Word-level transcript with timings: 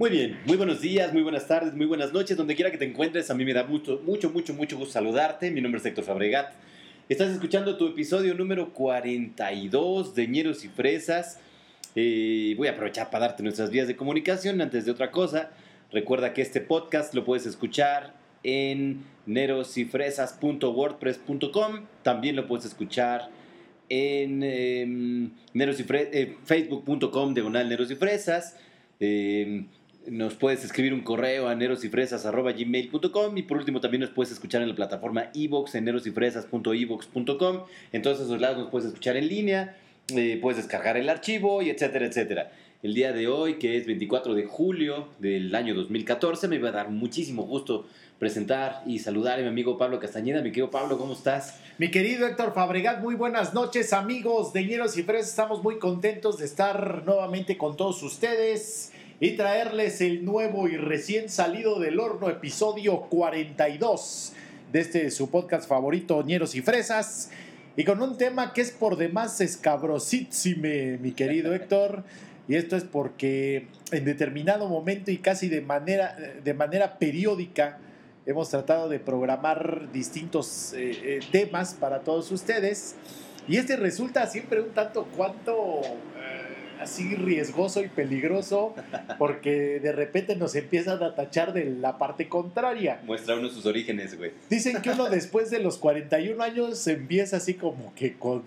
Muy 0.00 0.08
bien, 0.08 0.40
muy 0.46 0.56
buenos 0.56 0.80
días, 0.80 1.12
muy 1.12 1.20
buenas 1.20 1.46
tardes, 1.46 1.74
muy 1.74 1.84
buenas 1.84 2.14
noches, 2.14 2.34
donde 2.34 2.54
quiera 2.54 2.70
que 2.70 2.78
te 2.78 2.86
encuentres. 2.86 3.30
A 3.30 3.34
mí 3.34 3.44
me 3.44 3.52
da 3.52 3.64
mucho, 3.64 4.00
mucho, 4.06 4.30
mucho, 4.30 4.54
mucho 4.54 4.78
gusto 4.78 4.94
saludarte. 4.94 5.50
Mi 5.50 5.60
nombre 5.60 5.78
es 5.78 5.84
Héctor 5.84 6.04
Fabregat. 6.04 6.54
Estás 7.10 7.28
escuchando 7.28 7.76
tu 7.76 7.88
episodio 7.88 8.32
número 8.32 8.72
42 8.72 10.14
de 10.14 10.26
Ñeros 10.26 10.64
y 10.64 10.68
Fresas. 10.68 11.38
Eh, 11.94 12.54
voy 12.56 12.68
a 12.68 12.70
aprovechar 12.70 13.10
para 13.10 13.26
darte 13.26 13.42
nuestras 13.42 13.68
vías 13.68 13.88
de 13.88 13.96
comunicación. 13.96 14.62
Antes 14.62 14.86
de 14.86 14.92
otra 14.92 15.10
cosa, 15.10 15.50
recuerda 15.92 16.32
que 16.32 16.40
este 16.40 16.62
podcast 16.62 17.12
lo 17.12 17.26
puedes 17.26 17.44
escuchar 17.44 18.14
en 18.42 19.04
nerosyfresas.wordpress.com. 19.26 21.86
También 22.02 22.36
lo 22.36 22.46
puedes 22.46 22.64
escuchar 22.64 23.28
en 23.90 24.42
eh, 24.44 25.30
eh, 25.52 26.36
facebook.com 26.42 27.34
diagonal 27.34 27.68
Neros 27.68 27.90
y 27.90 27.96
Fresas. 27.96 28.56
Eh, 28.98 29.66
nos 30.06 30.34
puedes 30.34 30.64
escribir 30.64 30.94
un 30.94 31.02
correo 31.02 31.48
a 31.48 31.54
nerosyfresas.gmail.com 31.54 33.36
y 33.36 33.42
por 33.42 33.58
último 33.58 33.80
también 33.80 34.00
nos 34.00 34.10
puedes 34.10 34.32
escuchar 34.32 34.62
en 34.62 34.68
la 34.68 34.74
plataforma 34.74 35.30
iVoox 35.34 35.74
en 35.74 35.84
nerosyfresas.evox.com. 35.84 37.64
En 37.92 38.02
todos 38.02 38.20
esos 38.20 38.40
lados 38.40 38.58
nos 38.58 38.70
puedes 38.70 38.88
escuchar 38.88 39.16
en 39.16 39.28
línea, 39.28 39.76
eh, 40.08 40.38
puedes 40.40 40.56
descargar 40.56 40.96
el 40.96 41.08
archivo 41.08 41.62
y 41.62 41.70
etcétera, 41.70 42.06
etcétera. 42.06 42.52
El 42.82 42.94
día 42.94 43.12
de 43.12 43.28
hoy, 43.28 43.58
que 43.58 43.76
es 43.76 43.86
24 43.86 44.34
de 44.34 44.44
julio 44.44 45.08
del 45.18 45.54
año 45.54 45.74
2014, 45.74 46.48
me 46.48 46.58
va 46.58 46.70
a 46.70 46.72
dar 46.72 46.88
muchísimo 46.88 47.42
gusto 47.42 47.86
presentar 48.18 48.82
y 48.86 49.00
saludar 49.00 49.38
a 49.38 49.42
mi 49.42 49.48
amigo 49.48 49.76
Pablo 49.76 50.00
Castañeda. 50.00 50.40
Mi 50.40 50.50
querido 50.50 50.70
Pablo, 50.70 50.96
¿cómo 50.96 51.12
estás? 51.12 51.60
Mi 51.76 51.90
querido 51.90 52.26
Héctor 52.26 52.54
Fabregat, 52.54 53.02
muy 53.02 53.16
buenas 53.16 53.52
noches, 53.52 53.92
amigos 53.92 54.54
de 54.54 54.64
Ñeros 54.64 54.96
y 54.96 55.02
Fresas. 55.02 55.28
Estamos 55.28 55.62
muy 55.62 55.78
contentos 55.78 56.38
de 56.38 56.46
estar 56.46 57.02
nuevamente 57.04 57.58
con 57.58 57.76
todos 57.76 58.02
ustedes 58.02 58.92
y 59.20 59.32
traerles 59.32 60.00
el 60.00 60.24
nuevo 60.24 60.66
y 60.66 60.78
recién 60.78 61.28
salido 61.28 61.78
del 61.78 62.00
horno 62.00 62.30
episodio 62.30 63.02
42 63.02 64.32
de 64.72 64.80
este 64.80 65.10
su 65.10 65.30
podcast 65.30 65.68
favorito, 65.68 66.22
Ñeros 66.22 66.54
y 66.54 66.62
Fresas. 66.62 67.30
Y 67.76 67.84
con 67.84 68.00
un 68.00 68.16
tema 68.16 68.54
que 68.54 68.62
es 68.62 68.70
por 68.70 68.96
demás 68.96 69.42
escabrosísime, 69.42 70.96
mi 70.98 71.12
querido 71.12 71.54
Héctor. 71.54 72.02
Y 72.48 72.56
esto 72.56 72.76
es 72.76 72.84
porque 72.84 73.66
en 73.92 74.06
determinado 74.06 74.68
momento 74.68 75.10
y 75.10 75.18
casi 75.18 75.48
de 75.48 75.60
manera, 75.60 76.16
de 76.42 76.54
manera 76.54 76.98
periódica 76.98 77.78
hemos 78.24 78.48
tratado 78.48 78.88
de 78.88 79.00
programar 79.00 79.92
distintos 79.92 80.72
eh, 80.72 80.92
eh, 81.04 81.20
temas 81.30 81.74
para 81.74 82.00
todos 82.00 82.32
ustedes. 82.32 82.96
Y 83.46 83.58
este 83.58 83.76
resulta 83.76 84.26
siempre 84.26 84.62
un 84.62 84.70
tanto 84.70 85.04
cuanto 85.16 85.82
así 86.80 87.14
riesgoso 87.14 87.82
y 87.82 87.88
peligroso 87.88 88.74
porque 89.18 89.80
de 89.80 89.92
repente 89.92 90.36
nos 90.36 90.54
empiezan 90.54 91.02
a 91.02 91.14
tachar 91.14 91.52
de 91.52 91.64
la 91.64 91.98
parte 91.98 92.28
contraria. 92.28 93.00
Muestra 93.04 93.36
uno 93.36 93.48
sus 93.48 93.66
orígenes, 93.66 94.16
güey. 94.16 94.32
Dicen 94.48 94.80
que 94.82 94.90
uno 94.90 95.08
después 95.08 95.50
de 95.50 95.60
los 95.60 95.78
41 95.78 96.42
años 96.42 96.86
empieza 96.86 97.36
así 97.36 97.54
como 97.54 97.94
que 97.94 98.14
con 98.14 98.42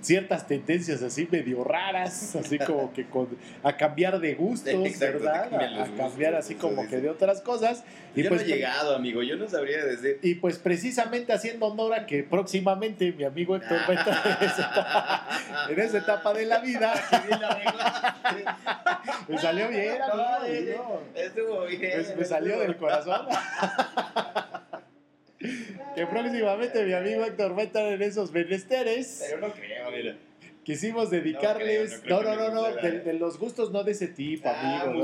ciertas 0.00 0.46
tendencias 0.46 1.02
así 1.02 1.28
medio 1.30 1.64
raras, 1.64 2.36
así 2.36 2.58
como 2.58 2.92
que 2.92 3.06
con, 3.06 3.28
a 3.62 3.76
cambiar 3.76 4.20
de 4.20 4.34
gustos, 4.34 4.98
¿verdad? 4.98 5.52
A, 5.54 5.86
cambiar 5.96 6.34
así 6.34 6.54
como 6.54 6.86
que 6.88 6.98
de 6.98 7.08
otras 7.08 7.40
cosas. 7.40 7.82
Y 8.14 8.22
yo 8.22 8.28
pues, 8.28 8.42
no 8.42 8.46
he 8.46 8.50
llegado, 8.50 8.94
amigo, 8.96 9.22
yo 9.22 9.36
no 9.36 9.48
sabría 9.48 9.84
decir. 9.84 10.18
Y 10.22 10.34
pues 10.36 10.58
precisamente 10.58 11.32
haciendo 11.32 11.66
honor 11.66 11.94
a 11.94 12.06
que 12.06 12.22
próximamente 12.22 13.12
mi 13.12 13.24
amigo 13.24 13.56
Héctor 13.56 13.78
va 13.88 13.92
a 13.92 13.94
estar 13.94 15.26
en 15.70 15.80
esa 15.80 15.98
etapa, 15.98 16.32
de 16.34 16.46
la 16.46 16.60
vida. 16.60 16.94
me 19.28 19.38
salió 19.38 19.68
bien, 19.68 20.02
amigo. 20.02 21.02
Estuvo 21.14 21.64
bien. 21.66 22.04
me 22.18 22.24
salió 22.24 22.58
del 22.58 22.76
corazón 22.76 23.26
que 25.40 26.06
próximamente 26.06 26.84
mi 26.84 26.92
amigo 26.92 27.24
Héctor 27.24 27.56
va 27.56 27.62
a 27.62 27.64
estar 27.64 27.86
en 27.86 28.02
esos 28.02 28.30
menesteres. 28.32 29.24
Pero 29.26 29.48
no 29.48 29.52
creo, 29.52 29.90
mira. 29.90 30.16
Quisimos 30.62 31.10
dedicarles, 31.10 32.02
no, 32.06 32.22
no, 32.22 32.36
no, 32.36 32.50
no, 32.50 32.62
de, 32.64 33.14
los 33.14 33.38
gustos 33.38 33.72
no 33.72 33.82
de 33.82 33.92
ese 33.92 34.08
tipo, 34.08 34.46
ah, 34.46 34.82
amigo, 34.82 34.98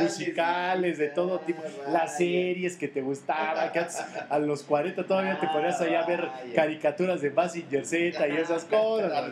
musicales, 0.00 0.96
de 0.96 1.08
todo 1.08 1.40
tipo, 1.40 1.62
las 1.92 2.16
series 2.16 2.76
que 2.76 2.88
te 2.88 3.02
gustaban, 3.02 3.70
que 3.70 3.84
a 4.30 4.38
los 4.38 4.62
40 4.62 5.04
todavía 5.04 5.38
te 5.38 5.46
ponías 5.48 5.78
allá 5.82 6.00
a 6.00 6.06
ver 6.06 6.26
caricaturas 6.54 7.20
de 7.20 7.30
Massinger 7.30 7.84
Z 7.84 8.28
y 8.28 8.36
esas 8.38 8.64
cosas. 8.64 9.12
A 9.12 9.28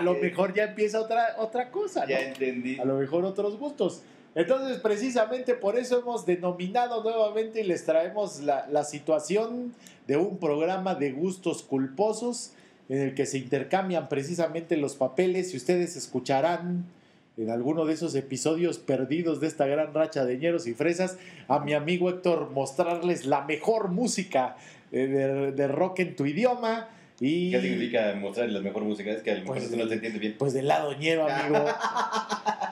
lo 0.00 0.14
mejor 0.14 0.54
ya 0.54 0.64
empieza 0.64 1.00
otra, 1.00 1.34
otra 1.38 1.68
cosa, 1.70 2.06
Ya 2.06 2.20
entendí. 2.20 2.78
A 2.78 2.84
lo 2.84 2.94
mejor 2.94 3.24
otros 3.24 3.58
gustos. 3.58 4.04
Entonces, 4.34 4.78
precisamente 4.78 5.54
por 5.54 5.78
eso 5.78 6.00
hemos 6.00 6.26
denominado 6.26 7.02
nuevamente 7.02 7.60
y 7.60 7.64
les 7.64 7.84
traemos 7.84 8.40
la, 8.40 8.66
la, 8.68 8.82
situación 8.82 9.72
de 10.08 10.16
un 10.16 10.38
programa 10.38 10.94
de 10.94 11.12
gustos 11.12 11.62
culposos 11.62 12.52
en 12.88 12.98
el 13.00 13.14
que 13.14 13.26
se 13.26 13.38
intercambian 13.38 14.08
precisamente 14.08 14.76
los 14.76 14.96
papeles 14.96 15.54
y 15.54 15.56
ustedes 15.56 15.96
escucharán 15.96 16.84
en 17.36 17.50
alguno 17.50 17.84
de 17.84 17.94
esos 17.94 18.14
episodios 18.14 18.78
perdidos 18.78 19.40
de 19.40 19.48
esta 19.48 19.66
gran 19.66 19.92
racha 19.92 20.24
de 20.24 20.38
ñeros 20.38 20.66
y 20.66 20.74
fresas 20.74 21.16
a 21.48 21.58
mi 21.60 21.72
amigo 21.72 22.08
Héctor 22.10 22.50
mostrarles 22.50 23.26
la 23.26 23.44
mejor 23.44 23.88
música 23.88 24.56
eh, 24.92 25.06
de, 25.06 25.52
de 25.52 25.68
rock 25.68 26.00
en 26.00 26.16
tu 26.16 26.26
idioma. 26.26 26.88
Y, 27.20 27.50
¿Qué 27.50 27.60
significa 27.60 28.14
mostrar 28.20 28.48
la 28.50 28.60
mejor 28.60 28.84
música? 28.84 29.10
Es 29.10 29.22
que 29.22 29.30
a 29.30 29.34
lo 29.34 29.40
mejor 29.40 29.58
pues, 29.58 29.70
no 29.70 29.88
se 29.88 29.94
entiende 29.94 30.18
bien. 30.18 30.36
Pues 30.38 30.52
del 30.52 30.68
lado 30.68 30.92
ñero, 30.96 31.28
amigo. 31.28 31.64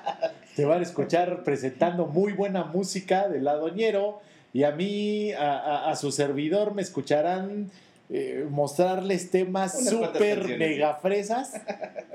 te 0.57 0.65
van 0.65 0.81
a 0.81 0.83
escuchar 0.83 1.45
presentando 1.45 2.07
muy 2.07 2.33
buena 2.33 2.65
música 2.65 3.29
del 3.29 3.45
lado 3.45 3.69
ñero. 3.69 4.21
Y 4.53 4.65
a 4.65 4.73
mí, 4.73 5.33
a, 5.33 5.91
a, 5.91 5.97
su 5.97 6.13
servidor, 6.13 6.75
me 6.75 6.83
escucharán 6.83 7.71
eh, 8.11 8.47
mostrarles 8.51 9.31
temas 9.31 9.89
súper 9.89 10.59
mega 10.59 10.97
fresas, 10.97 11.55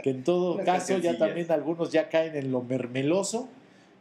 que 0.04 0.12
en 0.12 0.24
todo 0.24 0.58
caso 0.66 1.00
ya 1.00 1.18
también 1.18 1.52
algunos 1.52 1.92
ya 1.92 2.10
caen 2.10 2.36
en 2.36 2.52
lo 2.52 2.62
mermeloso. 2.62 3.50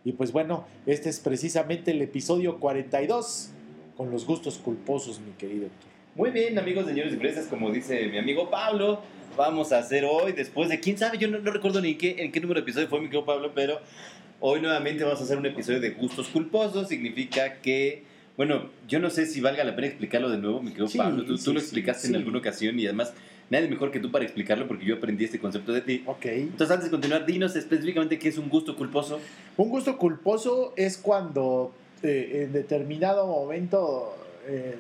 Y 0.05 0.13
pues 0.13 0.31
bueno, 0.31 0.67
este 0.85 1.09
es 1.09 1.19
precisamente 1.21 1.93
el 1.93 2.03
episodio 2.03 2.61
42 2.61 3.51
con 3.97 4.11
los 4.11 4.27
gustos 4.27 4.59
culposos, 4.59 5.21
mi 5.21 5.33
querido 5.33 5.67
Héctor. 5.67 5.91
Muy 6.15 6.31
bien, 6.31 6.59
amigos, 6.59 6.87
señores 6.87 7.15
y 7.15 7.17
fresas, 7.17 7.47
como 7.47 7.71
dice 7.71 8.07
mi 8.09 8.19
amigo 8.19 8.51
Pablo, 8.51 9.01
vamos 9.37 9.73
a 9.73 9.79
hacer 9.79 10.05
hoy, 10.05 10.33
después 10.33 10.69
de 10.69 10.81
quién 10.81 10.99
sabe, 10.99 11.19
yo 11.19 11.29
no, 11.29 11.39
recuerdo 11.51 11.81
ni 11.81 11.95
qué, 11.95 12.17
en 12.19 12.31
qué 12.31 12.41
número 12.41 12.61
de 12.61 12.65
episodio 12.65 12.89
fue 12.89 13.01
mi 13.01 13.07
querido 13.07 13.25
Pablo, 13.25 13.53
pero 13.55 13.81
hoy 14.41 14.61
nuevamente 14.61 15.05
vamos 15.05 15.21
a 15.21 15.25
hacer 15.25 15.39
un 15.39 15.47
episodio 15.47 15.81
de 15.81 15.91
gustos 15.91 16.29
culposos, 16.29 16.89
significa 16.89 17.61
que 17.61 18.05
bueno, 18.37 18.69
yo 18.87 18.99
no 18.99 19.09
sé 19.09 19.27
si 19.27 19.41
valga 19.41 19.65
la 19.65 19.75
pena 19.75 19.89
explicarlo 19.89 20.29
de 20.29 20.37
nuevo, 20.37 20.61
mi 20.61 20.71
querido 20.71 20.89
Pablo. 20.95 21.25
Tú, 21.25 21.53
lo 21.53 21.59
explicaste 21.59 22.09
en 22.09 22.17
alguna 22.17 22.39
ocasión 22.39 22.79
y 22.79 22.85
además 22.85 23.15
nadie 23.49 23.67
mejor 23.67 23.91
que 23.91 23.99
tú 23.99 24.11
para 24.11 24.25
explicarlo 24.25 24.69
porque 24.69 24.85
yo 24.85 24.97
aprendí 24.97 25.25
este 25.25 25.39
concepto 25.39 25.73
de 25.73 25.81
ti. 25.81 26.03
Ok. 26.05 26.27
Entonces, 26.27 26.71
antes 26.71 26.85
de 26.87 26.91
continuar, 26.91 27.25
dinos 27.25 27.57
específicamente 27.57 28.19
qué 28.19 28.29
es 28.29 28.37
un 28.37 28.51
gusto 28.51 28.77
culposo. 28.77 29.21
Un 29.57 29.71
gusto 29.71 29.97
culposo 29.97 30.75
es 30.77 30.99
cuando 30.99 31.73
eh, 32.03 32.43
en 32.45 32.53
determinado 32.53 33.27
momento 33.27 34.15
eh, 34.47 34.77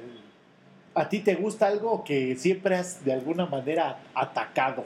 a 0.94 1.08
ti 1.08 1.20
te 1.20 1.34
gusta 1.34 1.66
algo 1.66 2.04
que 2.04 2.36
siempre 2.36 2.76
has 2.76 3.06
de 3.06 3.14
alguna 3.14 3.46
manera 3.46 4.00
atacado. 4.14 4.84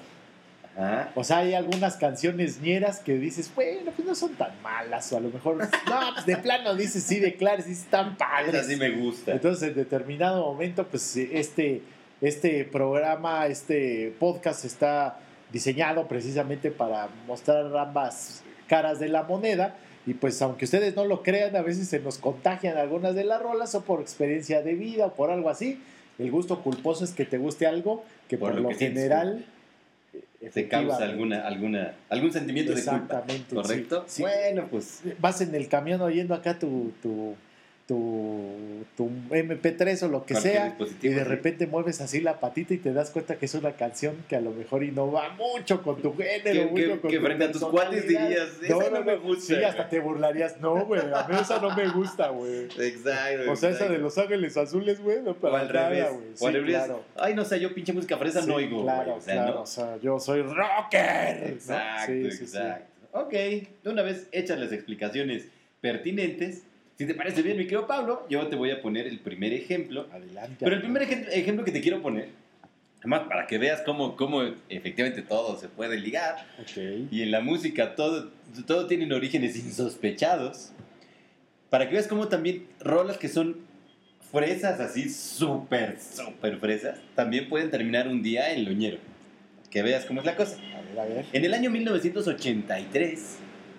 O 1.14 1.24
sea, 1.24 1.38
hay 1.38 1.54
algunas 1.54 1.96
canciones 1.96 2.60
ñeras 2.60 3.00
que 3.00 3.18
dices, 3.18 3.50
bueno, 3.54 3.90
pues 3.94 4.06
no 4.06 4.14
son 4.14 4.34
tan 4.34 4.50
malas, 4.62 5.12
o 5.12 5.18
a 5.18 5.20
lo 5.20 5.28
mejor, 5.28 5.56
no, 5.88 6.14
pues 6.14 6.26
de 6.26 6.36
plano 6.36 6.74
dices, 6.74 7.02
sí, 7.02 7.18
de 7.18 7.34
claro, 7.34 7.62
sí 7.62 7.72
están 7.72 8.16
padres. 8.16 8.64
Así 8.64 8.76
me 8.76 8.90
gusta. 8.90 9.32
Entonces, 9.32 9.68
en 9.68 9.74
determinado 9.74 10.44
momento, 10.44 10.86
pues 10.86 11.16
este, 11.16 11.82
este 12.20 12.64
programa, 12.64 13.46
este 13.46 14.14
podcast 14.18 14.64
está 14.64 15.18
diseñado 15.52 16.06
precisamente 16.06 16.70
para 16.70 17.08
mostrar 17.26 17.76
ambas 17.76 18.42
caras 18.68 18.98
de 19.00 19.08
la 19.08 19.24
moneda. 19.24 19.76
Y 20.06 20.14
pues 20.14 20.40
aunque 20.40 20.64
ustedes 20.64 20.96
no 20.96 21.04
lo 21.04 21.22
crean, 21.22 21.54
a 21.56 21.62
veces 21.62 21.88
se 21.88 21.98
nos 22.00 22.18
contagian 22.18 22.78
algunas 22.78 23.14
de 23.14 23.24
las 23.24 23.42
rolas 23.42 23.74
o 23.74 23.82
por 23.82 24.00
experiencia 24.00 24.62
de 24.62 24.74
vida 24.74 25.06
o 25.06 25.14
por 25.14 25.30
algo 25.30 25.50
así. 25.50 25.82
El 26.18 26.30
gusto 26.30 26.62
culposo 26.62 27.04
es 27.04 27.12
que 27.12 27.24
te 27.24 27.38
guste 27.38 27.66
algo 27.66 28.04
que 28.28 28.38
por, 28.38 28.54
lo, 28.54 28.70
general 28.70 29.44
te 30.48 30.68
causa 30.68 31.04
alguna, 31.04 31.46
alguna, 31.46 31.94
algún 32.08 32.32
sentimiento 32.32 32.74
de 32.74 32.82
culpa. 32.84 33.24
¿Correcto? 33.52 34.06
Bueno, 34.18 34.68
pues. 34.70 35.02
Vas 35.18 35.40
en 35.42 35.54
el 35.54 35.68
camión 35.68 36.00
oyendo 36.00 36.34
acá 36.34 36.58
tu, 36.58 36.92
tu, 37.02 37.34
tu, 37.90 38.84
tu 38.96 39.10
MP3 39.30 40.04
o 40.04 40.08
lo 40.08 40.24
que 40.24 40.36
sea, 40.36 40.76
y 41.02 41.08
de 41.08 41.24
repente 41.24 41.66
mueves 41.66 42.00
así 42.00 42.20
la 42.20 42.38
patita 42.38 42.72
y 42.72 42.78
te 42.78 42.92
das 42.92 43.10
cuenta 43.10 43.34
que 43.34 43.46
es 43.46 43.54
una 43.56 43.72
canción 43.72 44.14
que 44.28 44.36
a 44.36 44.40
lo 44.40 44.52
mejor 44.52 44.84
innova 44.84 45.30
mucho 45.30 45.82
con 45.82 46.00
tu 46.00 46.16
género. 46.16 46.72
Que, 46.72 47.00
que, 47.08 47.20
frente 47.20 47.46
a 47.46 47.50
tus 47.50 47.64
cuates 47.64 48.06
dirías, 48.06 48.60
no, 48.68 48.90
no, 48.90 49.02
me 49.02 49.16
gusta. 49.16 49.56
Sí, 49.56 49.64
hasta 49.64 49.88
te 49.88 49.98
burlarías, 49.98 50.60
no, 50.60 50.86
güey, 50.86 51.00
a 51.00 51.26
mí 51.28 51.34
esa 51.40 51.60
no 51.60 51.74
me 51.74 51.88
gusta, 51.88 52.28
güey. 52.28 52.66
Exacto. 52.78 53.50
O 53.50 53.56
sea, 53.56 53.70
esa 53.70 53.88
de 53.88 53.98
Los 53.98 54.16
Ángeles 54.18 54.56
Azules, 54.56 55.00
güey, 55.00 55.20
no 55.22 55.34
para 55.34 55.64
nada, 55.64 56.10
güey. 56.10 56.26
Sí, 56.34 56.60
claro. 56.66 57.02
Ay, 57.16 57.34
no 57.34 57.44
sé, 57.44 57.58
yo 57.58 57.74
pinche 57.74 57.92
música 57.92 58.16
fresa 58.18 58.46
no 58.46 58.54
oigo, 58.54 58.84
Claro, 58.84 59.16
o 59.16 59.20
sea, 59.20 59.34
claro, 59.34 59.54
¿no? 59.54 59.62
o 59.62 59.66
sea, 59.66 59.96
yo 59.96 60.20
soy 60.20 60.42
rocker. 60.42 61.50
Exacto, 61.50 62.12
exacto. 62.12 62.86
Ok, 63.12 63.32
de 63.32 63.66
una 63.86 64.02
vez 64.02 64.28
hechas 64.30 64.60
las 64.60 64.70
explicaciones 64.70 65.48
pertinentes. 65.80 66.62
Si 67.00 67.06
te 67.06 67.14
parece 67.14 67.40
bien, 67.40 67.56
mi 67.56 67.62
querido 67.64 67.86
Pablo, 67.86 68.26
yo 68.28 68.46
te 68.48 68.56
voy 68.56 68.70
a 68.72 68.82
poner 68.82 69.06
el 69.06 69.20
primer 69.20 69.54
ejemplo. 69.54 70.06
Adelante. 70.12 70.56
Pero 70.60 70.76
el 70.76 70.82
primer 70.82 71.00
ejemplo, 71.00 71.30
ejemplo 71.32 71.64
que 71.64 71.72
te 71.72 71.80
quiero 71.80 72.02
poner, 72.02 72.28
además 72.98 73.22
para 73.26 73.46
que 73.46 73.56
veas 73.56 73.80
cómo, 73.86 74.16
cómo 74.16 74.42
efectivamente 74.68 75.22
todo 75.22 75.58
se 75.58 75.68
puede 75.68 75.96
ligar, 75.98 76.46
Ok. 76.60 76.76
y 77.10 77.22
en 77.22 77.30
la 77.30 77.40
música 77.40 77.94
todo, 77.94 78.30
todo 78.66 78.86
tienen 78.86 79.14
orígenes 79.14 79.56
insospechados, 79.56 80.72
para 81.70 81.88
que 81.88 81.94
veas 81.94 82.06
cómo 82.06 82.28
también 82.28 82.66
rolas 82.80 83.16
que 83.16 83.30
son 83.30 83.56
fresas, 84.30 84.78
así 84.78 85.08
súper, 85.08 85.96
súper 85.98 86.58
fresas, 86.58 86.98
también 87.14 87.48
pueden 87.48 87.70
terminar 87.70 88.08
un 88.08 88.22
día 88.22 88.52
en 88.52 88.66
loñero. 88.66 88.98
Que 89.70 89.80
veas 89.82 90.04
cómo 90.04 90.20
es 90.20 90.26
la 90.26 90.36
cosa. 90.36 90.58
A 90.76 90.82
ver, 90.82 91.00
a 91.00 91.04
ver. 91.06 91.24
En 91.32 91.46
el 91.46 91.54
año 91.54 91.70
1983, 91.70 93.38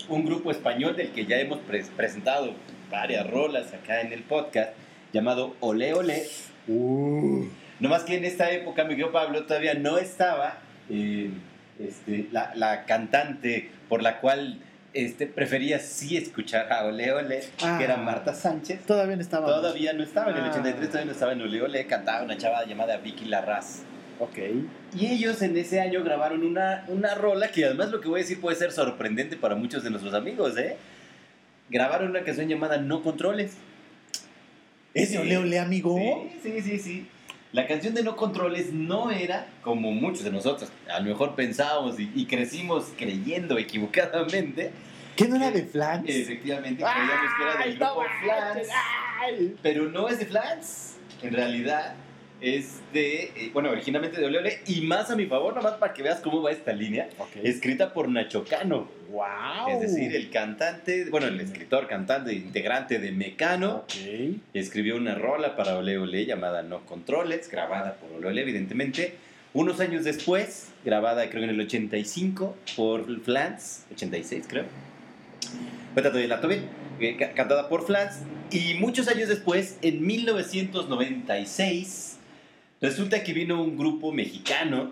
un 0.10 0.26
grupo 0.26 0.50
español 0.50 0.96
del 0.96 1.12
que 1.12 1.28
ya 1.28 1.38
hemos 1.40 1.60
pres- 1.60 1.90
presentado 1.96 2.56
varias 2.92 3.28
rolas 3.30 3.74
acá 3.74 4.02
en 4.02 4.12
el 4.14 4.22
podcast, 4.24 4.72
llamado 5.14 5.56
Ole 5.62 5.94
Ole, 5.94 6.24
Uh. 6.68 7.46
no 7.80 7.90
más 7.90 8.04
que 8.04 8.16
en 8.18 8.24
esta 8.26 8.52
época, 8.52 8.84
mi 8.84 8.90
querido 8.92 9.12
Pablo, 9.12 9.46
todavía 9.46 9.74
no 9.74 9.98
estaba 9.98 10.58
eh, 10.90 11.32
este, 11.80 12.28
la, 12.32 12.52
la 12.56 12.86
cantante 12.86 13.72
por 13.90 14.04
la 14.04 14.20
cual 14.20 14.60
este, 14.94 15.26
prefería 15.26 15.80
sí 15.80 16.18
escuchar 16.18 16.72
a 16.72 16.86
Ole 16.86 17.12
Ole, 17.14 17.40
Ah. 17.64 17.78
que 17.80 17.86
era 17.86 17.98
Marta 17.98 18.34
Sánchez. 18.36 18.86
Todavía 18.86 19.16
no 19.16 19.22
estaba. 19.22 19.48
Todavía 19.48 19.94
no 19.94 20.04
estaba, 20.04 20.32
en 20.32 20.38
el 20.38 20.44
Ah. 20.44 20.50
83 20.52 20.88
todavía 20.90 21.06
no 21.06 21.12
estaba 21.14 21.32
en 21.34 21.42
Ole 21.42 21.62
Ole, 21.62 21.88
cantaba 21.88 22.24
una 22.24 22.38
chava 22.38 22.64
llamada 22.66 22.98
Vicky 22.98 23.26
Larraz. 23.26 23.80
Ok. 24.20 24.38
Y 24.96 25.08
ellos 25.08 25.42
en 25.42 25.58
ese 25.58 25.82
año 25.82 26.04
grabaron 26.04 26.44
una, 26.44 26.86
una 26.90 27.16
rola 27.16 27.48
que 27.50 27.66
además 27.66 27.90
lo 27.90 28.02
que 28.02 28.08
voy 28.08 28.20
a 28.20 28.24
decir 28.24 28.40
puede 28.40 28.56
ser 28.56 28.72
sorprendente 28.72 29.36
para 29.36 29.56
muchos 29.56 29.84
de 29.84 29.90
nuestros 29.90 30.14
amigos, 30.14 30.56
¿eh? 30.60 30.78
Grabaron 31.72 32.10
una 32.10 32.24
canción 32.26 32.50
llamada 32.50 32.80
No 32.80 33.02
Controles. 33.02 33.54
¿Es 34.94 35.14
de 35.14 35.20
Ole 35.20 35.38
Ole, 35.38 35.58
amigo? 35.58 35.98
Sí, 36.44 36.52
sí, 36.52 36.62
sí, 36.62 36.80
sí. 36.80 37.08
La 37.54 37.66
canción 37.66 37.94
de 37.94 38.04
No 38.04 38.18
Controles 38.18 38.74
no 38.74 39.10
era 39.10 39.48
como 39.62 39.94
muchos 39.94 40.26
de 40.26 40.32
nosotros. 40.32 40.70
A 40.94 41.00
lo 41.00 41.06
mejor 41.06 41.34
pensábamos 41.36 41.98
y, 41.98 42.12
y 42.14 42.26
crecimos 42.26 42.92
creyendo 42.98 43.58
equivocadamente. 43.58 44.72
¿Qué 45.16 45.30
no 45.30 45.38
era 45.38 45.50
de 45.50 45.64
Flans? 45.64 46.04
Efectivamente, 46.10 46.84
creíamos 46.84 47.32
que 47.38 47.44
era 47.44 47.64
del 47.64 47.78
grupo 47.78 48.04
Flans. 48.22 48.68
Pero 49.62 49.90
no 49.90 50.10
es 50.10 50.20
de 50.20 50.26
Flans. 50.26 50.98
En 51.22 51.34
realidad 51.34 51.96
es 52.42 52.80
de, 52.94 53.24
eh, 53.36 53.50
bueno, 53.54 53.70
originalmente 53.70 54.20
de 54.20 54.26
Ole 54.26 54.40
Ole. 54.40 54.60
Y 54.68 54.82
más 54.82 55.10
a 55.12 55.16
mi 55.16 55.26
favor, 55.28 55.54
nomás 55.56 55.74
para 55.76 55.94
que 55.94 56.02
veas 56.04 56.20
cómo 56.22 56.42
va 56.42 56.52
esta 56.52 56.74
línea. 56.74 57.08
Escrita 57.44 57.94
por 57.94 58.10
Nacho 58.10 58.44
Cano. 58.46 58.88
Wow. 59.12 59.70
Es 59.70 59.82
decir, 59.82 60.16
el 60.16 60.30
cantante, 60.30 61.06
bueno, 61.10 61.28
el 61.28 61.40
escritor, 61.40 61.88
cantante, 61.88 62.34
integrante 62.34 63.00
de 63.00 63.12
Mecano. 63.12 63.86
Escribió 64.54 64.96
una 64.96 65.16
rola 65.16 65.56
para 65.56 65.78
Ole 65.78 65.98
Ole 65.98 66.26
llamada 66.26 66.62
No 66.64 66.86
Controles, 66.86 67.50
grabada 67.50 67.96
por 67.96 68.12
Ole 68.12 68.28
Ole, 68.28 68.42
evidentemente. 68.42 69.16
Unos 69.54 69.82
años 69.82 70.06
después, 70.06 70.70
grabada 70.86 71.30
creo 71.30 71.44
en 71.44 71.50
el 71.50 71.60
85 71.60 72.56
por 72.78 73.22
Flans, 73.22 73.84
86 73.94 74.46
creo. 74.48 74.64
La 75.94 76.40
tuve, 76.40 76.62
eh, 77.02 77.18
ca- 77.18 77.34
cantada 77.34 77.68
por 77.68 77.86
Flans. 77.86 78.20
Y 78.50 78.76
muchos 78.76 79.10
años 79.10 79.28
después, 79.28 79.78
en 79.82 80.06
1996, 80.06 82.11
resulta 82.82 83.24
que 83.24 83.34
vino 83.34 83.62
un 83.64 83.78
grupo 83.78 84.12
mexicano 84.12 84.92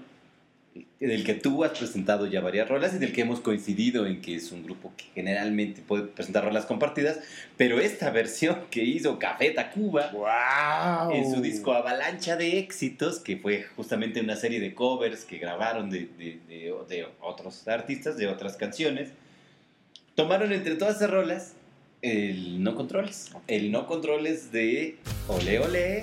del 1.00 1.24
que 1.26 1.34
tú 1.34 1.64
has 1.64 1.78
presentado 1.78 2.28
ya 2.28 2.42
varias 2.42 2.70
rolas 2.70 2.94
y 2.94 3.00
del 3.00 3.12
que 3.12 3.22
hemos 3.22 3.40
coincidido 3.40 4.06
en 4.06 4.22
que 4.22 4.36
es 4.36 4.52
un 4.52 4.64
grupo 4.64 4.94
que 4.96 5.06
generalmente 5.16 5.82
puede 5.82 6.04
presentar 6.04 6.44
rolas 6.46 6.66
compartidas, 6.66 7.20
pero 7.58 7.80
esta 7.80 8.12
versión 8.12 8.58
que 8.72 8.84
hizo 8.84 9.18
Café 9.18 9.50
Tacuba 9.52 10.12
Wow. 10.12 11.12
en 11.16 11.34
su 11.34 11.42
disco 11.42 11.74
Avalancha 11.74 12.36
de 12.38 12.60
Éxitos, 12.60 13.20
que 13.20 13.38
fue 13.38 13.64
justamente 13.76 14.22
una 14.22 14.36
serie 14.36 14.60
de 14.60 14.74
covers 14.76 15.26
que 15.26 15.38
grabaron 15.40 15.90
de, 15.90 16.08
de- 16.18 16.40
de- 16.48 16.74
de 16.88 17.08
otros 17.22 17.68
artistas, 17.68 18.16
de 18.18 18.28
otras 18.28 18.56
canciones, 18.56 19.10
tomaron 20.16 20.52
entre 20.54 20.76
todas 20.76 20.98
esas 20.98 21.10
rolas 21.10 21.54
el 22.02 22.64
No 22.64 22.76
Controles. 22.76 23.32
El 23.48 23.72
No 23.72 23.88
Controles 23.88 24.52
de 24.52 24.98
Ole 25.28 25.60
Ole, 25.60 26.02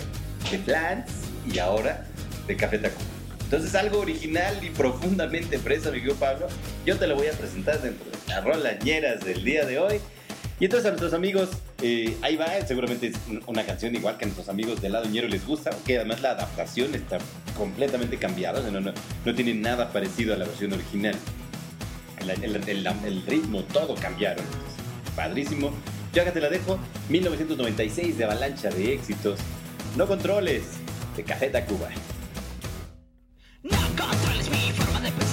de 0.50 0.59
Flans 0.59 1.11
y 1.52 1.58
ahora 1.58 2.06
de 2.46 2.56
Café 2.56 2.78
Tacuba. 2.78 3.04
Entonces 3.44 3.75
algo 3.76 4.00
original 4.00 4.56
y 4.62 4.70
profundamente 4.70 5.58
fresa, 5.58 5.90
mi 5.90 5.98
querido 5.98 6.16
Pablo, 6.16 6.48
yo 6.84 6.96
te 6.98 7.06
lo 7.06 7.14
voy 7.14 7.28
a 7.28 7.32
presentar 7.32 7.81
dentro 7.81 8.04
de 8.10 8.19
las 8.32 8.43
rolañeras 8.44 9.25
del 9.25 9.44
día 9.44 9.64
de 9.64 9.78
hoy. 9.78 10.00
Y 10.58 10.64
entonces 10.64 10.87
a 10.87 10.88
nuestros 10.90 11.12
amigos, 11.12 11.50
eh, 11.82 12.16
ahí 12.22 12.34
va, 12.37 12.46
seguramente 12.66 13.08
es 13.08 13.14
un- 13.28 13.43
una 13.46 13.64
canción 13.64 13.94
igual 13.94 14.16
que 14.16 14.25
a 14.25 14.28
nuestros 14.28 14.48
amigos 14.48 14.81
del 14.81 14.93
lado 14.93 15.04
ñero 15.04 15.28
les 15.28 15.46
gusta, 15.46 15.70
que 15.87 15.96
además 15.98 16.22
la 16.22 16.31
adaptación 16.31 16.94
está 16.94 17.19
completamente 17.56 18.16
cambiada, 18.16 18.69
no, 18.70 18.81
no, 18.81 19.34
tiene 19.34 19.54
nada 19.54 19.93
parecido 19.93 20.34
a 20.34 20.38
la 20.38 20.46
versión 20.46 20.72
original. 20.72 21.14
El, 22.43 23.22
ritmo, 23.26 23.62
todo 23.64 23.94
cambiaron. 23.94 24.44
Padrísimo. 25.14 25.72
Yo 26.12 26.22
acá 26.22 26.32
te 26.32 26.40
la 26.40 26.48
dejo, 26.48 26.78
1996 27.08 28.19
de 28.19 28.25
Avalancha 28.25 28.70
de 28.70 28.94
Éxitos. 28.94 29.38
No 29.96 30.06
controles, 30.08 30.62
de 31.17 31.25
Café 31.25 31.49
Tacuba. 31.49 31.89
No 33.63 33.79
controles 33.97 34.51
mi 34.51 34.71
forma 34.73 35.01
de 35.01 35.25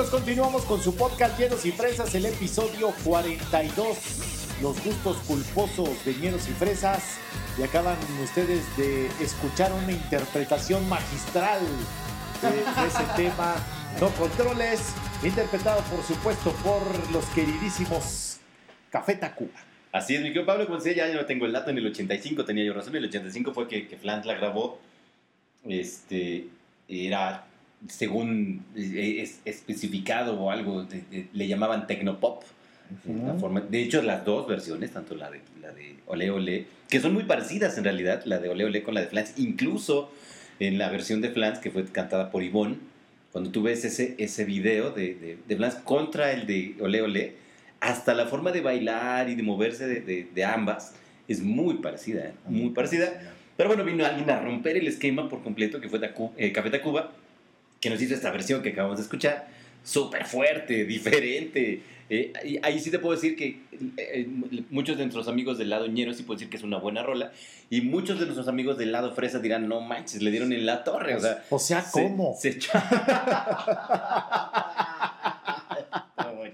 amigos, 0.00 0.10
continuamos 0.18 0.64
con 0.64 0.82
su 0.82 0.96
podcast 0.96 1.38
Llenos 1.38 1.66
y 1.66 1.72
Fresas, 1.72 2.14
el 2.14 2.24
episodio 2.24 2.94
42. 3.04 3.98
Los 4.62 4.82
gustos 4.82 5.18
culposos 5.26 6.04
de 6.06 6.14
Llenos 6.14 6.48
y 6.48 6.52
Fresas. 6.52 7.18
Y 7.58 7.62
acaban 7.62 7.98
ustedes 8.22 8.64
de 8.78 9.08
escuchar 9.22 9.70
una 9.72 9.92
interpretación 9.92 10.88
magistral 10.88 11.60
de, 12.40 12.48
de 12.50 12.88
ese 12.88 13.04
tema, 13.16 13.56
No 14.00 14.08
Controles, 14.10 14.94
interpretado 15.22 15.82
por 15.82 16.02
supuesto 16.02 16.50
por 16.64 16.80
los 17.12 17.24
queridísimos 17.34 18.38
Café 18.90 19.16
Tacuba. 19.16 19.60
Así 19.92 20.14
es, 20.14 20.22
mi 20.22 20.28
querido 20.28 20.46
Pablo, 20.46 20.64
como 20.64 20.78
decía, 20.78 21.08
ya 21.08 21.14
no 21.14 21.26
tengo 21.26 21.44
el 21.44 21.52
dato, 21.52 21.70
en 21.70 21.78
el 21.78 21.86
85 21.86 22.44
tenía 22.46 22.64
yo 22.64 22.72
razón, 22.72 22.96
en 22.96 23.02
el 23.02 23.08
85 23.10 23.52
fue 23.52 23.68
que, 23.68 23.86
que 23.86 23.98
Flans 23.98 24.24
la 24.24 24.34
grabó, 24.34 24.78
este, 25.68 26.46
era, 26.88 27.44
según 27.88 28.64
eh, 28.76 29.20
es, 29.22 29.40
especificado 29.44 30.38
o 30.40 30.50
algo, 30.50 30.84
de- 30.84 31.02
de- 31.10 31.26
le 31.32 31.48
llamaban 31.48 31.86
Tecnopop, 31.86 32.42
forma- 33.38 33.60
de 33.60 33.82
hecho 33.82 34.02
las 34.02 34.24
dos 34.24 34.46
versiones, 34.48 34.90
tanto 34.90 35.14
la 35.14 35.30
de, 35.30 35.40
la 35.62 35.70
de 35.72 35.94
Ole 36.06 36.30
Ole, 36.30 36.66
que 36.88 37.00
son 37.00 37.14
muy 37.14 37.22
parecidas 37.24 37.78
en 37.78 37.84
realidad, 37.84 38.22
la 38.24 38.38
de 38.38 38.48
Ole 38.48 38.64
Ole 38.64 38.82
con 38.82 38.94
la 38.94 39.00
de 39.00 39.06
Flans, 39.06 39.34
incluso 39.38 40.10
en 40.58 40.76
la 40.76 40.90
versión 40.90 41.20
de 41.20 41.30
Flans 41.30 41.58
que 41.60 41.70
fue 41.70 41.84
cantada 41.84 42.30
por 42.30 42.42
Yvonne, 42.42 42.76
cuando 43.32 43.50
tú 43.50 43.62
ves 43.62 43.84
ese, 43.84 44.16
ese 44.18 44.44
video 44.44 44.90
de, 44.90 45.14
de, 45.14 45.38
de 45.46 45.56
Flans 45.56 45.76
contra 45.76 46.32
el 46.32 46.46
de 46.46 46.74
Ole 46.80 47.00
Ole, 47.02 47.34
hasta 47.78 48.12
la 48.12 48.26
forma 48.26 48.50
de 48.52 48.60
bailar 48.60 49.30
y 49.30 49.36
de 49.36 49.42
moverse 49.42 49.86
de, 49.86 50.00
de- 50.34 50.44
ambas 50.44 50.94
es 51.28 51.40
muy 51.42 51.74
parecida, 51.76 52.26
¿eh? 52.26 52.32
muy 52.48 52.70
parecida. 52.70 53.22
Pero 53.56 53.68
bueno, 53.68 53.84
vino 53.84 54.04
alguien 54.04 54.28
a 54.30 54.40
romper 54.40 54.76
el 54.76 54.88
esquema 54.88 55.28
por 55.28 55.42
completo, 55.42 55.80
que 55.80 55.88
fue 55.88 56.00
eh, 56.38 56.52
Café 56.52 56.70
Tacuba, 56.70 57.12
que 57.80 57.90
nos 57.90 58.00
hizo 58.00 58.14
esta 58.14 58.30
versión 58.30 58.62
que 58.62 58.70
acabamos 58.70 58.98
de 58.98 59.04
escuchar, 59.04 59.48
súper 59.82 60.26
fuerte, 60.26 60.84
diferente. 60.86 61.82
Eh, 62.12 62.32
y 62.44 62.58
ahí 62.62 62.80
sí 62.80 62.90
te 62.90 62.98
puedo 62.98 63.14
decir 63.14 63.36
que 63.36 63.60
eh, 63.96 64.26
muchos 64.70 64.98
de 64.98 65.04
nuestros 65.04 65.28
amigos 65.28 65.58
del 65.58 65.70
lado 65.70 65.86
ñero 65.86 66.12
sí 66.12 66.24
pueden 66.24 66.38
decir 66.40 66.50
que 66.50 66.56
es 66.56 66.64
una 66.64 66.78
buena 66.78 67.02
rola, 67.04 67.30
y 67.70 67.82
muchos 67.82 68.18
de 68.18 68.24
nuestros 68.26 68.48
amigos 68.48 68.76
del 68.78 68.90
lado 68.90 69.14
fresa 69.14 69.38
dirán, 69.38 69.68
no 69.68 69.80
manches, 69.80 70.20
le 70.20 70.30
dieron 70.32 70.52
en 70.52 70.66
la 70.66 70.82
torre, 70.82 71.14
o 71.14 71.20
sea... 71.20 71.44
O 71.50 71.58
sea, 71.58 71.82
se- 71.82 72.02
¿cómo? 72.02 72.36
Se, 72.38 72.48
echó... 72.48 72.72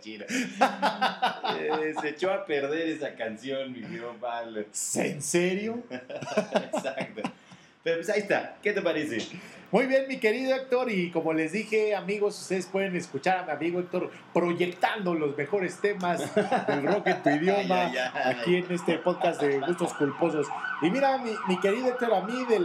Chino. 0.00 0.25
Eh, 0.28 1.95
se 2.00 2.09
echó 2.11 2.30
a 2.30 2.45
perder 2.45 2.88
esa 2.88 3.14
canción, 3.14 3.73
mi 3.73 3.80
querido. 3.80 4.14
¿En 4.95 5.23
serio? 5.23 5.83
Exacto. 5.90 7.23
Pero 7.83 7.97
pues 7.97 8.11
ahí 8.11 8.21
está. 8.21 8.56
¿Qué 8.62 8.73
te 8.73 8.83
parece? 8.83 9.18
Muy 9.73 9.87
bien, 9.87 10.05
mi 10.09 10.19
querido 10.19 10.55
Héctor, 10.55 10.91
y 10.93 11.11
como 11.11 11.33
les 11.33 11.51
dije, 11.51 11.97
amigos, 11.97 12.41
ustedes 12.41 12.67
pueden 12.67 12.95
escuchar 12.95 13.39
a 13.39 13.43
mi 13.45 13.51
amigo 13.51 13.81
Héctor 13.81 14.11
proyectando 14.33 15.13
los 15.15 15.37
mejores 15.37 15.79
temas 15.81 16.23
del 16.69 16.87
rock 16.87 17.09
en 17.09 17.23
tu 17.23 17.29
idioma 17.45 17.87
Ay, 17.87 17.97
ay, 17.97 18.11
ay. 18.15 18.37
aquí 18.39 18.57
en 18.59 18.67
este 18.71 18.99
podcast 18.99 19.41
de 19.43 19.59
Gustos 19.59 19.93
Culposos. 19.95 20.47
Y 20.83 20.91
mira, 20.91 21.19
mi, 21.19 21.33
mi 21.49 21.59
querido 21.59 21.89
Héctor, 21.89 22.15
a 22.15 22.21
mí 22.23 22.45
del, 22.49 22.65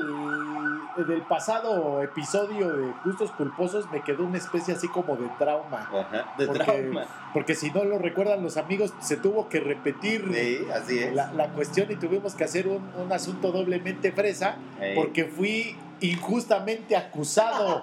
del 1.08 1.22
pasado 1.24 2.04
episodio 2.04 2.72
de 2.72 2.94
Gustos 3.04 3.32
Culposos 3.32 3.90
me 3.92 4.02
quedó 4.04 4.24
una 4.24 4.38
especie 4.38 4.76
así 4.76 4.88
como 4.88 5.16
de 5.16 5.28
trauma. 5.40 5.80
Ajá. 5.92 6.36
De 6.38 6.46
Porque, 6.46 6.64
trauma. 6.64 7.06
porque 7.34 7.56
si 7.56 7.72
no 7.72 7.84
lo 7.84 7.98
recuerdan 7.98 8.44
los 8.44 8.58
amigos, 8.58 8.94
se 9.00 9.18
tuvo 9.18 9.50
que 9.50 9.60
repetir 9.60 10.30
Sí, 10.32 10.60
así 10.72 11.00
es. 11.00 11.16
la, 11.16 11.34
la 11.34 11.48
cuestión 11.50 11.92
y 11.92 11.96
tuvimos 11.96 12.36
que 12.36 12.44
hacer 12.44 12.68
un, 12.68 12.88
un 12.96 13.12
asunto 13.12 13.52
doblemente 13.52 14.12
fresa 14.12 14.56
porque 14.96 15.26
fui 15.26 15.76
injustamente 16.02 16.96
acusado 16.96 17.82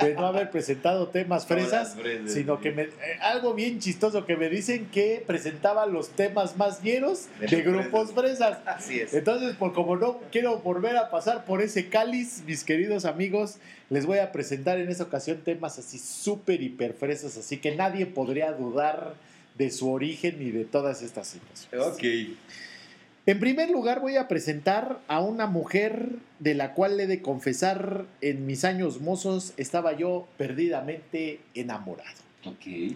de 0.00 0.14
no 0.14 0.26
haber 0.26 0.50
presentado 0.50 1.08
temas 1.08 1.46
fresas, 1.46 1.96
sino 2.26 2.60
que 2.60 2.70
me, 2.70 2.82
eh, 2.82 2.90
algo 3.20 3.54
bien 3.54 3.80
chistoso 3.80 4.26
que 4.26 4.36
me 4.36 4.48
dicen 4.48 4.86
que 4.86 5.24
presentaba 5.26 5.86
los 5.86 6.10
temas 6.10 6.56
más 6.56 6.82
llenos 6.82 7.26
De 7.40 7.62
grupos 7.62 8.12
fresas. 8.12 8.58
Así 8.66 9.00
es. 9.00 9.14
Entonces, 9.14 9.56
por 9.56 9.72
como 9.72 9.96
no 9.96 10.20
quiero 10.30 10.58
volver 10.58 10.96
a 10.96 11.10
pasar 11.10 11.44
por 11.44 11.62
ese 11.62 11.88
cáliz, 11.88 12.42
mis 12.46 12.62
queridos 12.62 13.04
amigos, 13.04 13.56
les 13.88 14.04
voy 14.04 14.18
a 14.18 14.32
presentar 14.32 14.78
en 14.78 14.90
esta 14.90 15.04
ocasión 15.04 15.38
temas 15.44 15.78
así 15.78 15.98
súper 15.98 16.62
hiper 16.62 16.92
fresas, 16.92 17.36
así 17.36 17.56
que 17.56 17.74
nadie 17.74 18.06
podría 18.06 18.52
dudar 18.52 19.14
de 19.56 19.70
su 19.70 19.90
origen 19.90 20.36
y 20.40 20.50
de 20.50 20.64
todas 20.64 21.02
estas 21.02 21.28
situaciones. 21.28 21.94
Ok. 21.94 22.36
En 23.26 23.40
primer 23.40 23.70
lugar 23.70 24.00
voy 24.00 24.16
a 24.16 24.28
presentar 24.28 25.00
a 25.08 25.20
una 25.20 25.46
mujer 25.46 26.10
de 26.38 26.54
la 26.54 26.74
cual 26.74 26.98
he 27.00 27.08
de 27.08 27.22
confesar 27.22 28.04
en 28.20 28.46
mis 28.46 28.64
años 28.64 29.00
mozos 29.00 29.52
estaba 29.56 29.94
yo 29.96 30.28
perdidamente 30.38 31.40
enamorado. 31.54 32.08
Ok. 32.44 32.94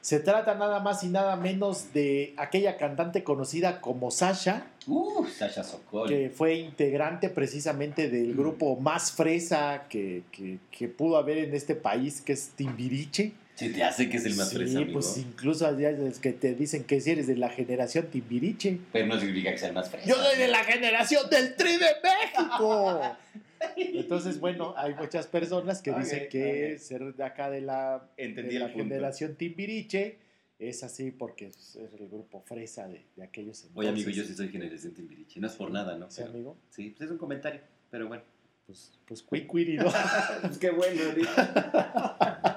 Se 0.00 0.18
trata 0.20 0.54
nada 0.54 0.80
más 0.80 1.04
y 1.04 1.08
nada 1.08 1.36
menos 1.36 1.92
de 1.92 2.32
aquella 2.38 2.76
cantante 2.76 3.22
conocida 3.22 3.80
como 3.80 4.10
Sasha, 4.10 4.66
Uh, 4.86 5.26
Sasha 5.26 5.62
Sokol. 5.62 6.08
que 6.08 6.30
fue 6.30 6.54
integrante 6.54 7.28
precisamente 7.28 8.08
del 8.08 8.34
grupo 8.34 8.76
más 8.76 9.12
fresa 9.12 9.84
que, 9.88 10.22
que- 10.32 10.58
que 10.70 10.88
pudo 10.88 11.18
haber 11.18 11.38
en 11.38 11.54
este 11.54 11.74
país, 11.74 12.20
que 12.22 12.32
es 12.32 12.48
Timbiriche. 12.56 13.32
Se 13.58 13.70
te 13.70 13.82
hace 13.82 14.08
que 14.08 14.18
es 14.18 14.24
el 14.24 14.36
más 14.36 14.50
sí, 14.50 14.56
fresa, 14.56 14.78
amigo. 14.78 14.92
pues 14.92 15.18
incluso 15.18 15.66
hay 15.66 15.84
es 15.84 16.20
que 16.20 16.32
te 16.32 16.54
dicen 16.54 16.84
que 16.84 17.00
si 17.00 17.10
eres 17.10 17.26
de 17.26 17.34
la 17.34 17.48
generación 17.48 18.06
Timbiriche. 18.06 18.78
Pero 18.92 19.06
no 19.06 19.18
significa 19.18 19.50
que 19.50 19.58
sea 19.58 19.70
el 19.70 19.74
más 19.74 19.90
fresa. 19.90 20.06
Yo 20.06 20.14
soy 20.14 20.38
de 20.38 20.46
la 20.46 20.62
generación 20.62 21.28
del 21.28 21.56
Tri 21.56 21.72
de 21.72 21.88
México. 22.00 23.02
Entonces, 23.76 24.38
bueno, 24.38 24.74
hay 24.76 24.94
muchas 24.94 25.26
personas 25.26 25.82
que 25.82 25.90
dicen 25.92 26.28
que 26.30 26.78
ser 26.78 27.12
de 27.12 27.24
acá 27.24 27.50
de 27.50 27.60
la, 27.60 28.08
Entendí 28.16 28.54
de 28.54 28.60
la 28.60 28.68
generación 28.68 29.34
Timbiriche 29.34 30.18
es 30.60 30.84
así 30.84 31.10
porque 31.10 31.48
es 31.48 31.74
el 31.74 32.08
grupo 32.08 32.40
fresa 32.42 32.86
de, 32.86 33.06
de 33.16 33.24
aquellos 33.24 33.58
entonces. 33.64 33.76
Oye, 33.76 33.88
amigo, 33.88 34.10
yo 34.10 34.22
sí 34.22 34.36
soy 34.36 34.50
generación 34.50 34.94
Timbiriche. 34.94 35.40
No 35.40 35.48
es 35.48 35.54
por 35.54 35.72
nada, 35.72 35.98
¿no? 35.98 36.08
Sí, 36.08 36.18
Pero- 36.18 36.30
amigo. 36.30 36.56
Sí, 36.70 36.90
pues 36.96 37.08
es 37.08 37.10
un 37.10 37.18
comentario. 37.18 37.60
Pero 37.90 38.06
bueno. 38.06 38.22
Pues, 38.66 38.92
pues 39.06 39.22
cuicuiri, 39.22 39.78
¿no? 39.78 39.86
pues 40.42 40.58
qué 40.58 40.70
bueno, 40.70 41.00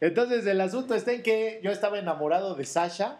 Entonces, 0.00 0.46
el 0.46 0.60
asunto 0.60 0.94
está 0.94 1.12
en 1.12 1.22
que 1.22 1.60
yo 1.62 1.70
estaba 1.70 1.98
enamorado 1.98 2.54
de 2.54 2.64
Sasha. 2.64 3.18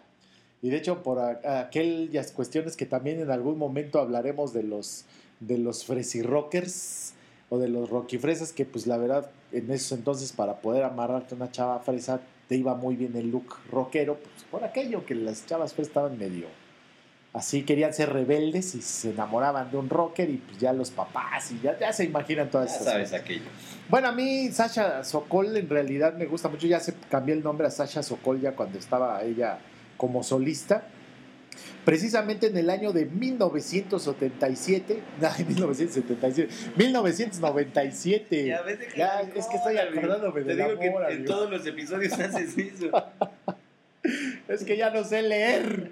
Y 0.62 0.71
de 0.71 0.78
hecho, 0.78 1.02
por 1.02 1.18
aquellas 1.21 2.33
cuestiones 2.33 2.76
que 2.76 2.87
también 2.87 3.21
en 3.21 3.30
algún 3.30 3.59
momento 3.59 4.00
hablaremos 4.00 4.52
de 4.52 4.62
los, 4.62 5.04
de 5.40 5.59
los 5.59 5.85
Fresi 5.85 6.23
Rockers 6.23 7.12
o 7.50 7.59
de 7.59 7.68
los 7.68 7.90
Rocky 7.90 8.18
Fresas, 8.18 8.52
que 8.52 8.64
pues 8.64 8.87
la 8.87 8.97
verdad, 8.97 9.30
en 9.52 9.71
esos 9.71 9.97
entonces, 9.97 10.33
para 10.33 10.56
poder 10.61 10.85
amarrarte 10.85 11.35
una 11.35 11.50
chava 11.50 11.78
fresa, 11.80 12.21
te 12.49 12.56
iba 12.56 12.75
muy 12.75 12.97
bien 12.97 13.16
el 13.16 13.30
look 13.30 13.56
rockero, 13.71 14.16
pues 14.16 14.45
por 14.50 14.64
aquello 14.64 15.04
que 15.04 15.14
las 15.14 15.47
chavas 15.47 15.75
fresas 15.75 15.88
estaban 15.88 16.18
medio 16.18 16.47
así, 17.37 17.62
querían 17.64 17.93
ser 17.93 18.12
rebeldes 18.12 18.75
y 18.75 18.83
se 18.83 19.11
enamoraban 19.11 19.71
de 19.71 19.76
un 19.76 19.88
rocker 19.90 20.28
y 20.31 20.38
pues 20.38 20.59
ya 20.59 20.73
los 20.73 20.90
papás 20.90 21.52
y 21.52 21.61
ya, 21.61 21.78
ya 21.78 21.93
se 21.93 22.05
imaginan 22.05 22.50
todas 22.50 22.71
Ya 22.71 22.76
estas 22.78 22.93
sabes 22.93 23.11
cosas. 23.11 23.21
aquello. 23.25 23.45
Bueno, 23.88 24.09
a 24.09 24.12
mí 24.12 24.49
Sasha 24.50 25.05
Sokol 25.05 25.57
en 25.57 25.69
realidad 25.69 26.14
me 26.14 26.26
gusta 26.26 26.49
mucho. 26.49 26.66
Ya 26.66 26.81
se 26.81 26.95
cambió 27.11 27.35
el 27.35 27.43
nombre 27.43 27.66
a 27.66 27.71
Sasha 27.71 28.02
Sokol 28.02 28.40
ya 28.40 28.52
cuando 28.52 28.78
estaba 28.78 29.23
ella 29.23 29.59
como 29.97 30.23
solista. 30.23 30.88
Precisamente 31.87 32.49
en 32.49 32.57
el 32.59 32.69
año 32.69 32.93
de 32.93 33.07
1977, 33.07 35.02
no, 35.21 35.28
1977, 35.38 36.49
1997. 36.76 38.47
Ya, 38.47 38.62
ves, 38.62 38.78
deja 38.78 38.97
Ya, 38.97 39.23
de 39.25 39.38
es 39.38 39.47
que 39.47 39.57
estoy 39.57 39.78
acordándome 39.78 40.43
Te 40.43 40.55
digo 40.57 40.78
que 40.78 40.87
en 40.87 40.97
amigo. 41.05 41.25
todos 41.25 41.50
los 41.50 41.66
episodios 41.66 42.12
haces 42.12 42.59
eso. 42.59 42.90
Es 44.49 44.65
que 44.65 44.77
ya 44.77 44.91
no 44.91 45.05
sé 45.05 45.23
leer. 45.23 45.91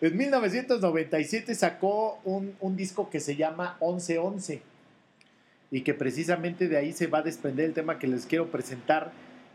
En 0.00 0.16
1997 0.16 1.54
sacó 1.54 2.20
un, 2.24 2.54
un 2.60 2.76
disco 2.76 3.10
que 3.10 3.20
se 3.20 3.36
llama 3.36 3.76
1111 3.80 4.62
y 5.70 5.82
que 5.82 5.94
precisamente 5.94 6.68
de 6.68 6.76
ahí 6.76 6.92
se 6.92 7.06
va 7.06 7.18
a 7.18 7.22
desprender 7.22 7.66
el 7.66 7.74
tema 7.74 7.98
que 7.98 8.08
les 8.08 8.26
quiero 8.26 8.50
presentar, 8.50 9.12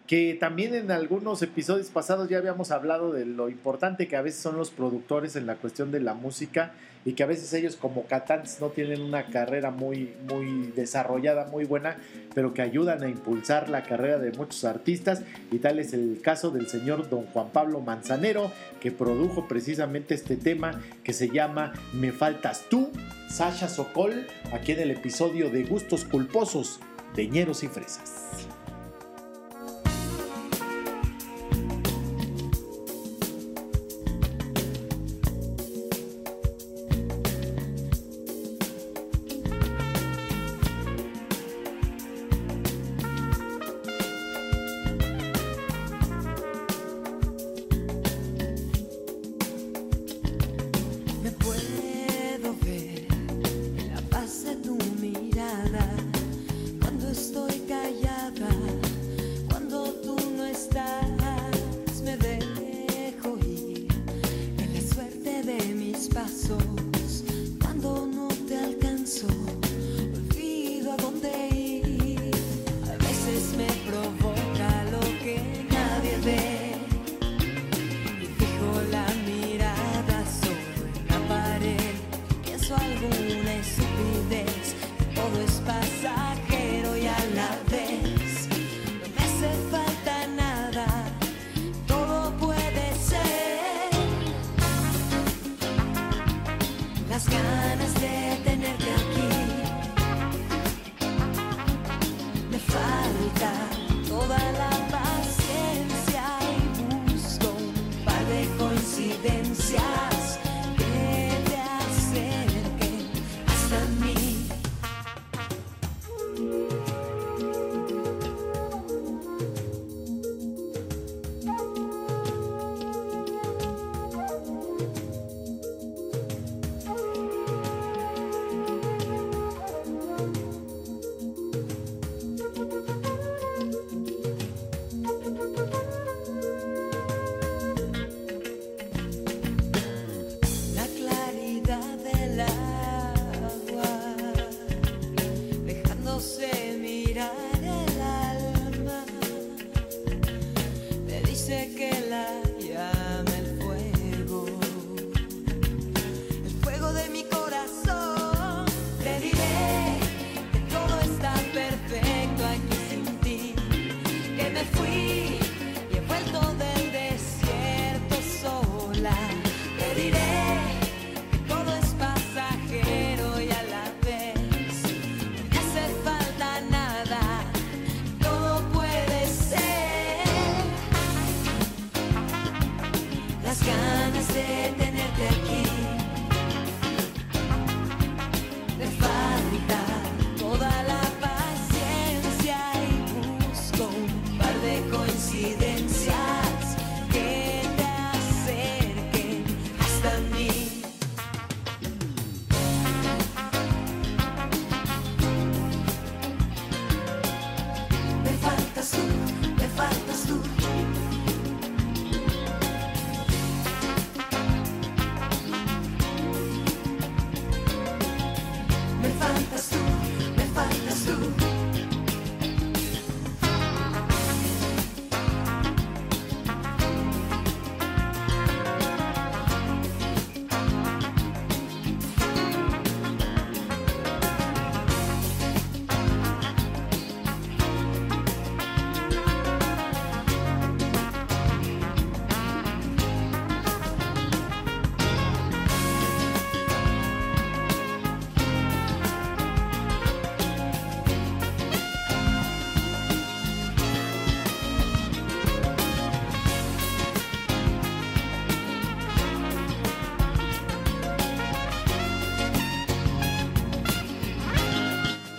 que 0.07 0.37
también 0.39 0.73
en 0.75 0.91
algunos 0.91 1.41
episodios 1.41 1.89
pasados 1.89 2.29
ya 2.29 2.37
habíamos 2.37 2.71
hablado 2.71 3.11
de 3.11 3.25
lo 3.25 3.49
importante 3.49 4.07
que 4.07 4.15
a 4.15 4.21
veces 4.21 4.39
son 4.39 4.55
los 4.55 4.71
productores 4.71 5.35
en 5.35 5.45
la 5.45 5.55
cuestión 5.55 5.91
de 5.91 5.99
la 5.99 6.13
música 6.13 6.73
y 7.05 7.13
que 7.13 7.23
a 7.23 7.27
veces 7.27 7.53
ellos 7.53 7.75
como 7.75 8.03
cantantes 8.05 8.59
no 8.59 8.69
tienen 8.69 9.01
una 9.01 9.27
carrera 9.27 9.69
muy, 9.69 10.13
muy 10.27 10.73
desarrollada, 10.75 11.45
muy 11.45 11.63
buena, 11.63 11.97
pero 12.33 12.53
que 12.53 12.63
ayudan 12.63 13.03
a 13.03 13.09
impulsar 13.09 13.69
la 13.69 13.83
carrera 13.83 14.17
de 14.17 14.31
muchos 14.31 14.65
artistas 14.65 15.21
y 15.51 15.59
tal 15.59 15.79
es 15.79 15.93
el 15.93 16.19
caso 16.21 16.49
del 16.49 16.67
señor 16.67 17.07
don 17.09 17.27
Juan 17.27 17.49
Pablo 17.51 17.79
Manzanero 17.79 18.51
que 18.81 18.91
produjo 18.91 19.47
precisamente 19.47 20.15
este 20.15 20.35
tema 20.35 20.81
que 21.03 21.13
se 21.13 21.29
llama 21.29 21.73
Me 21.93 22.11
faltas 22.11 22.65
tú, 22.69 22.91
Sasha 23.29 23.69
Sokol, 23.69 24.25
aquí 24.51 24.71
en 24.71 24.79
el 24.79 24.91
episodio 24.91 25.49
de 25.51 25.63
Gustos 25.63 26.05
Culposos 26.05 26.79
de 27.15 27.27
Ñeros 27.27 27.63
y 27.63 27.67
Fresas. 27.67 28.54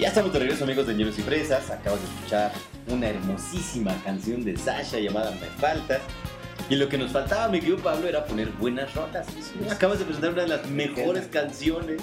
Ya 0.06 0.10
estamos 0.10 0.32
de 0.32 0.38
regreso, 0.38 0.62
amigos 0.62 0.86
de 0.86 0.94
Ñeros 0.94 1.18
y 1.18 1.22
Fresas. 1.22 1.68
Acabas 1.68 2.00
de 2.00 2.06
escuchar 2.06 2.52
una 2.88 3.08
hermosísima 3.08 3.92
canción 4.04 4.44
de 4.44 4.56
Sasha 4.56 5.00
llamada 5.00 5.32
Me 5.32 5.48
Faltas. 5.58 6.00
Y 6.70 6.76
lo 6.76 6.88
que 6.88 6.96
nos 6.96 7.10
faltaba, 7.10 7.48
mi 7.48 7.58
querido 7.58 7.78
Pablo, 7.78 8.06
era 8.08 8.24
poner 8.24 8.50
buenas 8.50 8.94
rolas. 8.94 9.26
Acabas 9.68 9.98
de 9.98 10.04
presentar 10.04 10.30
una 10.32 10.42
de 10.42 10.48
las 10.48 10.70
mejores 10.70 11.26
canciones 11.26 12.00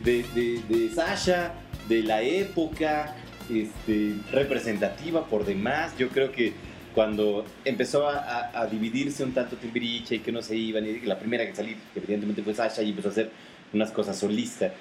de, 0.00 0.22
de- 0.34 0.62
de 0.74 0.90
Sasha, 0.94 1.52
de 1.86 2.02
la 2.02 2.22
época, 2.22 3.14
este, 3.50 4.14
representativa 4.32 5.26
por 5.26 5.44
demás. 5.44 5.92
Yo 5.98 6.08
creo 6.08 6.32
que 6.32 6.54
cuando 6.94 7.44
empezó 7.66 8.08
a, 8.08 8.20
a- 8.20 8.62
a 8.62 8.66
dividirse 8.68 9.22
un 9.22 9.34
tanto 9.34 9.56
Timbiriche 9.56 10.14
y 10.14 10.18
que 10.20 10.32
no 10.32 10.40
se 10.40 10.56
iban, 10.56 10.86
y 10.86 11.00
la 11.00 11.18
primera 11.18 11.46
que 11.46 11.54
salí, 11.54 11.76
evidentemente 11.94 12.42
fue 12.42 12.54
Sasha, 12.54 12.80
y 12.82 12.88
empezó 12.88 13.08
a 13.08 13.10
hacer 13.10 13.30
unas 13.74 13.90
cosas 13.90 14.18
solistas. 14.18 14.72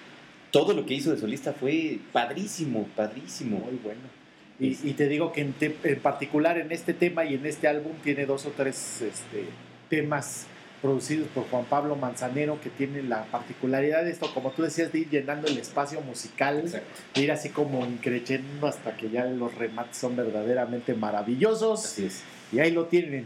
Todo 0.54 0.74
lo 0.74 0.86
que 0.86 0.94
hizo 0.94 1.12
de 1.12 1.18
solista 1.20 1.52
fue 1.52 1.98
padrísimo, 2.12 2.88
padrísimo. 2.96 3.58
Muy 3.58 3.80
bueno. 3.84 4.02
Y, 4.60 4.68
y 4.88 4.94
te 4.94 5.08
digo 5.08 5.34
que 5.34 5.42
en, 5.42 5.54
te- 5.54 5.76
en 5.84 6.00
particular 6.00 6.60
en 6.60 6.72
este 6.72 6.94
tema 6.94 7.26
y 7.26 7.34
en 7.34 7.46
este 7.46 7.68
álbum 7.68 7.94
tiene 8.04 8.26
dos 8.28 8.46
o 8.46 8.52
tres 8.56 9.02
este, 9.02 9.46
temas 9.89 10.46
producidos 10.80 11.28
por 11.34 11.46
Juan 11.50 11.66
Pablo 11.66 11.96
Manzanero 11.96 12.62
que 12.62 12.70
tienen 12.70 13.10
la 13.10 13.24
particularidad 13.26 14.04
de 14.04 14.12
esto, 14.12 14.32
como 14.34 14.52
tú 14.52 14.62
decías, 14.62 14.92
de 14.92 15.00
ir 15.00 15.10
llenando 15.10 15.48
el 15.48 15.58
espacio 15.58 16.02
musical, 16.02 16.60
Exacto. 16.60 16.86
de 17.16 17.22
ir 17.22 17.32
así 17.32 17.50
como 17.50 17.84
increciendo 17.86 18.68
hasta 18.68 18.96
que 18.96 19.10
ya 19.10 19.26
los 19.26 19.56
remates 19.56 19.98
son 19.98 20.16
verdaderamente 20.16 20.94
maravillosos. 20.94 21.84
Así 21.84 22.06
es. 22.06 22.22
Y 22.52 22.60
ahí 22.60 22.70
lo 22.72 22.86
tienen. 22.86 23.26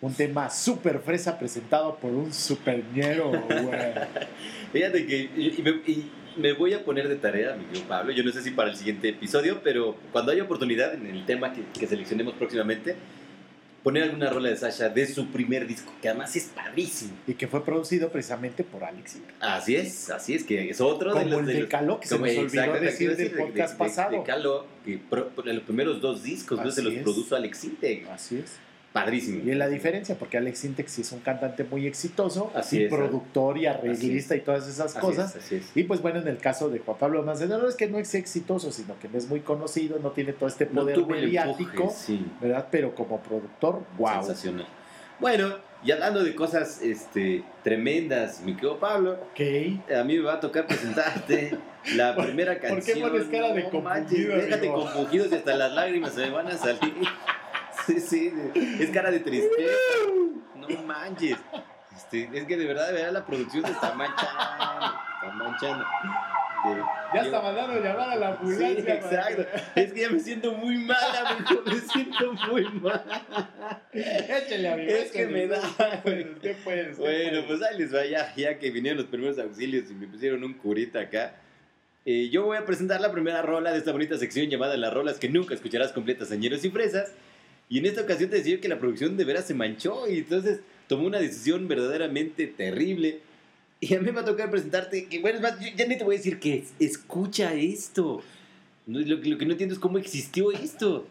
Un 0.00 0.14
tema 0.14 0.48
súper 0.50 1.00
fresa 1.00 1.38
presentado 1.38 1.96
por 1.96 2.12
un 2.12 2.32
super 2.32 2.82
ñero, 2.94 3.30
güey. 3.30 3.78
Fíjate 4.72 5.06
que 5.06 5.16
y, 5.36 5.54
y 5.58 5.90
y 5.92 6.10
me 6.36 6.52
voy 6.52 6.74
a 6.74 6.84
poner 6.84 7.08
de 7.08 7.16
tarea, 7.16 7.54
mi 7.56 7.64
querido 7.66 7.86
Pablo. 7.88 8.12
Yo 8.12 8.22
no 8.24 8.32
sé 8.32 8.42
si 8.42 8.50
para 8.50 8.70
el 8.70 8.76
siguiente 8.76 9.08
episodio, 9.08 9.60
pero 9.62 9.96
cuando 10.12 10.32
haya 10.32 10.42
oportunidad 10.44 10.94
en 10.94 11.06
el 11.06 11.24
tema 11.26 11.52
que, 11.52 11.62
que 11.78 11.86
seleccionemos 11.86 12.34
próximamente, 12.34 12.96
poner 13.82 14.02
alguna 14.02 14.28
rola 14.30 14.48
de 14.48 14.56
Sasha 14.56 14.88
de 14.88 15.06
su 15.06 15.28
primer 15.28 15.66
disco, 15.66 15.92
que 16.02 16.08
además 16.08 16.34
es 16.34 16.46
padrísimo. 16.46 17.12
Y 17.26 17.34
que 17.34 17.46
fue 17.46 17.64
producido 17.64 18.08
precisamente 18.10 18.64
por 18.64 18.82
Alex. 18.82 19.18
Así 19.40 19.76
es, 19.76 20.10
así 20.10 20.34
es, 20.34 20.42
que 20.44 20.70
es 20.70 20.80
otro 20.80 21.14
de 21.14 21.20
Como 21.22 21.30
los. 21.30 21.40
el 21.40 21.46
de 21.46 21.52
de 21.54 21.60
los- 21.60 21.68
Caló, 21.70 22.00
que 22.00 22.08
se 22.08 22.18
nos 22.18 22.28
olvidó 22.28 22.72
decir 22.80 23.16
del 23.16 23.30
de- 23.30 23.36
podcast 23.36 23.72
de- 23.78 23.84
de- 23.84 23.88
pasado. 23.90 24.10
De 24.18 24.22
Caló, 24.24 24.66
que 24.84 24.98
pro- 24.98 25.30
los 25.44 25.62
primeros 25.62 26.00
dos 26.00 26.22
discos 26.24 26.58
¿no? 26.64 26.70
se 26.70 26.82
los 26.82 26.94
es. 26.94 27.02
produjo 27.04 27.36
Alex 27.36 27.64
Intec. 27.64 28.08
Así 28.08 28.38
es. 28.38 28.56
Padrísimo. 28.96 29.42
Y 29.44 29.50
es 29.50 29.56
la 29.56 29.68
diferencia, 29.68 30.16
porque 30.18 30.38
Alex 30.38 30.58
Sintek 30.58 30.88
sí 30.88 31.02
es 31.02 31.12
un 31.12 31.20
cantante 31.20 31.64
muy 31.64 31.86
exitoso, 31.86 32.50
Así 32.54 32.80
y 32.80 32.84
es, 32.84 32.92
productor 32.92 33.58
y 33.58 33.66
Así 33.66 33.78
arreglista 33.78 34.34
y 34.36 34.40
todas 34.40 34.66
esas 34.66 34.92
Así 34.96 34.98
cosas. 35.00 35.36
es, 35.36 35.44
así 35.44 35.54
es. 35.56 35.70
Y 35.74 35.84
pues 35.84 36.00
bueno, 36.02 36.18
en 36.20 36.28
el 36.28 36.38
caso 36.38 36.68
de 36.70 36.78
Juan 36.78 36.96
Pablo 36.98 37.22
Manzanero 37.22 37.62
no 37.62 37.68
es 37.68 37.74
que 37.76 37.88
no 37.88 37.98
es 37.98 38.14
exitoso, 38.14 38.72
sino 38.72 38.98
que 38.98 39.08
no 39.08 39.18
es 39.18 39.28
muy 39.28 39.40
conocido, 39.40 39.98
no 39.98 40.10
tiene 40.10 40.32
todo 40.32 40.48
este 40.48 40.66
No 40.66 40.82
poder 40.82 40.98
el 40.98 41.06
mediático, 41.06 41.70
empuje, 41.84 41.94
sí. 41.96 42.26
¿verdad? 42.40 42.68
Pero 42.70 42.94
como 42.94 43.20
productor, 43.20 43.82
wow. 43.98 44.24
Sensacional. 44.24 44.66
Bueno, 45.18 45.54
y 45.82 45.90
hablando 45.92 46.22
de 46.24 46.34
cosas 46.34 46.82
este, 46.82 47.42
tremendas, 47.62 48.40
mi 48.42 48.54
querido 48.54 48.78
Pablo, 48.78 49.18
a 49.94 50.04
mí 50.04 50.16
me 50.18 50.24
va 50.24 50.34
a 50.34 50.40
tocar 50.40 50.66
presentarte 50.66 51.56
la 51.94 52.14
primera 52.22 52.52
por 52.52 52.60
qué 52.60 52.68
canción. 52.68 53.10
pones 53.10 53.26
cara 53.28 53.52
de 53.52 53.70
No 53.72 53.80
manches, 53.80 54.26
Déjate 54.28 54.54
amigo? 54.68 54.74
compungidos 54.84 55.32
y 55.32 55.34
hasta 55.36 55.56
las 55.56 55.72
lágrimas 55.72 56.12
se 56.12 56.20
me 56.22 56.30
van 56.30 56.48
a 56.48 56.56
salir. 56.56 56.94
Sí, 57.86 58.00
sí, 58.00 58.32
es 58.80 58.90
cara 58.90 59.10
de 59.10 59.20
tristeza. 59.20 59.72
No 60.56 60.68
manches. 60.82 61.36
Este, 61.94 62.28
es 62.34 62.44
que 62.44 62.56
de 62.56 62.66
verdad, 62.66 62.88
de 62.88 62.92
verdad 62.94 63.12
la 63.12 63.26
producción 63.26 63.64
se 63.64 63.72
está 63.72 63.94
manchando. 63.94 64.40
Está 65.22 65.32
manchando. 65.34 65.84
de- 66.64 66.82
Ya 67.14 67.20
está 67.22 67.40
mandando 67.42 67.80
llamar 67.82 68.10
a 68.10 68.16
la 68.16 68.28
ambulancia. 68.28 68.94
exacto. 68.94 69.44
que- 69.74 69.82
Es 69.82 69.92
que 69.92 70.00
ya 70.00 70.10
me 70.10 70.18
siento 70.20 70.52
muy 70.52 70.76
mal, 70.78 70.96
amigo. 71.26 71.62
Me 71.66 71.74
siento 71.80 72.32
muy 72.50 72.64
mal. 72.80 73.04
Échale, 73.92 74.68
amigo. 74.68 74.90
Es 74.92 75.10
que 75.12 75.26
me 75.26 75.46
da, 75.46 75.58
Usted 75.58 76.02
puede, 76.02 76.30
usted 76.32 76.56
puede, 76.64 76.90
usted 76.90 76.98
Bueno, 77.02 77.30
puede. 77.30 77.42
pues 77.44 77.62
ahí 77.62 77.78
les 77.78 77.94
va 77.94 78.04
ya, 78.04 78.34
ya 78.34 78.58
que 78.58 78.70
vinieron 78.70 78.98
los 78.98 79.06
primeros 79.06 79.38
auxilios 79.38 79.90
y 79.90 79.94
me 79.94 80.06
pusieron 80.06 80.42
un 80.44 80.54
curita 80.54 81.00
acá. 81.00 81.34
Eh, 82.04 82.28
yo 82.30 82.44
voy 82.44 82.56
a 82.56 82.64
presentar 82.64 83.00
la 83.00 83.10
primera 83.10 83.42
rola 83.42 83.72
de 83.72 83.78
esta 83.78 83.90
bonita 83.92 84.16
sección 84.16 84.46
llamada 84.48 84.76
Las 84.76 84.92
rolas 84.94 85.18
que 85.18 85.28
nunca 85.28 85.54
escucharás 85.54 85.92
completas, 85.92 86.28
señeros 86.28 86.64
y 86.64 86.70
fresas. 86.70 87.12
Y 87.68 87.78
en 87.78 87.86
esta 87.86 88.02
ocasión 88.02 88.30
te 88.30 88.36
decía 88.36 88.60
que 88.60 88.68
la 88.68 88.78
producción 88.78 89.16
de 89.16 89.24
veras 89.24 89.46
se 89.46 89.54
manchó 89.54 90.08
y 90.08 90.18
entonces 90.18 90.60
tomó 90.88 91.06
una 91.06 91.18
decisión 91.18 91.66
verdaderamente 91.68 92.46
terrible. 92.46 93.20
Y 93.80 93.94
a 93.94 93.98
mí 93.98 94.06
me 94.06 94.12
va 94.12 94.20
a 94.22 94.24
tocar 94.24 94.50
presentarte, 94.50 95.08
que 95.08 95.18
bueno, 95.18 95.36
es 95.38 95.42
más, 95.42 95.58
yo 95.60 95.68
ya 95.76 95.86
ni 95.86 95.98
te 95.98 96.04
voy 96.04 96.14
a 96.14 96.18
decir 96.18 96.38
que 96.38 96.56
es- 96.58 96.72
escucha 96.78 97.52
esto. 97.54 98.22
No, 98.86 99.00
lo, 99.00 99.16
lo 99.16 99.36
que 99.38 99.44
no 99.46 99.52
entiendo 99.52 99.74
es 99.74 99.80
cómo 99.80 99.98
existió 99.98 100.52
esto. 100.52 101.06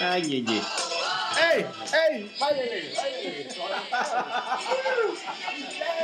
Ay, 0.00 0.22
ñeñe. 0.22 0.60
¡Ey! 1.54 1.64
¡Ey! 2.12 2.30
¡Váyale! 2.38 2.92
¡Váyale! 2.94 3.48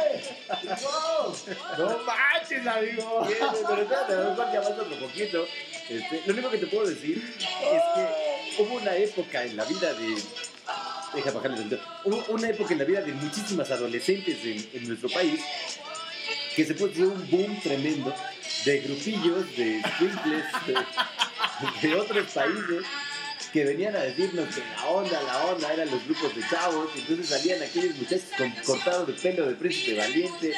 ¡No! 0.49 1.79
¡No 1.79 1.99
manches, 2.05 2.67
amigo! 2.67 3.27
Pero 3.27 3.83
espérate, 3.83 4.13
ya 4.53 4.63
falta 4.63 4.83
otro 4.83 4.97
poquito. 4.99 5.47
Este, 5.89 6.23
lo 6.27 6.33
único 6.33 6.51
que 6.51 6.59
te 6.59 6.67
puedo 6.67 6.87
decir 6.87 7.23
es 7.39 7.83
que 7.95 8.63
hubo 8.63 8.75
una 8.77 8.95
época 8.97 9.45
en 9.45 9.57
la 9.57 9.65
vida 9.65 9.93
de. 9.95 10.23
Deja 11.15 11.31
bajarle 11.31 11.63
el. 11.63 11.81
Hubo 12.05 12.25
una 12.29 12.49
época 12.49 12.73
en 12.73 12.79
la 12.79 12.85
vida 12.85 13.03
de 13.03 13.13
muchísimas 13.13 13.71
adolescentes 13.71 14.39
en, 14.45 14.81
en 14.81 14.89
nuestro 14.89 15.09
país 15.09 15.41
que 16.57 16.65
se 16.65 16.75
puso 16.75 17.03
un 17.03 17.31
boom 17.31 17.61
tremendo 17.61 18.15
de 18.65 18.81
grupillos, 18.81 19.57
de 19.57 19.83
squinkles, 19.95 20.45
de, 20.67 21.89
de 21.89 21.95
otros 21.97 22.33
países 22.33 22.85
que 23.55 23.65
venían 23.65 23.95
a 23.95 24.01
decirnos 24.01 24.53
que 24.53 24.61
la 24.61 24.85
onda, 24.87 25.23
la 25.23 25.45
onda 25.47 25.73
eran 25.73 25.89
los 25.89 26.05
grupos 26.07 26.35
de 26.35 26.43
chavos, 26.51 26.89
entonces 26.97 27.29
salían 27.29 27.63
aquellos 27.63 27.95
muchachos 27.97 28.25
con 28.37 28.51
cortados 28.67 29.07
de 29.07 29.13
pelo 29.13 29.47
de 29.47 29.55
príncipe 29.55 29.97
valiente 29.97 30.53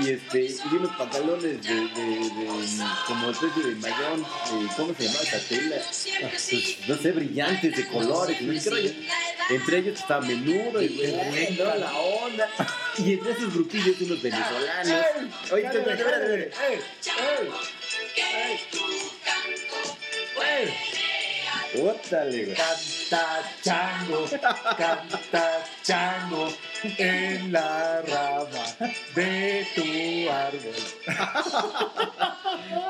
y 0.00 0.08
este 0.10 0.44
y 0.46 0.58
unos 0.74 0.96
pantalones 0.96 1.42
de, 1.42 1.58
de, 1.58 1.80
de- 1.84 2.86
como 3.06 3.30
especie 3.30 3.62
de 3.64 3.74
mayón, 3.74 4.24
¿cómo 4.78 4.94
se 4.94 5.04
llamaba 5.04 5.22
esa 5.24 5.38
tela? 5.46 5.76
Ah, 5.76 6.28
pues, 6.30 6.78
no 6.88 6.96
sé, 6.96 7.12
brillantes 7.12 7.76
de 7.76 7.86
colores, 7.88 8.40
no 8.40 8.52
sé 8.58 8.64
qué 8.64 8.70
rollo. 8.70 8.90
Entre 9.50 9.78
ellos 9.78 10.00
estaba 10.00 10.24
menudo 10.26 10.80
y 10.82 10.88
bueno, 10.88 11.74
la 11.76 11.92
onda. 11.92 12.48
Y 12.96 13.12
entre 13.12 13.32
esos 13.32 13.52
grupillos 13.52 14.00
unos 14.00 14.22
venezolanos. 14.22 15.04
Oye, 15.52 15.62
Cállate, 15.64 15.78
espérate, 15.78 16.02
espérate, 16.02 16.50
cállate. 16.50 16.50
espérate. 17.00 17.48
¡Ey! 18.16 18.60
¡Ey! 20.40 20.64
¡Ey! 20.64 21.07
Ótale, 21.76 22.44
güey. 22.44 22.56
Canta 22.56 23.44
chango, 23.62 24.24
canta 24.76 25.64
chango 25.84 26.48
en 26.98 27.52
la 27.52 28.02
rama 28.02 28.90
de 29.14 29.66
tu 29.74 30.30
árbol. 30.30 30.74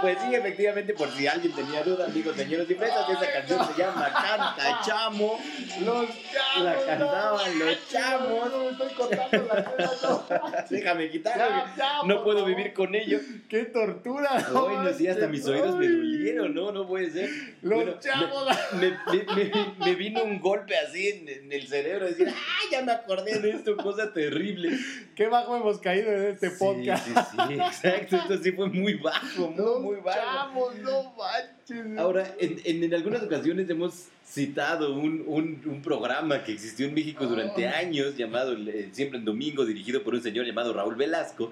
Pues 0.01 0.17
sí, 0.21 0.35
efectivamente, 0.35 0.93
por 0.95 1.11
si 1.11 1.27
alguien 1.27 1.53
tenía 1.53 1.83
duda, 1.83 2.07
amigos 2.07 2.37
señores 2.37 2.71
y 2.71 2.75
fresas, 2.75 3.09
esa 3.11 3.33
canción 3.33 3.67
se 3.67 3.81
llama 3.83 4.09
Canta 4.13 4.81
Chamo. 4.85 5.39
Los 5.85 6.07
chavos. 6.33 6.65
La 6.65 6.75
cantaban 6.87 7.59
no, 7.59 7.65
los 7.65 7.89
chavos. 7.89 8.51
No, 8.53 8.59
me 8.65 8.71
estoy 8.71 8.89
cortando 8.95 9.47
la 9.47 9.93
no. 10.03 10.65
Déjame 10.71 11.11
quitarlo. 11.11 11.65
No 12.07 12.23
puedo 12.25 12.45
vivir 12.45 12.73
con 12.73 12.95
ello. 12.95 13.19
¡Qué 13.49 13.65
tortura! 13.65 14.31
Ay, 14.37 14.45
no, 14.85 14.93
sí, 14.93 15.09
hasta 15.09 15.27
mis 15.27 15.45
oídos 15.47 15.75
me 15.77 15.89
dolieron, 15.89 16.55
¿no? 16.55 16.71
No 16.73 16.87
puede 16.87 17.11
ser. 17.11 17.29
Los 17.63 17.75
Bueno, 17.85 17.99
chavos. 18.01 18.49
Me, 18.75 18.91
me- 18.91 19.35
me- 19.35 19.75
me 19.79 19.95
vino 19.95 20.23
un 20.23 20.39
golpe 20.41 20.77
así 20.77 21.09
en, 21.09 21.29
en 21.29 21.53
el 21.53 21.67
cerebro, 21.67 22.07
decir, 22.07 22.29
¡ay, 22.29 22.69
ya 22.71 22.83
me 22.83 22.93
acordé 22.93 23.39
de 23.41 23.51
esto! 23.51 23.77
Cosa 23.83 24.13
terrible. 24.13 24.71
¡Qué 25.15 25.29
bajo 25.29 25.57
hemos 25.57 25.79
caído 25.79 26.11
en 26.13 26.25
este 26.33 26.51
Sí, 26.51 26.57
podcast! 26.59 27.07
Sí, 27.07 27.13
sí, 27.15 27.55
exacto. 27.55 28.17
Esto 28.17 28.39
sí 28.43 28.53
fue 28.53 28.69
muy 28.69 28.95
bajo, 28.95 29.49
muy, 29.49 29.57
Los 29.57 29.81
muy 29.81 29.97
bajo. 30.01 30.19
chavos, 30.19 30.75
no 30.79 31.15
manches. 31.17 31.99
Ahora, 31.99 32.35
en, 32.39 32.61
en, 32.65 32.85
en 32.85 32.95
algunas 32.95 33.23
ocasiones 33.23 33.69
hemos 33.71 34.07
citado 34.27 34.95
un, 34.95 35.25
un, 35.27 35.63
un 35.67 35.83
programa 35.83 36.45
que 36.45 36.53
existió 36.53 36.87
en 36.87 36.95
México 36.95 37.27
durante 37.27 37.67
Ah. 37.67 37.79
años 37.79 38.17
llamado 38.17 38.53
eh, 38.57 38.91
Siempre 38.93 39.19
en 39.19 39.25
Domingo, 39.25 39.65
dirigido 39.65 40.03
por 40.03 40.15
un 40.15 40.23
señor 40.23 40.45
llamado 40.47 40.73
Raúl 40.73 40.97
Velasco. 40.97 41.51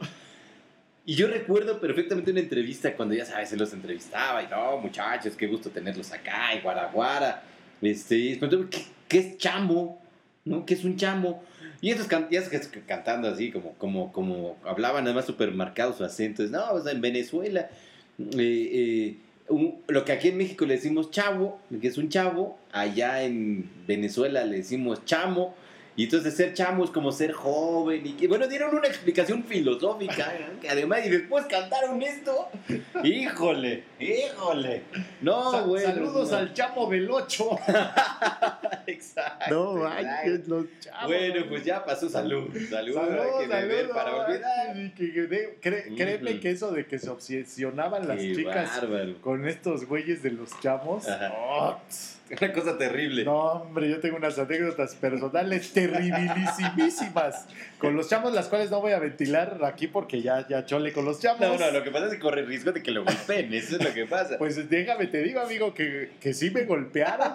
Y 1.09 1.15
yo 1.15 1.29
recuerdo 1.29 1.81
perfectamente 1.81 2.33
una 2.33 2.41
entrevista 2.41 2.95
cuando 2.97 3.15
ya 3.15 3.25
sabes, 3.25 3.49
se 3.51 3.57
los 3.57 3.73
entrevistaba 3.73 4.43
y 4.43 4.49
no, 4.49 4.79
muchachos, 4.79 5.37
qué 5.37 5.47
gusto 5.47 5.71
tenerlos 5.71 6.11
acá 6.13 6.53
y 6.57 6.61
guaraguara. 6.61 7.45
Este, 7.81 8.39
¿qué, 8.39 8.87
qué 9.07 9.19
es 9.19 9.39
chamo? 9.39 10.03
¿No? 10.45 10.67
¿Qué 10.67 10.75
es 10.75 10.85
un 10.85 10.97
chamo? 10.97 11.45
Y 11.81 11.91
estos 11.91 12.07
can- 12.07 12.29
cantando 12.87 13.29
así, 13.29 13.51
como, 13.51 13.73
como, 13.75 14.13
como 14.13 14.57
hablaban, 14.65 15.05
además 15.05 15.27
súper 15.27 15.53
marcado 15.53 15.93
su 15.93 16.05
acento. 16.05 16.43
Es, 16.43 16.51
no, 16.51 16.87
en 16.89 17.01
Venezuela, 17.01 17.69
eh, 18.19 18.35
eh, 18.39 19.17
un- 19.49 19.77
lo 19.89 20.05
que 20.05 20.13
aquí 20.13 20.29
en 20.29 20.39
México 20.39 20.65
le 20.67 20.75
decimos 20.75 21.11
chavo, 21.11 21.61
que 21.81 21.87
es 21.89 21.99
un 21.99 22.09
chavo, 22.09 22.59
allá 22.73 23.23
en 23.23 23.69
Venezuela 23.87 24.45
le 24.45 24.57
decimos 24.59 25.05
chamo, 25.05 25.55
y 25.97 26.05
entonces 26.05 26.35
ser 26.37 26.53
chamo 26.55 26.85
es 26.85 26.91
como 26.91 27.11
ser 27.13 27.33
joven, 27.33 28.07
y 28.07 28.13
que, 28.13 28.29
bueno, 28.29 28.47
dieron 28.47 28.75
una 28.77 28.87
explicación 28.87 29.45
filosófica, 29.45 30.33
¿eh? 30.39 30.47
que 30.61 30.69
además, 30.69 31.01
y 31.07 31.09
después 31.11 31.47
cantaron 31.47 32.01
esto, 32.03 32.49
híjole, 33.03 33.85
híjole, 33.99 34.83
no, 35.23 35.51
Sa- 35.53 35.63
bueno, 35.63 35.87
Saludos 35.89 36.31
no. 36.31 36.37
al 36.37 36.53
chamo 36.55 36.91
del 36.91 37.11
8. 37.11 37.51
Exacto, 38.87 39.55
No 39.55 39.75
manches, 39.85 40.47
los 40.49 40.67
chavos. 40.81 41.07
Bueno, 41.07 41.45
pues 41.49 41.65
ya 41.65 41.85
pasó 41.85 42.09
salud, 42.09 42.49
salud, 42.71 42.95
Saludos, 42.95 43.41
que 43.41 43.47
beber 43.49 43.77
saludos, 43.89 43.97
para 43.97 44.17
olvidar. 44.27 44.77
y 44.77 44.91
que- 44.91 45.13
que 45.13 45.21
de- 45.27 45.61
cre- 45.61 45.97
créeme 45.97 46.41
que 46.41 46.51
eso 46.51 46.71
de 46.73 46.87
que 46.87 46.99
se 46.99 47.11
obsesionaban 47.11 48.07
las 48.07 48.19
Qué 48.19 48.35
chicas 48.37 48.81
bárbaro. 48.81 49.21
con 49.21 49.47
estos 49.49 49.87
güeyes 49.87 50.23
de 50.23 50.31
los 50.31 50.51
chamos. 50.61 51.09
Ajá. 51.09 51.33
oh. 51.37 51.81
Una 52.41 52.53
cosa 52.53 52.77
terrible. 52.77 53.25
no, 53.25 53.39
hombre, 53.53 53.89
yo 53.89 54.01
tengo 54.01 54.17
unas 54.17 54.39
anécdotas 54.39 54.95
personales 54.97 55.73
terribilísimas 55.75 57.47
con 57.79 57.95
los 57.95 58.09
chamos, 58.09 58.33
las 58.33 58.49
cuales 58.49 58.71
no 58.71 58.81
voy 58.81 58.93
a 58.93 58.99
ventilar 58.99 59.61
aquí 59.65 59.87
porque 59.87 60.23
ya, 60.23 60.47
ya 60.49 60.65
chole 60.65 60.93
con 60.93 61.05
los 61.05 61.21
chamos. 61.21 61.41
No, 61.41 61.57
no, 61.57 61.71
lo 61.71 61.85
que 61.85 61.91
pasa 61.91 62.07
es 62.07 62.13
que 62.13 62.19
corre 62.19 62.43
riesgo 62.45 62.73
de 62.73 62.83
que 62.83 62.91
lo 62.91 63.05
golpeen, 63.05 63.53
eso 63.55 63.77
es 63.77 63.85
lo 63.85 63.95
que 63.95 64.07
pasa. 64.07 64.39
Pues 64.39 64.69
déjame, 64.69 65.07
te 65.07 65.23
digo, 65.23 65.41
amigo, 65.41 65.73
que, 65.73 66.13
que 66.21 66.35
sí 66.35 66.51
me 66.51 66.65
golpearon 66.65 67.33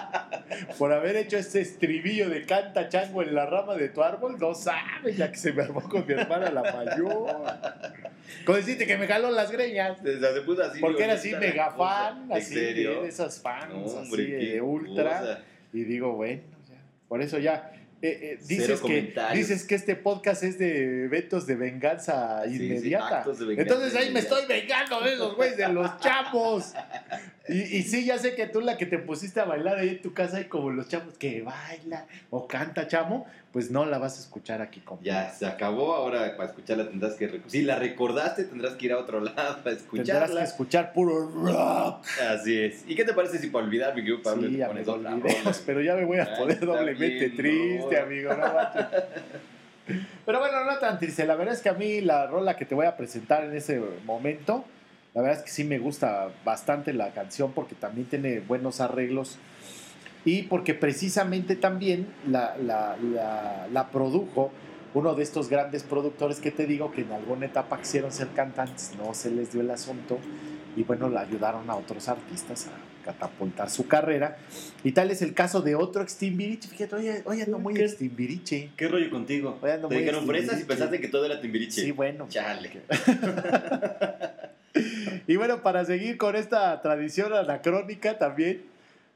por 0.78 0.92
haber 0.92 1.16
hecho 1.16 1.36
este 1.36 1.60
estribillo 1.60 2.30
de 2.30 2.46
canta 2.46 2.88
chango 2.88 3.22
en 3.22 3.34
la 3.34 3.44
rama 3.44 3.74
de 3.74 3.88
tu 3.90 4.02
árbol. 4.02 4.38
No 4.38 4.54
sabes, 4.54 5.16
ya 5.16 5.30
que 5.30 5.36
se 5.36 5.52
me 5.52 5.62
armó 5.62 5.82
con 5.82 6.06
mi 6.06 6.14
hermana 6.14 6.50
la 6.50 6.62
mayor. 6.62 7.36
Con 8.44 8.56
decirte 8.56 8.86
que 8.86 8.96
me 8.98 9.06
jaló 9.06 9.30
las 9.30 9.50
greñas. 9.50 9.98
Se, 10.02 10.18
se 10.20 10.40
puso 10.42 10.62
así. 10.62 10.80
Porque 10.80 11.04
era 11.04 11.14
así 11.14 11.32
mega 11.34 11.70
fan, 11.72 12.24
¿En 12.30 12.32
así 12.36 12.54
serio? 12.54 13.02
de 13.02 13.08
esas 13.08 13.40
fans, 13.40 13.68
No, 13.72 14.00
así 14.00 14.16
de 14.26 14.60
ultra. 14.60 15.20
cosa. 15.20 15.40
Y 15.72 15.84
digo, 15.84 16.12
bueno, 16.14 16.42
ya. 16.68 16.76
Por 17.08 17.22
eso 17.22 17.38
ya. 17.38 17.70
eh, 18.02 18.18
eh, 18.36 18.38
dices, 18.46 18.80
que, 18.82 19.14
dices 19.32 19.64
que 19.64 19.74
este 19.74 19.96
podcast 19.96 20.42
es 20.42 20.58
de 20.58 21.04
eventos 21.04 21.46
de 21.46 21.54
venganza 21.56 22.42
Sí, 22.44 22.58
sí, 22.58 22.66
inmediata. 22.66 23.18
actos 23.20 23.38
de 23.38 23.46
venganza 23.46 23.74
Entonces 23.74 23.98
ahí 24.00 24.12
me 24.12 24.20
estoy 24.20 24.42
vengando 24.46 25.00
de 25.00 25.14
esos 25.14 25.34
güeyes, 25.36 25.56
de 25.56 25.68
los 25.68 25.98
chamos. 26.00 26.74
Y, 27.46 27.60
y 27.76 27.82
sí, 27.82 28.06
ya 28.06 28.16
sé 28.18 28.34
que 28.34 28.46
tú 28.46 28.62
la 28.62 28.78
que 28.78 28.86
te 28.86 28.98
pusiste 28.98 29.38
a 29.38 29.44
bailar 29.44 29.76
ahí 29.76 29.90
en 29.90 30.02
tu 30.02 30.14
casa 30.14 30.40
y 30.40 30.44
como 30.44 30.70
los 30.70 30.88
chamos 30.88 31.18
que 31.18 31.42
baila 31.42 32.06
o 32.30 32.48
canta 32.48 32.88
chamo, 32.88 33.26
pues 33.52 33.70
no 33.70 33.84
la 33.84 33.98
vas 33.98 34.16
a 34.16 34.20
escuchar 34.20 34.62
aquí 34.62 34.80
conmigo. 34.80 35.04
Ya, 35.04 35.28
se 35.30 35.44
acabó. 35.46 35.94
Ahora 35.94 36.36
para 36.38 36.48
escucharla 36.48 36.88
tendrás 36.88 37.14
que. 37.16 37.42
Si 37.48 37.60
la 37.60 37.78
recordaste, 37.78 38.44
tendrás 38.44 38.74
que 38.76 38.86
ir 38.86 38.92
a 38.92 38.98
otro 38.98 39.20
lado 39.20 39.34
para 39.36 39.76
Tendrás 39.76 39.82
escucharla. 39.82 40.40
que 40.40 40.44
escuchar 40.46 40.92
puro 40.94 41.28
rock. 41.28 42.06
Así 42.30 42.58
es. 42.58 42.82
¿Y 42.88 42.94
qué 42.94 43.04
te 43.04 43.12
parece 43.12 43.38
si 43.38 43.48
para 43.48 43.66
olvidar, 43.66 43.94
mi 43.94 44.00
querido 44.00 44.22
Pablo, 44.22 44.48
Sí, 44.48 44.56
te 44.56 44.64
pones 44.64 44.88
amigo, 44.88 44.92
otra 44.94 45.14
olvidemos, 45.14 45.62
pero 45.66 45.82
ya 45.82 45.94
me 45.96 46.04
voy 46.06 46.18
a 46.20 46.34
poner 46.36 46.60
doblemente 46.60 47.28
bien, 47.28 47.36
triste, 47.36 47.96
no. 47.98 48.02
amigo. 48.06 48.34
No 48.34 48.54
pero 50.24 50.38
bueno, 50.38 50.64
no 50.64 50.78
tan 50.78 50.98
triste. 50.98 51.26
La 51.26 51.34
verdad 51.34 51.52
es 51.54 51.60
que 51.60 51.68
a 51.68 51.74
mí 51.74 52.00
la 52.00 52.26
rola 52.26 52.56
que 52.56 52.64
te 52.64 52.74
voy 52.74 52.86
a 52.86 52.96
presentar 52.96 53.44
en 53.44 53.54
ese 53.54 53.82
momento, 54.06 54.64
la 55.14 55.22
verdad 55.22 55.38
es 55.38 55.44
que 55.44 55.50
sí 55.50 55.64
me 55.64 55.78
gusta 55.78 56.30
bastante 56.44 56.92
la 56.92 57.12
canción 57.12 57.52
porque 57.52 57.74
también 57.74 58.08
tiene 58.08 58.40
buenos 58.40 58.80
arreglos 58.80 59.38
y 60.24 60.42
porque 60.42 60.74
precisamente 60.74 61.54
también 61.56 62.08
la, 62.28 62.56
la, 62.56 62.96
la, 62.96 63.68
la 63.72 63.90
produjo 63.90 64.50
uno 64.94 65.14
de 65.14 65.22
estos 65.22 65.48
grandes 65.48 65.82
productores 65.82 66.40
que 66.40 66.50
te 66.50 66.66
digo 66.66 66.90
que 66.92 67.02
en 67.02 67.12
alguna 67.12 67.46
etapa 67.46 67.78
quisieron 67.78 68.12
ser 68.12 68.28
cantantes, 68.28 68.92
no 68.96 69.12
se 69.14 69.30
les 69.30 69.52
dio 69.52 69.60
el 69.60 69.70
asunto 69.70 70.18
y 70.76 70.82
bueno, 70.82 71.08
la 71.08 71.20
ayudaron 71.20 71.68
a 71.70 71.76
otros 71.76 72.08
artistas 72.08 72.68
catapultar 73.04 73.70
su 73.70 73.86
carrera. 73.86 74.38
Y 74.82 74.92
tal 74.92 75.10
es 75.10 75.20
el 75.22 75.34
caso 75.34 75.60
de 75.60 75.74
otro 75.74 76.02
ex 76.02 76.16
Timbiriche. 76.16 76.68
Fíjate, 76.68 76.96
oye, 76.96 77.22
oye 77.26 77.42
ando 77.42 77.58
muy 77.58 77.74
¿Qué? 77.74 77.84
ex 77.84 77.98
Timbiriche. 77.98 78.70
¿Qué 78.76 78.88
rollo 78.88 79.10
contigo? 79.10 79.58
Oye, 79.62 79.72
ando 79.72 79.88
Te 79.88 79.94
muy 79.94 80.04
dijeron 80.04 80.26
fresas 80.26 80.60
y 80.60 80.64
pensaste 80.64 81.00
que 81.00 81.08
todo 81.08 81.26
era 81.26 81.40
Timbiriche. 81.40 81.82
Sí, 81.82 81.92
bueno. 81.92 82.26
Chale. 82.28 82.70
Y 85.26 85.36
bueno, 85.36 85.62
para 85.62 85.84
seguir 85.84 86.18
con 86.18 86.36
esta 86.36 86.80
tradición 86.82 87.32
anacrónica 87.32 88.18
también, 88.18 88.62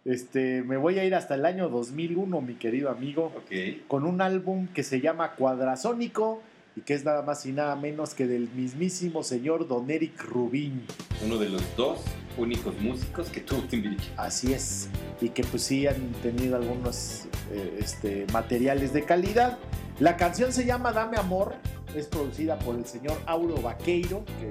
este, 0.04 0.62
me 0.62 0.76
voy 0.76 0.98
a 0.98 1.04
ir 1.04 1.14
hasta 1.14 1.34
el 1.34 1.44
año 1.44 1.68
2001, 1.68 2.40
mi 2.40 2.54
querido 2.54 2.90
amigo, 2.90 3.32
Ok. 3.36 3.86
con 3.88 4.04
un 4.04 4.20
álbum 4.22 4.68
que 4.68 4.82
se 4.82 5.00
llama 5.00 5.32
Cuadrasónico 5.32 6.40
y 6.76 6.80
que 6.82 6.94
es 6.94 7.04
nada 7.04 7.22
más 7.22 7.44
y 7.44 7.52
nada 7.52 7.74
menos 7.76 8.14
que 8.14 8.26
del 8.26 8.48
mismísimo 8.54 9.22
señor 9.22 9.66
Don 9.66 9.90
Eric 9.90 10.22
Rubín. 10.22 10.82
Uno 11.24 11.36
de 11.36 11.48
los 11.48 11.62
dos 11.76 12.00
únicos 12.36 12.80
músicos 12.80 13.28
que 13.30 13.40
tuvo 13.40 13.62
Timbiriche. 13.62 14.10
Así 14.16 14.52
es. 14.52 14.88
Y 15.20 15.30
que 15.30 15.42
pues 15.42 15.64
sí 15.64 15.88
han 15.88 16.12
tenido 16.22 16.56
algunos 16.56 17.26
eh, 17.50 17.78
este, 17.80 18.26
materiales 18.32 18.92
de 18.92 19.02
calidad. 19.02 19.58
La 19.98 20.16
canción 20.16 20.52
se 20.52 20.64
llama 20.64 20.92
Dame 20.92 21.16
Amor. 21.16 21.56
Es 21.96 22.06
producida 22.06 22.58
por 22.60 22.76
el 22.76 22.84
señor 22.86 23.18
Auro 23.26 23.60
Vaqueiro, 23.60 24.24
que 24.24 24.50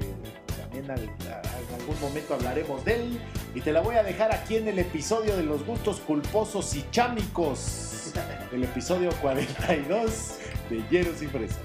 también 0.86 0.92
al- 0.92 1.32
a- 1.34 1.42
en 1.76 1.82
algún 1.82 2.00
momento 2.00 2.34
hablaremos 2.34 2.84
de 2.86 2.96
él. 2.96 3.20
Y 3.56 3.62
te 3.62 3.72
la 3.72 3.82
voy 3.82 3.96
a 3.96 4.04
dejar 4.04 4.34
aquí 4.34 4.58
en 4.58 4.68
el 4.68 4.80
episodio 4.80 5.36
de 5.36 5.44
los 5.44 5.66
gustos 5.66 6.00
culposos 6.02 6.76
y 6.76 6.86
chámicos. 6.92 8.12
El 8.52 8.64
episodio 8.64 9.10
42 9.22 10.36
de 10.70 10.82
Hieros 10.90 11.22
y 11.22 11.28
Fresas. 11.28 11.58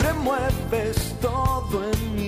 Remueves 0.00 1.14
todo 1.20 1.82
en 1.92 2.16
mí, 2.16 2.25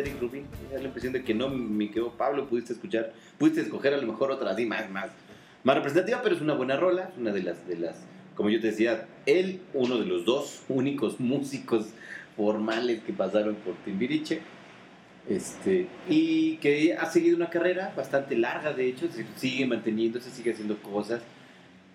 Eric 0.00 0.20
Rubin. 0.20 0.46
Me 0.68 0.74
da 0.74 0.80
la 0.80 0.86
impresión 0.86 1.12
de 1.12 1.22
que 1.22 1.34
no, 1.34 1.48
mi 1.48 1.88
querido 1.88 2.12
Pablo, 2.12 2.46
pudiste 2.48 2.72
escuchar, 2.72 3.12
pudiste 3.38 3.60
escoger 3.60 3.94
a 3.94 3.98
lo 3.98 4.06
mejor 4.06 4.30
otra 4.30 4.50
así 4.50 4.66
más, 4.66 4.86
representativa, 5.64 6.20
pero 6.22 6.34
es 6.34 6.42
una 6.42 6.54
buena 6.54 6.76
rola, 6.76 7.10
una 7.18 7.32
de 7.32 7.42
las, 7.42 7.66
de 7.66 7.76
las, 7.76 7.96
como 8.34 8.50
yo 8.50 8.60
te 8.60 8.68
decía, 8.68 9.08
él, 9.26 9.60
uno 9.72 9.98
de 9.98 10.06
los 10.06 10.24
dos 10.24 10.62
únicos 10.68 11.20
músicos 11.20 11.86
formales 12.36 13.02
que 13.02 13.12
pasaron 13.12 13.54
por 13.56 13.74
Timbiriche. 13.84 14.40
Este, 15.26 15.86
y 16.06 16.58
que 16.58 16.94
ha 16.94 17.06
seguido 17.06 17.36
una 17.36 17.48
carrera 17.48 17.94
bastante 17.96 18.36
larga, 18.36 18.74
de 18.74 18.88
hecho, 18.88 19.08
sigue 19.36 19.64
manteniéndose, 19.64 20.30
sigue 20.30 20.52
haciendo 20.52 20.76
cosas, 20.82 21.22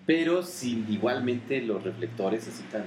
pero 0.04 0.42
sin 0.42 0.92
igualmente 0.92 1.62
los 1.62 1.84
reflectores 1.84 2.48
así 2.48 2.64
tan, 2.64 2.86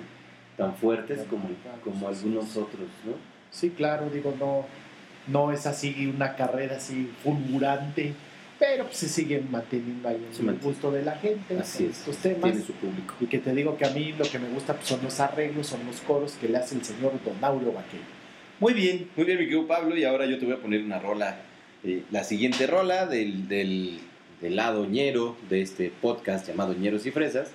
tan 0.58 0.76
fuertes 0.76 1.22
como, 1.30 1.50
como 1.82 2.10
algunos 2.10 2.58
otros, 2.58 2.90
¿no? 3.06 3.14
Sí, 3.52 3.70
claro, 3.70 4.10
digo, 4.10 4.36
no, 4.38 4.66
no 5.28 5.52
es 5.52 5.66
así 5.66 6.12
una 6.14 6.36
carrera 6.36 6.78
así 6.78 7.10
fulgurante, 7.24 8.14
pero 8.60 8.86
pues, 8.86 8.98
se 8.98 9.10
siguen 9.10 9.50
manteniendo 9.52 10.08
ahí 10.08 10.26
en 10.40 10.50
el 10.50 10.58
gusto 10.60 10.92
de 10.92 11.04
la 11.04 11.14
gente 11.18 11.58
Así 11.60 11.86
es. 11.86 12.00
estos 12.00 12.18
temas. 12.18 12.52
Tiene 12.52 12.66
su 12.66 12.74
público. 12.74 13.16
Y 13.20 13.26
que 13.28 13.40
te 13.40 13.54
digo 13.54 13.76
que 13.78 13.86
a 13.86 13.90
mí 13.90 14.14
lo 14.18 14.26
que 14.26 14.40
me 14.40 14.48
gusta 14.50 14.74
pues, 14.76 14.88
son 14.88 15.02
los 15.04 15.20
arreglos, 15.20 15.68
son 15.68 15.86
los 15.86 16.00
coros 16.02 16.34
que 16.40 16.48
le 16.48 16.58
hace 16.58 16.76
el 16.76 16.84
señor 16.86 17.12
Don 17.26 17.36
Aureo 17.44 17.74
Vaquero. 17.74 18.04
Muy 18.60 18.74
bien, 18.74 19.10
muy 19.16 19.26
bien, 19.26 19.38
mi 19.40 19.46
querido 19.46 19.68
Pablo. 19.68 19.98
Y 19.98 20.04
ahora 20.06 20.26
yo 20.26 20.38
te 20.40 20.46
voy 20.46 20.54
a 20.54 20.60
poner 20.60 20.82
una 20.84 21.00
rola. 21.00 21.38
eh, 21.84 22.04
la 22.12 22.24
siguiente 22.24 22.66
rola 22.68 23.06
del, 23.06 23.48
del, 23.50 24.00
del 24.42 24.56
lado 24.56 24.86
ñero 24.86 25.36
de 25.50 25.62
este 25.62 25.92
podcast 26.02 26.48
llamado 26.48 26.74
Ñeros 26.74 27.06
y 27.06 27.12
Fresas. 27.12 27.52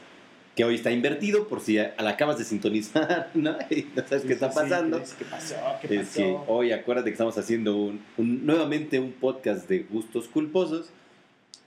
Que 0.59 0.65
hoy 0.65 0.75
está 0.75 0.91
invertido 0.91 1.47
por 1.47 1.61
si 1.61 1.79
a- 1.79 1.95
la 2.01 2.11
acabas 2.11 2.37
de 2.37 2.45
sintonizar, 2.45 3.31
¿no? 3.35 3.57
Y 3.71 3.87
no 3.95 4.03
sabes 4.09 4.25
qué 4.25 4.33
está 4.33 4.51
Sí, 4.51 4.59
sí, 4.59 4.61
pasando. 4.65 4.99
¿qué 5.19 5.25
pasó? 5.25 5.55
¿Qué 5.81 5.95
Es 6.01 6.09
que 6.11 6.23
pasó? 6.25 6.45
hoy 6.49 6.73
acuérdate 6.73 7.11
que 7.11 7.15
estamos 7.15 7.39
haciendo 7.39 7.77
un, 7.77 8.01
un- 8.17 8.45
nuevamente 8.45 8.99
un 8.99 9.13
podcast 9.13 9.69
de 9.69 9.85
gustos 9.85 10.27
culposos. 10.27 10.91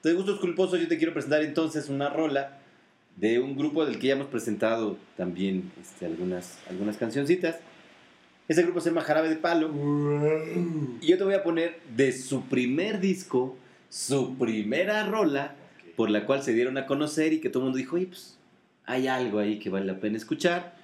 De 0.04 0.12
gustos 0.14 0.42
culposos 0.42 0.78
yo 0.80 0.90
te 0.90 0.98
quiero 0.98 1.14
presentar 1.14 1.42
entonces 1.42 1.88
una 1.88 2.10
rola 2.10 2.58
de 3.16 3.40
un 3.40 3.56
grupo 3.56 3.86
del 3.86 3.98
que 3.98 4.08
ya 4.08 4.14
hemos 4.14 4.28
presentado 4.28 4.98
también 5.16 5.72
este, 5.82 6.06
algunas, 6.06 6.58
algunas 6.70 6.98
cancioncitas. 6.98 7.60
Ese 8.50 8.64
grupo 8.64 8.82
se 8.82 8.90
llama 8.90 9.02
Jarabe 9.04 9.30
de 9.30 9.38
Palo. 9.38 9.70
Y 11.02 11.08
yo 11.08 11.18
te 11.18 11.24
voy 11.24 11.36
a 11.36 11.44
poner 11.44 11.80
de 11.96 12.12
su 12.12 12.44
primer 12.48 13.00
disco, 13.00 13.56
su 13.90 14.36
primera 14.38 15.06
rola, 15.06 15.56
por 15.96 16.10
la 16.10 16.26
cual 16.26 16.44
se 16.44 16.54
dieron 16.54 16.78
a 16.78 16.86
conocer 16.86 17.32
y 17.32 17.40
que 17.40 17.50
todo 17.50 17.64
el 17.64 17.66
mundo 17.68 17.78
dijo, 17.78 17.96
oye, 17.96 18.08
pues 18.08 18.38
hay 18.92 19.08
algo 19.08 19.40
ahí 19.40 19.58
que 19.58 19.70
vale 19.70 19.86
la 19.86 20.00
pena 20.00 20.18
escuchar. 20.18 20.76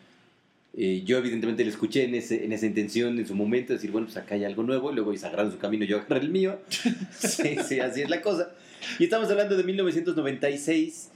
Eh, 0.75 1.03
yo 1.05 1.17
evidentemente 1.17 1.63
lo 1.63 1.69
escuché 1.69 2.05
en, 2.05 2.15
ese, 2.15 2.45
en 2.45 2.51
esa 2.51 2.65
intención 2.65 3.17
en 3.17 3.27
su 3.27 3.35
momento, 3.35 3.73
de 3.73 3.77
decir, 3.77 3.91
bueno, 3.91 4.07
pues 4.07 4.17
acá 4.17 4.35
hay 4.35 4.45
algo 4.45 4.63
nuevo, 4.63 4.91
y 4.91 4.95
luego 4.95 5.11
ellos 5.11 5.23
agarraron 5.23 5.51
su 5.51 5.57
camino, 5.57 5.85
yo 5.85 5.97
agarré 5.97 6.19
el 6.19 6.29
mío. 6.29 6.59
sí, 6.69 7.57
sí, 7.67 7.79
así 7.79 8.01
es 8.01 8.09
la 8.09 8.21
cosa. 8.21 8.51
Y 8.99 9.05
estamos 9.05 9.29
hablando 9.29 9.57
de 9.57 9.63
1996, 9.63 11.09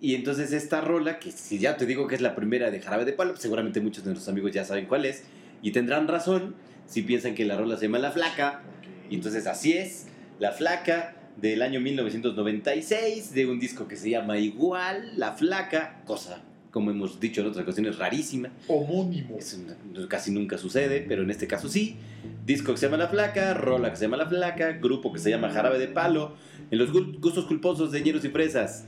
y 0.00 0.14
entonces 0.14 0.52
esta 0.52 0.80
rola, 0.80 1.18
que 1.18 1.32
si 1.32 1.58
ya 1.58 1.76
te 1.76 1.84
digo 1.84 2.06
que 2.06 2.14
es 2.14 2.20
la 2.20 2.36
primera 2.36 2.70
de 2.70 2.80
Jarabe 2.80 3.04
de 3.04 3.12
Palo, 3.12 3.32
pues 3.32 3.42
seguramente 3.42 3.80
muchos 3.80 4.04
de 4.04 4.10
nuestros 4.10 4.28
amigos 4.28 4.52
ya 4.52 4.64
saben 4.64 4.86
cuál 4.86 5.04
es, 5.04 5.24
y 5.62 5.72
tendrán 5.72 6.06
razón 6.06 6.54
si 6.86 7.02
piensan 7.02 7.34
que 7.34 7.44
la 7.44 7.56
rola 7.56 7.76
se 7.76 7.86
llama 7.86 7.98
La 7.98 8.12
Flaca, 8.12 8.62
y 9.10 9.16
entonces 9.16 9.46
así 9.48 9.72
es, 9.72 10.06
La 10.38 10.52
Flaca 10.52 11.16
del 11.40 11.62
año 11.62 11.80
1996, 11.80 13.32
de 13.34 13.46
un 13.46 13.58
disco 13.60 13.86
que 13.86 13.96
se 13.96 14.10
llama 14.10 14.38
igual, 14.38 15.12
La 15.16 15.32
Flaca, 15.32 16.02
cosa, 16.04 16.40
como 16.70 16.90
hemos 16.90 17.20
dicho 17.20 17.40
en 17.40 17.46
otras 17.48 17.62
ocasiones, 17.62 17.96
rarísima. 17.98 18.50
Homónimo. 18.66 19.36
Es 19.38 19.54
una- 19.54 20.08
casi 20.08 20.30
nunca 20.32 20.58
sucede, 20.58 21.04
pero 21.08 21.22
en 21.22 21.30
este 21.30 21.46
caso 21.46 21.68
sí. 21.68 21.96
Disco 22.44 22.72
que 22.72 22.78
se 22.78 22.86
llama 22.86 22.96
La 22.98 23.08
Flaca, 23.08 23.54
rola 23.54 23.90
que 23.90 23.96
se 23.96 24.04
llama 24.04 24.16
La 24.16 24.26
Flaca, 24.26 24.72
grupo 24.72 25.12
que 25.12 25.18
se 25.18 25.30
llama 25.30 25.50
Jarabe 25.50 25.78
de 25.78 25.88
Palo, 25.88 26.32
en 26.70 26.78
los 26.78 26.92
gu- 26.92 27.18
gustos 27.20 27.44
culposos 27.46 27.92
de 27.92 28.00
ñeros 28.02 28.24
y 28.24 28.28
fresas. 28.28 28.84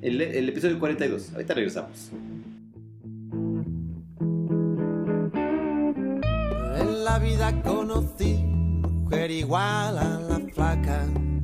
El, 0.00 0.20
el 0.22 0.48
episodio 0.48 0.78
42. 0.78 1.32
Ahorita 1.34 1.52
regresamos. 1.54 2.10
En 6.78 7.04
la 7.04 7.18
vida 7.18 7.62
conocí 7.62 8.34
mujer 8.44 9.30
igual 9.30 9.98
a 9.98 10.20
la 10.28 10.38
flaca, 10.54 11.04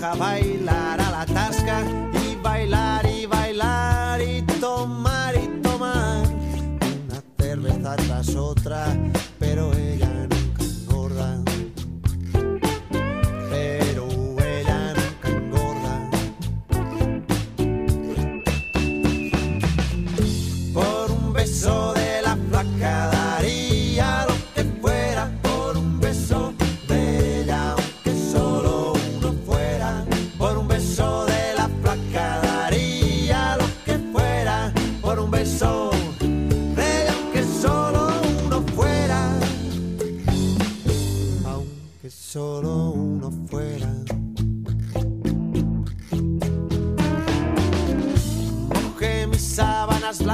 baja 0.00 0.12
a 0.12 0.16
bailar 0.16 0.89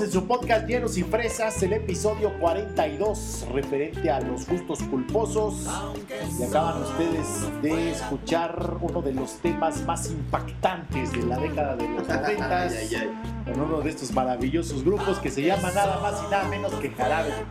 En 0.00 0.10
su 0.10 0.26
podcast 0.26 0.66
Llenos 0.66 0.98
y 0.98 1.04
Fresas, 1.04 1.62
el 1.62 1.72
episodio 1.72 2.32
42, 2.40 3.46
referente 3.52 4.10
a 4.10 4.20
los 4.20 4.44
gustos 4.44 4.80
culposos. 4.82 5.68
Y 6.36 6.42
acaban 6.42 6.82
ustedes 6.82 7.62
de 7.62 7.92
escuchar 7.92 8.78
uno 8.80 9.00
de 9.00 9.12
los 9.12 9.34
temas 9.38 9.84
más 9.84 10.10
impactantes 10.10 11.12
de 11.12 11.22
la 11.22 11.38
década 11.38 11.76
de 11.76 11.88
los 11.88 12.08
90 12.08 12.58
Ay, 12.60 12.76
ay, 12.76 12.94
ay. 12.96 13.52
con 13.52 13.60
uno 13.60 13.82
de 13.82 13.90
estos 13.90 14.12
maravillosos 14.12 14.82
grupos 14.84 15.20
que 15.20 15.30
se 15.30 15.42
llama 15.42 15.70
nada 15.70 16.00
más 16.00 16.20
y 16.26 16.30
nada 16.30 16.48
menos 16.48 16.72
que 16.74 16.90
Jarabe 16.90 17.28
de. 17.28 17.44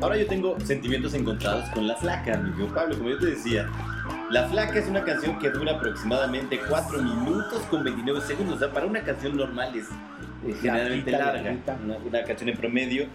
Ahora 0.00 0.16
yo 0.16 0.26
tengo 0.26 0.58
sentimientos 0.60 1.12
encontrados 1.12 1.68
con 1.70 1.86
La 1.86 1.96
Flaca, 1.96 2.38
mi 2.38 2.52
amigo 2.52 2.74
Pablo, 2.74 2.96
como 2.96 3.10
yo 3.10 3.18
te 3.18 3.26
decía. 3.26 3.70
La 4.30 4.48
Flaca 4.48 4.78
es 4.78 4.88
una 4.88 5.04
canción 5.04 5.38
que 5.38 5.50
dura 5.50 5.76
aproximadamente 5.76 6.58
4 6.68 7.00
minutos 7.00 7.62
con 7.70 7.84
29 7.84 8.20
segundos. 8.22 8.56
O 8.56 8.58
sea, 8.58 8.72
para 8.72 8.86
una 8.86 9.02
canción 9.04 9.36
normal 9.36 9.76
es 9.76 9.86
generalmente 10.54 11.10
Larguita, 11.10 11.18
larga. 11.32 11.42
larguita. 11.42 11.78
Una, 11.84 11.96
una 11.98 12.24
canción 12.24 12.48
en 12.50 12.56
promedio 12.56 13.06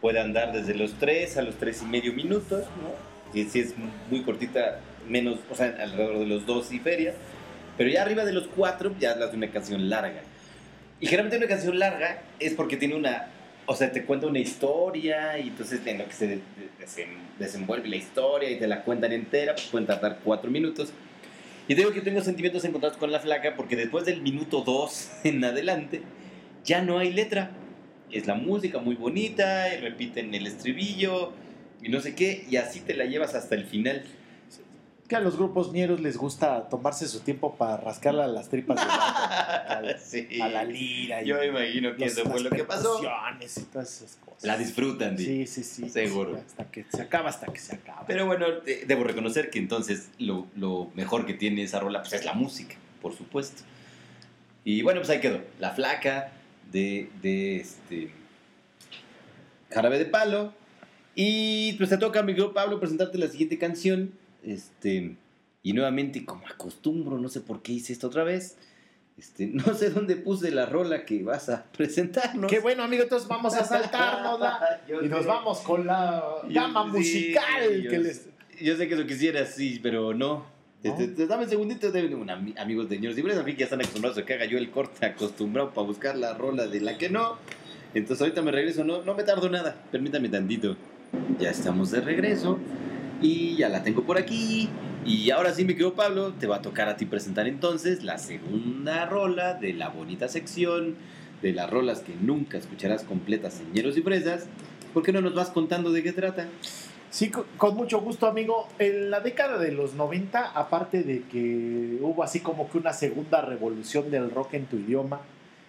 puede 0.00 0.20
andar 0.20 0.52
desde 0.52 0.74
los 0.74 0.94
3 0.94 1.36
a 1.36 1.42
los 1.42 1.54
3 1.56 1.82
y 1.82 1.84
medio 1.86 2.12
minutos, 2.12 2.64
¿no? 2.82 3.38
Y 3.38 3.44
si 3.44 3.60
es 3.60 3.74
muy 4.10 4.22
cortita, 4.22 4.80
menos, 5.08 5.38
o 5.50 5.54
sea, 5.54 5.74
alrededor 5.80 6.18
de 6.18 6.26
los 6.26 6.44
2 6.46 6.72
y 6.72 6.78
feria. 6.80 7.14
Pero 7.78 7.88
ya 7.90 8.02
arriba 8.02 8.24
de 8.24 8.32
los 8.32 8.46
4 8.48 8.94
ya 9.00 9.12
hablas 9.12 9.30
de 9.30 9.36
una 9.38 9.50
canción 9.50 9.88
larga. 9.88 10.20
Y 11.00 11.06
generalmente 11.06 11.38
una 11.38 11.46
canción 11.48 11.78
larga 11.78 12.22
es 12.38 12.54
porque 12.54 12.76
tiene 12.76 12.94
una 12.94 13.26
o 13.64 13.76
sea, 13.76 13.92
te 13.92 14.02
cuenta 14.04 14.26
una 14.26 14.40
historia 14.40 15.38
y 15.38 15.48
entonces 15.48 15.80
en 15.86 15.98
lo 15.98 16.06
que 16.06 16.12
se 16.12 16.26
de- 16.26 16.40
desen- 16.80 17.16
desenvuelve 17.38 17.88
la 17.88 17.94
historia 17.96 18.50
y 18.50 18.58
te 18.58 18.66
la 18.66 18.82
cuentan 18.82 19.12
entera, 19.12 19.54
pues 19.54 19.68
pueden 19.68 19.86
tardar 19.86 20.18
cuatro 20.24 20.50
minutos. 20.50 20.92
Y 21.68 21.74
digo 21.74 21.92
que 21.92 22.00
tengo 22.00 22.20
sentimientos 22.22 22.64
encontrados 22.64 22.98
con 22.98 23.12
la 23.12 23.20
flaca 23.20 23.54
porque 23.56 23.76
después 23.76 24.04
del 24.04 24.20
minuto 24.20 24.62
dos 24.62 25.12
en 25.22 25.44
adelante 25.44 26.02
ya 26.64 26.82
no 26.82 26.98
hay 26.98 27.12
letra. 27.12 27.50
Es 28.10 28.26
la 28.26 28.34
música 28.34 28.78
muy 28.78 28.94
bonita 28.94 29.74
y 29.74 29.78
repiten 29.78 30.34
el 30.34 30.46
estribillo 30.46 31.32
y 31.82 31.88
no 31.88 32.00
sé 32.00 32.14
qué 32.14 32.44
y 32.48 32.56
así 32.56 32.80
te 32.80 32.94
la 32.94 33.04
llevas 33.06 33.34
hasta 33.34 33.54
el 33.54 33.64
final. 33.64 34.04
Que 35.08 35.16
a 35.16 35.20
los 35.20 35.36
grupos 35.36 35.72
ñeros 35.72 36.00
les 36.00 36.16
gusta 36.16 36.68
tomarse 36.70 37.06
su 37.06 37.20
tiempo 37.20 37.54
para 37.56 37.76
rascarle 37.76 38.22
a 38.22 38.26
las 38.28 38.48
tripas 38.48 38.78
de 38.80 38.86
la, 38.86 39.96
Sí. 40.02 40.40
a 40.40 40.48
la 40.48 40.64
lira 40.64 41.22
y 41.22 41.26
Yo 41.26 41.36
me 41.38 41.46
imagino 41.46 41.94
que 41.96 42.04
eso 42.06 42.24
fue 42.24 42.40
lo 42.40 42.48
que 42.50 42.64
pasó. 42.64 43.00
y 43.02 43.60
todas 43.64 43.94
esas 44.02 44.16
cosas. 44.24 44.44
La 44.44 44.56
disfrutan, 44.56 45.16
di. 45.16 45.24
Sí, 45.24 45.46
sí, 45.46 45.64
sí. 45.64 45.90
Seguro. 45.90 46.36
Hasta 46.46 46.64
que 46.70 46.84
se 46.90 47.02
acaba, 47.02 47.28
hasta 47.28 47.52
que 47.52 47.58
se 47.60 47.74
acaba. 47.74 48.04
Pero 48.06 48.26
bueno, 48.26 48.46
debo 48.86 49.04
reconocer 49.04 49.50
que 49.50 49.58
entonces 49.58 50.10
lo, 50.18 50.46
lo 50.56 50.90
mejor 50.94 51.26
que 51.26 51.34
tiene 51.34 51.62
esa 51.62 51.80
rola 51.80 52.00
pues, 52.00 52.12
es 52.14 52.24
la 52.24 52.32
música, 52.34 52.76
por 53.02 53.14
supuesto. 53.14 53.62
Y 54.64 54.80
bueno, 54.82 55.00
pues 55.00 55.10
ahí 55.10 55.20
quedó. 55.20 55.40
La 55.58 55.70
flaca 55.72 56.32
de, 56.72 57.10
de 57.20 57.56
este. 57.56 58.10
Jarabe 59.70 59.98
de 59.98 60.06
Palo. 60.06 60.52
Y 61.14 61.74
pues 61.74 61.90
te 61.90 61.98
toca, 61.98 62.20
amigo 62.20 62.54
Pablo, 62.54 62.80
presentarte 62.80 63.18
la 63.18 63.28
siguiente 63.28 63.58
canción. 63.58 64.12
Este. 64.42 65.16
Y 65.62 65.74
nuevamente, 65.74 66.24
como 66.24 66.46
acostumbro, 66.46 67.18
no 67.18 67.28
sé 67.28 67.40
por 67.40 67.62
qué 67.62 67.72
hice 67.72 67.92
esto 67.92 68.08
otra 68.08 68.24
vez. 68.24 68.56
Este, 69.16 69.46
no 69.46 69.74
sé 69.74 69.90
dónde 69.90 70.16
puse 70.16 70.50
la 70.50 70.66
rola 70.66 71.04
que 71.04 71.22
vas 71.22 71.48
a 71.48 71.64
presentarnos. 71.64 72.50
Qué 72.50 72.58
bueno, 72.58 72.82
amigo, 72.82 73.02
entonces 73.04 73.28
vamos 73.28 73.54
a 73.54 73.64
saltárnosla 73.64 74.80
y 75.02 75.06
nos 75.06 75.26
vamos 75.26 75.60
con 75.60 75.86
la 75.86 76.24
gama 76.48 76.86
musical 76.86 77.82
yo 77.82 77.90
que 77.90 77.96
sé. 77.96 78.02
les... 78.02 78.28
Yo 78.60 78.76
sé 78.76 78.88
que 78.88 78.96
lo 78.96 79.06
quisieras, 79.06 79.54
sí, 79.54 79.80
pero 79.82 80.14
no. 80.14 80.46
Te- 80.82 80.88
¿No? 80.88 80.96
te- 80.96 81.08
te- 81.08 81.26
dame 81.26 81.44
un 81.44 81.48
segundito, 81.50 81.92
de 81.92 82.14
un 82.14 82.28
amigos 82.58 82.88
de 82.88 82.96
señores 82.96 83.16
libres, 83.16 83.38
a 83.38 83.44
mí 83.44 83.54
ya 83.56 83.64
están 83.64 83.80
acostumbrados 83.80 84.18
a 84.18 84.24
que 84.24 84.34
haga 84.34 84.46
yo 84.46 84.58
el 84.58 84.70
corte 84.70 85.06
acostumbrado 85.06 85.70
para 85.72 85.86
buscar 85.86 86.16
la 86.16 86.34
rola 86.34 86.66
de 86.66 86.80
la 86.80 86.98
que 86.98 87.08
no. 87.08 87.36
Entonces 87.94 88.20
ahorita 88.22 88.42
me 88.42 88.50
regreso, 88.50 88.82
no, 88.82 89.02
no 89.02 89.14
me 89.14 89.22
tardo 89.22 89.48
nada, 89.48 89.76
permítame 89.92 90.28
tantito. 90.28 90.76
Ya 91.38 91.50
estamos 91.50 91.90
de 91.92 92.00
regreso 92.00 92.58
y 93.20 93.56
ya 93.56 93.68
la 93.68 93.84
tengo 93.84 94.02
por 94.02 94.18
aquí. 94.18 94.68
Y 95.04 95.30
ahora 95.30 95.52
sí, 95.54 95.64
mi 95.64 95.74
querido 95.74 95.94
Pablo, 95.94 96.32
te 96.32 96.46
va 96.46 96.56
a 96.56 96.62
tocar 96.62 96.88
a 96.88 96.96
ti 96.96 97.06
presentar 97.06 97.46
entonces 97.46 98.02
la 98.02 98.18
segunda 98.18 99.06
rola 99.06 99.54
de 99.54 99.72
la 99.74 99.88
bonita 99.88 100.26
sección 100.28 100.96
de 101.42 101.52
las 101.52 101.68
rolas 101.70 102.00
que 102.00 102.14
nunca 102.20 102.56
escucharás 102.58 103.02
completas, 103.04 103.54
señeros 103.54 103.96
y 103.98 104.02
fresas. 104.02 104.46
¿Por 104.94 105.02
qué 105.02 105.12
no 105.12 105.20
nos 105.20 105.34
vas 105.34 105.50
contando 105.50 105.90
de 105.92 106.02
qué 106.02 106.12
trata? 106.12 106.48
Sí, 107.12 107.28
co- 107.28 107.44
con 107.58 107.76
mucho 107.76 108.00
gusto, 108.00 108.26
amigo. 108.26 108.66
En 108.78 109.10
la 109.10 109.20
década 109.20 109.58
de 109.58 109.70
los 109.70 109.92
90, 109.94 110.52
aparte 110.52 111.02
de 111.02 111.22
que 111.24 111.98
hubo 112.00 112.22
así 112.22 112.40
como 112.40 112.70
que 112.70 112.78
una 112.78 112.94
segunda 112.94 113.42
revolución 113.42 114.10
del 114.10 114.30
rock 114.30 114.54
en 114.54 114.64
tu 114.64 114.76
idioma, 114.76 115.20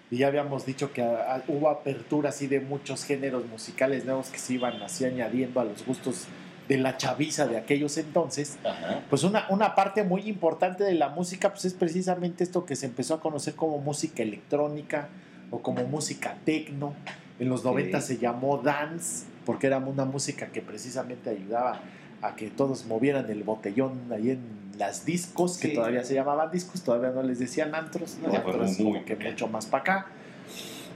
y 0.09 0.17
ya 0.19 0.27
habíamos 0.27 0.65
dicho 0.65 0.93
que 0.93 1.01
a- 1.01 1.35
a- 1.35 1.43
hubo 1.49 1.67
apertura 1.69 2.29
así 2.29 2.47
de 2.47 2.61
muchos 2.61 3.03
géneros 3.03 3.45
musicales 3.47 4.05
nuevos 4.05 4.29
que 4.29 4.37
se 4.39 4.53
iban 4.53 4.81
así 4.83 5.03
añadiendo 5.03 5.59
a 5.59 5.65
los 5.65 5.85
gustos 5.85 6.27
de 6.69 6.77
la 6.77 6.95
chaviza 6.95 7.45
de 7.45 7.57
aquellos 7.57 7.97
entonces, 7.97 8.57
Ajá. 8.63 9.01
pues 9.09 9.25
una, 9.25 9.45
una 9.49 9.75
parte 9.75 10.03
muy 10.05 10.21
importante 10.29 10.85
de 10.85 10.93
la 10.93 11.09
música 11.09 11.49
pues 11.51 11.65
es 11.65 11.73
precisamente 11.73 12.45
esto 12.45 12.65
que 12.65 12.77
se 12.77 12.85
empezó 12.85 13.15
a 13.15 13.19
conocer 13.19 13.55
como 13.55 13.79
música 13.79 14.23
electrónica 14.23 15.09
o 15.51 15.59
como 15.61 15.83
música 15.83 16.37
techno. 16.45 16.93
En 17.37 17.49
los 17.49 17.59
Ok. 17.61 17.65
90 17.65 17.99
se 17.99 18.17
llamó 18.17 18.59
dance 18.59 19.25
porque 19.45 19.67
era 19.67 19.77
una 19.77 20.05
música 20.05 20.47
que 20.47 20.61
precisamente 20.61 21.29
ayudaba 21.29 21.81
a 22.21 22.35
que 22.35 22.49
todos 22.49 22.85
movieran 22.85 23.29
el 23.29 23.43
botellón 23.43 23.99
ahí 24.11 24.31
en 24.31 24.39
las 24.77 25.05
discos, 25.05 25.57
que 25.57 25.69
Sí. 25.69 25.73
todavía 25.73 26.03
se 26.03 26.13
llamaban 26.13 26.49
discos, 26.51 26.81
todavía 26.81 27.11
no 27.11 27.21
les 27.21 27.39
decían 27.39 27.75
antros, 27.75 28.17
¿no? 28.21 28.29
Fue 28.29 28.37
Antros 28.37 28.79
muy 28.79 28.93
como 28.93 29.05
que 29.05 29.15
mucho 29.17 29.47
más 29.47 29.65
para 29.65 29.81
acá. 29.81 30.07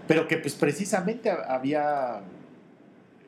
Pero 0.08 0.28
que 0.28 0.38
pues 0.38 0.56
precisamente 0.56 1.30
había 1.30 2.22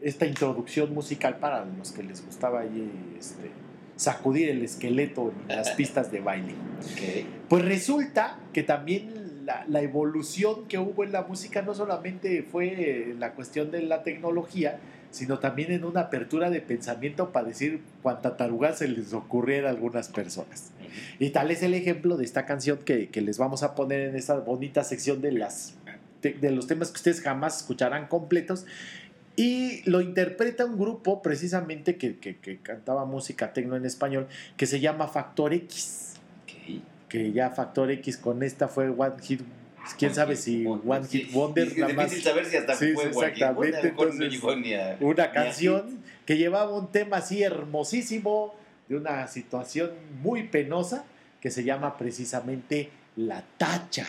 esta 0.01 0.25
introducción 0.25 0.93
musical 0.93 1.37
para 1.37 1.65
los 1.65 1.91
que 1.91 2.03
les 2.03 2.25
gustaba 2.25 2.61
ahí 2.61 2.89
este, 3.19 3.51
sacudir 3.97 4.49
el 4.49 4.63
esqueleto 4.63 5.33
en 5.49 5.57
las 5.57 5.71
pistas 5.71 6.09
de 6.09 6.21
baile. 6.21 6.53
Ok. 6.79 7.25
Pues 7.49 7.65
resulta 7.65 8.39
que 8.53 8.63
también 8.63 9.45
la, 9.45 9.65
la 9.67 9.81
evolución 9.81 10.67
que 10.69 10.77
hubo 10.77 11.03
en 11.03 11.11
la 11.11 11.23
música 11.23 11.61
no 11.61 11.73
solamente 11.73 12.43
fue 12.49 13.13
la 13.19 13.33
cuestión 13.33 13.71
de 13.71 13.81
la 13.81 14.03
tecnología, 14.03 14.79
sino 15.11 15.39
también 15.39 15.71
en 15.71 15.83
una 15.85 16.01
apertura 16.01 16.49
de 16.49 16.61
pensamiento 16.61 17.31
para 17.31 17.47
decir 17.47 17.81
cuánta 18.03 18.37
taruga 18.37 18.73
se 18.73 18.87
les 18.87 19.13
ocurriera 19.13 19.69
a 19.69 19.71
algunas 19.71 20.07
personas. 20.09 20.71
Y 21.19 21.29
tal 21.31 21.51
es 21.51 21.63
el 21.63 21.73
ejemplo 21.73 22.17
de 22.17 22.25
esta 22.25 22.45
canción 22.45 22.77
que, 22.79 23.09
que 23.09 23.21
les 23.21 23.37
vamos 23.37 23.63
a 23.63 23.75
poner 23.75 24.01
en 24.09 24.15
esta 24.15 24.35
bonita 24.35 24.83
sección 24.83 25.21
de, 25.21 25.31
las, 25.31 25.73
de, 26.21 26.33
de 26.33 26.51
los 26.51 26.67
temas 26.67 26.89
que 26.89 26.97
ustedes 26.97 27.21
jamás 27.21 27.57
escucharán 27.57 28.07
completos. 28.07 28.65
Y 29.35 29.89
lo 29.89 30.01
interpreta 30.01 30.65
un 30.65 30.77
grupo 30.77 31.21
precisamente 31.21 31.95
que, 31.95 32.17
que- 32.17 32.37
que 32.37 32.57
cantaba 32.57 33.05
música 33.05 33.53
tecno 33.53 33.75
en 33.77 33.85
español 33.85 34.27
que 34.57 34.65
se 34.65 34.79
llama 34.81 35.07
Factor 35.07 35.53
X. 35.53 36.15
Ok. 36.43 36.81
Que 37.07 37.31
ya 37.31 37.49
Factor 37.51 37.89
X 37.91 38.17
con 38.17 38.43
esta 38.43 38.67
fue 38.67 38.89
One 38.89 39.15
Hit. 39.21 39.41
Quién 39.97 40.13
sabe 40.13 40.35
si 40.35 40.65
One 40.65 41.07
Hit 41.07 41.31
Wonder 41.31 41.67
Es 41.67 41.77
nada 41.77 41.93
más 41.93 42.11
saber 42.21 42.45
si 42.45 42.57
hasta 42.57 42.75
Sí, 42.75 42.91
fue 42.93 43.05
exactamente, 43.07 43.87
entonces, 43.87 44.31
llegó 44.31 44.55
ni 44.55 44.73
a- 44.73 44.97
una 44.99 45.27
ni 45.27 45.33
canción 45.33 46.03
que 46.25 46.37
llevaba 46.37 46.71
un 46.77 46.91
tema 46.91 47.17
así 47.17 47.41
hermosísimo 47.43 48.53
de 48.87 48.95
una 48.97 49.27
situación 49.27 49.91
muy 50.21 50.43
penosa 50.43 51.05
que 51.41 51.51
se 51.51 51.63
llama 51.63 51.97
precisamente 51.97 52.89
La 53.15 53.43
Tacha. 53.57 54.07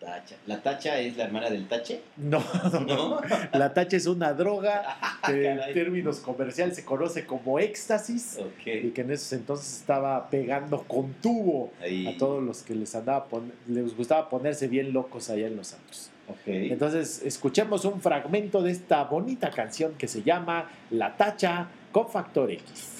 La 0.00 0.14
tacha. 0.14 0.36
¿La 0.46 0.62
tacha 0.62 1.00
es 1.00 1.16
la 1.16 1.24
hermana 1.24 1.50
del 1.50 1.66
tache? 1.66 2.02
No, 2.16 2.42
no, 2.72 2.80
no. 2.80 3.20
La 3.52 3.74
tacha 3.74 3.96
es 3.96 4.06
una 4.06 4.32
droga 4.32 4.96
que 5.26 5.48
en 5.48 5.60
términos 5.74 6.20
comerciales 6.20 6.76
se 6.76 6.84
conoce 6.84 7.26
como 7.26 7.58
éxtasis 7.58 8.38
y 8.38 8.42
Ok. 8.42 8.92
que 8.94 9.00
en 9.00 9.10
esos 9.10 9.32
entonces 9.32 9.78
estaba 9.80 10.30
pegando 10.30 10.82
con 10.84 11.12
tubo 11.14 11.72
Ahí. 11.82 12.06
a 12.06 12.16
todos 12.16 12.42
los 12.42 12.62
que 12.62 12.74
les 12.76 12.94
andaba 12.94 13.24
pon- 13.26 13.52
les 13.66 13.96
gustaba 13.96 14.28
ponerse 14.28 14.68
bien 14.68 14.92
locos 14.92 15.30
allá 15.30 15.46
en 15.48 15.56
los 15.56 15.68
santos. 15.68 16.10
Entonces, 16.44 17.22
escuchemos 17.24 17.86
un 17.86 18.02
fragmento 18.02 18.62
de 18.62 18.70
esta 18.70 19.02
bonita 19.04 19.48
canción 19.50 19.94
que 19.94 20.06
se 20.06 20.22
llama 20.22 20.68
La 20.90 21.16
Tacha 21.16 21.68
con 21.90 22.06
Factor 22.10 22.50
X. 22.50 22.97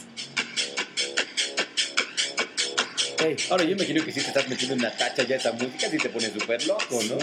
Ahora 3.51 3.65
yo 3.65 3.73
imagino 3.73 4.05
que 4.05 4.13
si 4.13 4.21
te 4.21 4.29
estás 4.29 4.49
metiendo 4.49 4.75
en 4.75 4.81
una 4.81 4.97
tacha 4.97 5.25
ya 5.25 5.37
esa 5.37 5.51
música, 5.53 5.91
si 5.91 5.99
te 5.99 6.09
pone 6.09 6.31
súper 6.31 6.65
loco, 6.67 7.03
¿no? 7.09 7.19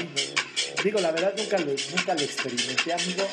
Digo, 0.83 0.99
la 0.99 1.11
verdad 1.11 1.33
nunca 1.37 1.57
lo, 1.57 1.71
nunca 1.71 2.13
lo 2.13 2.21
experimenté, 2.21 2.93
amigo. 2.93 3.27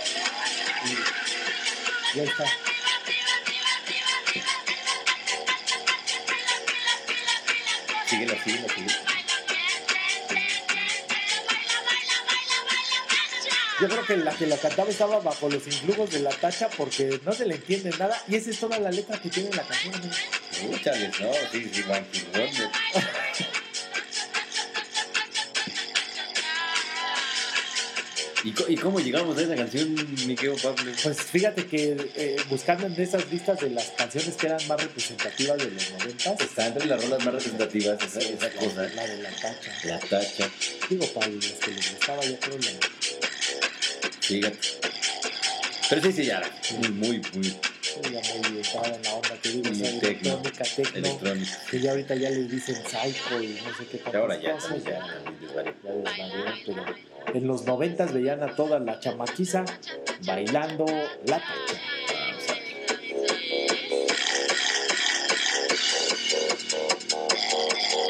Y 2.15 2.17
ya 2.19 2.23
está. 2.23 2.45
Síguelo, 8.07 8.35
síguelo, 8.45 8.69
síguelo. 8.69 8.95
Yo 13.81 13.89
creo 13.89 14.07
que 14.07 14.17
la 14.19 14.33
que 14.33 14.47
la 14.47 14.57
cantaba 14.57 14.91
estaba 14.91 15.19
bajo 15.19 15.49
los 15.49 15.67
influjos 15.67 16.11
de 16.13 16.21
la 16.21 16.31
tacha 16.31 16.69
porque 16.71 17.19
no 17.25 17.33
se 17.33 17.47
le 17.47 17.57
entiende 17.57 17.91
nada 17.99 18.23
y 18.29 18.37
esa 18.37 18.51
es 18.51 18.61
toda 18.61 18.79
la 18.79 18.93
letra 18.93 19.21
que 19.21 19.29
tiene 19.29 19.51
la 19.51 19.65
canción. 19.65 19.95
amigo. 19.97 20.15
Escúchales, 20.53 21.21
¿no? 21.21 21.33
Sí, 21.51 21.71
sí, 21.73 21.83
One 21.89 22.05
Hit 22.13 22.37
Wonder. 22.37 22.71
¿Y, 28.45 28.77
cómo 28.77 28.99
llegamos 28.99 29.39
a 29.39 29.43
esa 29.43 29.55
canción, 29.55 29.95
mi 30.27 30.35
querido 30.35 30.57
Pablo? 30.57 30.93
Pues 31.03 31.23
fíjate 31.23 31.65
que 31.67 31.97
eh, 32.17 32.37
buscando 32.51 32.87
en 32.87 33.01
esas 33.01 33.31
listas 33.31 33.61
de 33.61 33.71
las 33.71 33.91
canciones 33.91 34.35
que 34.35 34.47
eran 34.47 34.67
más 34.67 34.83
representativas 34.83 35.59
de 35.59 35.71
los 35.71 35.91
90 35.93 36.45
Está 36.45 36.67
entre 36.67 36.87
las 36.87 37.03
rolas 37.03 37.25
más 37.25 37.35
representativas 37.35 38.03
esa, 38.03 38.19
esa 38.19 38.51
cosa. 38.51 38.89
La 38.95 39.07
de 39.07 39.23
la 39.23 39.31
tacha. 39.31 39.73
La 39.85 39.99
tacha. 40.01 40.51
Digo, 40.91 41.07
para 41.09 41.29
los 41.29 41.47
que 41.47 41.71
les 41.71 41.93
gustaba, 41.93 42.25
yo 42.25 42.39
creo 42.41 42.59
la. 42.59 42.71
Fíjate. 44.21 45.02
Pero 45.93 46.05
sí, 46.05 46.13
sí, 46.13 46.25
ya. 46.25 46.41
Muy, 46.79 46.89
muy, 46.89 47.23
muy 47.35 47.49
ya 48.11 48.21
muy 48.49 48.57
entrada 48.61 48.97
en 48.97 49.03
la 49.03 49.13
onda 49.13 49.37
que 49.43 49.49
digo, 49.51 49.69
Muy 49.69 50.01
tecno. 50.01 50.09
electrónica, 50.09 50.65
tecno, 50.75 50.99
electrónico. 51.01 51.53
que 51.71 51.81
ya 51.81 51.91
ahorita 51.91 52.15
ya 52.15 52.31
les 52.31 52.51
dicen 52.51 52.77
psycho 52.77 53.43
y 53.43 53.61
no 53.63 53.75
sé 53.77 53.87
qué 53.91 54.01
Y 54.11 54.17
ahora 54.17 54.41
ya, 54.41 54.55
cosas, 54.55 54.85
ya, 54.85 54.91
ya, 54.91 55.01
ya 55.05 55.33
desvarió, 55.33 55.75
pero 56.65 56.85
en 57.35 57.47
los 57.47 57.67
noventas 57.67 58.11
veían 58.15 58.43
a 58.43 58.57
toda 58.57 58.79
la 58.79 59.01
chamaquiza 59.01 59.67
bailando 60.25 60.87
la 61.27 61.37
tacha. 61.39 61.81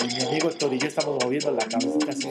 Y 0.03 0.14
mi 0.14 0.22
amigo 0.22 0.51
Héctor 0.51 0.72
y 0.72 0.78
yo 0.78 0.87
estamos 0.87 1.18
moviendo 1.24 1.51
la 1.51 1.66
cabecita 1.66 2.12
así. 2.12 2.28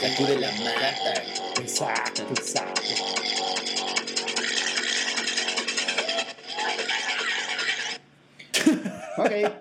Sacude 0.00 0.40
la 0.40 0.50
mata. 0.52 1.22
Exacto, 1.60 2.22
exacto. 2.30 3.25
Ok. 9.26 9.52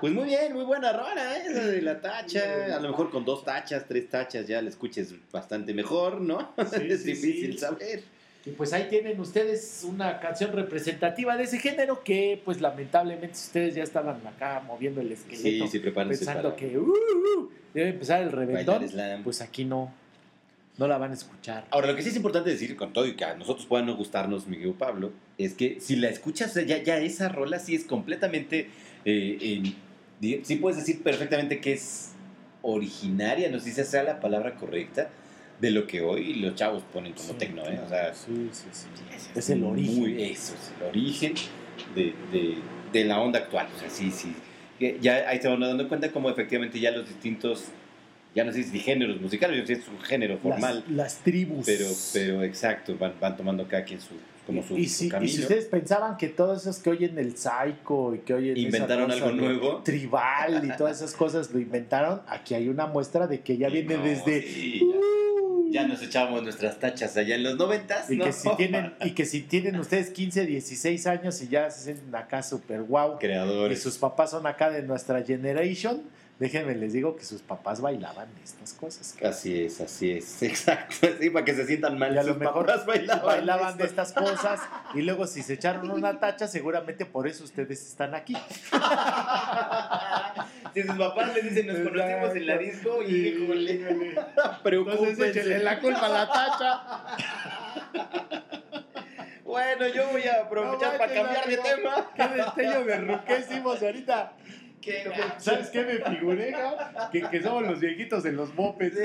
Pues 0.00 0.12
muy 0.12 0.24
bien, 0.24 0.52
muy 0.52 0.64
buena 0.64 0.92
rola, 0.92 1.38
¿eh? 1.38 1.44
Esa 1.48 1.66
de 1.66 1.82
la 1.82 2.00
tacha. 2.00 2.76
A 2.76 2.80
lo 2.80 2.90
mejor 2.90 3.10
con 3.10 3.24
dos 3.24 3.44
tachas, 3.44 3.86
tres 3.88 4.08
tachas 4.10 4.46
ya 4.46 4.60
la 4.60 4.68
escuches 4.68 5.14
bastante 5.32 5.72
mejor, 5.72 6.20
¿no? 6.20 6.52
Sí, 6.70 6.86
es 6.90 7.02
sí, 7.02 7.12
difícil 7.14 7.52
sí. 7.54 7.58
saber. 7.58 8.02
Y 8.44 8.50
pues 8.50 8.72
ahí 8.72 8.86
tienen 8.88 9.18
ustedes 9.18 9.84
una 9.88 10.20
canción 10.20 10.52
representativa 10.52 11.36
de 11.36 11.44
ese 11.44 11.58
género 11.58 12.04
que 12.04 12.40
pues 12.44 12.60
lamentablemente 12.60 13.32
ustedes 13.32 13.74
ya 13.74 13.82
estaban 13.82 14.24
acá 14.24 14.62
moviendo 14.64 15.00
el 15.00 15.08
Sí, 15.08 15.14
esqueleto 15.14 15.66
sí, 15.66 15.78
prepárense 15.80 16.24
pensando 16.24 16.50
para 16.50 16.56
que 16.56 16.78
uh, 16.78 16.82
uh, 16.82 17.50
debe 17.74 17.88
empezar 17.90 18.22
el 18.22 18.30
reventón, 18.30 18.86
pues 19.24 19.40
aquí 19.40 19.64
no, 19.64 19.92
no 20.78 20.86
la 20.88 20.98
van 20.98 21.10
a 21.10 21.14
escuchar. 21.14 21.66
Ahora, 21.70 21.86
lo 21.88 21.96
que 21.96 22.02
sí 22.02 22.10
es 22.10 22.16
importante 22.16 22.50
decir, 22.50 22.76
con 22.76 22.92
todo 22.92 23.06
y 23.06 23.14
que 23.16 23.24
a 23.24 23.34
nosotros 23.34 23.66
puedan 23.66 23.86
no 23.86 23.96
gustarnos, 23.96 24.46
Miguel 24.46 24.74
Pablo, 24.74 25.12
es 25.38 25.54
que 25.54 25.80
si 25.80 25.96
la 25.96 26.08
escuchas, 26.08 26.54
ya, 26.66 26.82
ya 26.82 26.98
esa 26.98 27.28
rola 27.28 27.58
sí 27.58 27.74
es 27.74 27.84
completamente. 27.84 28.68
eh, 29.04 29.72
sí 30.42 30.56
puedes 30.56 30.78
decir 30.78 31.02
perfectamente 31.02 31.60
que 31.60 31.72
es 31.74 32.12
originaria, 32.62 33.48
no 33.50 33.60
sé 33.60 33.70
si 33.72 33.84
sea 33.84 34.02
la 34.02 34.20
palabra 34.20 34.54
correcta, 34.56 35.08
de 35.60 35.70
lo 35.70 35.86
que 35.86 36.02
hoy 36.02 36.34
los 36.34 36.54
chavos 36.54 36.82
ponen 36.92 37.12
como 37.14 37.28
Sí, 37.30 37.34
tecno, 37.38 37.62
¿eh? 37.66 37.80
O 37.84 37.88
sea, 37.88 38.12
sí, 38.12 38.50
sí, 38.52 38.64
sí. 38.72 38.86
es 39.14 39.36
Es 39.36 39.50
el 39.50 39.64
origen. 39.64 39.96
muy- 39.98 40.22
eso, 40.22 40.54
es 40.54 40.72
el 40.80 40.88
origen 40.88 41.34
de, 41.94 42.14
de- 42.32 42.56
de 42.92 43.04
la 43.04 43.20
onda 43.20 43.38
actual. 43.38 43.68
O 43.74 43.78
sea, 43.78 43.88
sí, 43.88 44.10
sí. 44.10 44.34
Ya 45.00 45.26
ahí 45.28 45.40
se 45.40 45.48
van 45.48 45.60
dando 45.60 45.88
cuenta 45.88 46.10
como 46.12 46.28
efectivamente 46.28 46.78
ya 46.78 46.90
los 46.90 47.08
distintos, 47.08 47.66
ya 48.36 48.44
no 48.44 48.52
sé 48.52 48.62
si 48.62 48.78
géneros 48.78 49.20
musicales, 49.20 49.58
yo 49.58 49.66
sé 49.66 49.76
si 49.76 49.80
es 49.82 49.88
un 49.88 50.00
género 50.00 50.38
formal. 50.38 50.84
Las, 50.88 50.96
las 50.96 51.14
tribus. 51.24 51.64
Pero, 51.66 51.86
pero 52.12 52.42
exacto, 52.44 52.96
van, 52.98 53.14
van 53.18 53.34
tomando 53.36 53.66
cada 53.66 53.82
quien 53.82 53.98
su, 54.00 54.14
como 54.46 54.62
su, 54.62 54.76
y, 54.76 54.86
su 54.86 54.94
si, 54.98 55.06
y 55.06 55.08
camino. 55.08 55.32
si 55.32 55.40
ustedes 55.40 55.64
pensaban 55.64 56.16
que 56.18 56.28
todos 56.28 56.60
esos 56.60 56.78
que 56.78 56.90
oyen 56.90 57.18
el 57.18 57.34
psycho 57.36 58.14
y 58.14 58.18
que 58.18 58.34
oyen 58.34 58.56
Inventaron 58.58 59.06
cosa 59.10 59.24
algo 59.24 59.36
nuevo. 59.36 59.82
tribal 59.82 60.64
y 60.66 60.76
todas 60.76 60.98
esas 60.98 61.14
cosas 61.14 61.50
lo 61.50 61.58
inventaron, 61.58 62.20
aquí 62.28 62.52
hay 62.54 62.68
una 62.68 62.86
muestra 62.86 63.26
de 63.26 63.40
que 63.40 63.56
ya 63.56 63.68
viene 63.70 63.96
No, 63.96 64.04
desde 64.04 64.42
sí, 64.42 64.82
ya, 65.70 65.80
ya 65.82 65.88
nos 65.88 66.02
echábamos 66.02 66.42
nuestras 66.42 66.78
tachas 66.78 67.16
allá 67.16 67.36
en 67.36 67.42
los 67.42 67.56
noventas, 67.56 68.10
Y 68.10 68.16
¿no? 68.18 68.24
que, 68.26 68.32
si 68.32 68.54
tienen, 68.56 68.92
y 69.02 69.10
que 69.12 69.24
si 69.24 69.40
tienen 69.40 69.76
ustedes 69.80 70.10
15, 70.10 70.44
16 70.46 71.06
años 71.06 71.40
y 71.42 71.48
ya 71.48 71.70
se 71.70 71.84
sienten 71.84 72.14
acá 72.14 72.42
super 72.42 72.82
guau, 72.82 73.14
y 73.16 73.18
Creadores. 73.18 73.82
sus 73.82 73.96
papás 73.96 74.30
son 74.32 74.46
acá 74.46 74.68
de 74.70 74.82
nuestra 74.82 75.22
generation, 75.24 76.02
déjenme 76.38 76.74
les 76.74 76.92
digo 76.92 77.16
que 77.16 77.24
sus 77.24 77.40
papás 77.40 77.80
bailaban 77.80 78.28
estas 78.44 78.74
cosas. 78.74 79.16
Así 79.22 79.62
es, 79.62 79.80
así 79.80 80.12
es, 80.12 80.42
exacto. 80.50 81.08
Sí, 81.20 81.30
para 81.30 81.44
que 81.44 81.54
se 81.54 81.66
sientan 81.66 81.98
mal. 81.98 82.14
Y 82.14 82.18
a 82.18 82.22
lo 82.22 82.34
sus 82.34 82.38
mejor 82.38 82.66
papás 82.66 82.86
bailaban, 82.86 83.24
Bailaban 83.24 83.76
de 83.78 83.84
estas 83.84 84.12
cosas 84.12 84.60
y 84.94 85.02
luego 85.02 85.26
si 85.26 85.42
se 85.42 85.54
echaron 85.54 85.90
una 85.90 86.20
tacha, 86.26 86.46
seguramente 86.46 87.06
por 87.06 87.26
eso 87.26 87.42
ustedes 87.44 87.84
están 87.86 88.14
aquí. 88.14 88.34
si 90.74 90.82
sus 90.82 90.96
papás 90.96 91.34
le 91.34 91.42
dicen, 91.42 91.66
nos 91.66 91.78
conocimos 91.78 92.36
en 92.36 92.46
la 92.46 92.58
disco, 92.58 93.02
y 93.02 93.28
híjole, 93.28 94.14
preocúpense. 94.62 95.58
la 95.60 95.80
culpa 95.80 96.06
a 96.06 96.08
la 96.08 96.28
tacha. 96.28 96.82
Bueno, 99.44 99.88
yo 99.88 100.10
voy 100.10 100.22
a 100.24 100.42
aprovechar 100.42 100.92
No 100.92 100.98
para 100.98 101.14
cambiar 101.14 101.46
de 101.46 101.56
tema. 101.56 102.10
Qué 102.14 102.28
destello 102.28 102.84
de 102.84 102.98
ruqué 102.98 103.38
hicimos 103.38 103.82
ahorita. 103.82 104.34
Qué 104.80 105.04
¿Sabes 105.38 105.68
qué 105.70 105.82
me 105.84 105.98
figuré? 106.16 106.54
Que, 107.12 107.22
que 107.22 107.42
somos 107.42 107.66
los 107.66 107.80
viejitos 107.80 108.24
en 108.24 108.36
los 108.36 108.54
mopeds. 108.54 108.96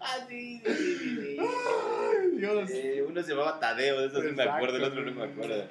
Ah, 0.00 0.16
sí, 0.28 0.60
sí, 0.64 0.74
sí, 0.74 0.96
sí. 1.20 1.36
Ay, 1.38 2.30
Dios. 2.36 2.70
Eh, 2.72 3.04
uno 3.08 3.22
se 3.22 3.30
llamaba 3.30 3.60
Tadeo, 3.60 4.00
de 4.00 4.06
eso 4.08 4.20
sí 4.22 4.28
me 4.34 4.42
acuerdo, 4.42 4.76
el 4.76 4.84
otro 4.84 5.02
no 5.02 5.12
me 5.12 5.24
acuerdo. 5.24 5.64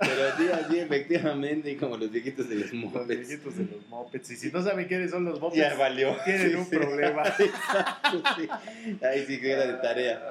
Pero 0.00 0.36
sí, 0.36 0.48
así 0.52 0.78
efectivamente, 0.80 1.76
como 1.76 1.96
los 1.96 2.10
viejitos 2.10 2.48
de 2.48 2.56
los 2.56 2.72
Los 2.72 2.74
mopeds. 2.92 3.06
viejitos 3.28 3.54
en 3.56 3.70
los 3.72 3.86
mopeds. 3.88 4.30
Y 4.32 4.36
si 4.36 4.50
no 4.50 4.62
saben 4.62 4.86
quiénes 4.88 5.10
son 5.12 5.24
los 5.24 5.40
mopeds, 5.40 5.58
Ya 5.60 5.74
valió. 5.74 6.16
tienen 6.24 6.50
Sí, 6.50 6.54
un 6.56 6.64
sí. 6.66 6.76
problema. 6.76 7.22
Ahí 9.02 9.24
sí 9.26 9.40
que 9.40 9.52
era 9.52 9.66
de 9.66 9.74
tarea. 9.74 10.22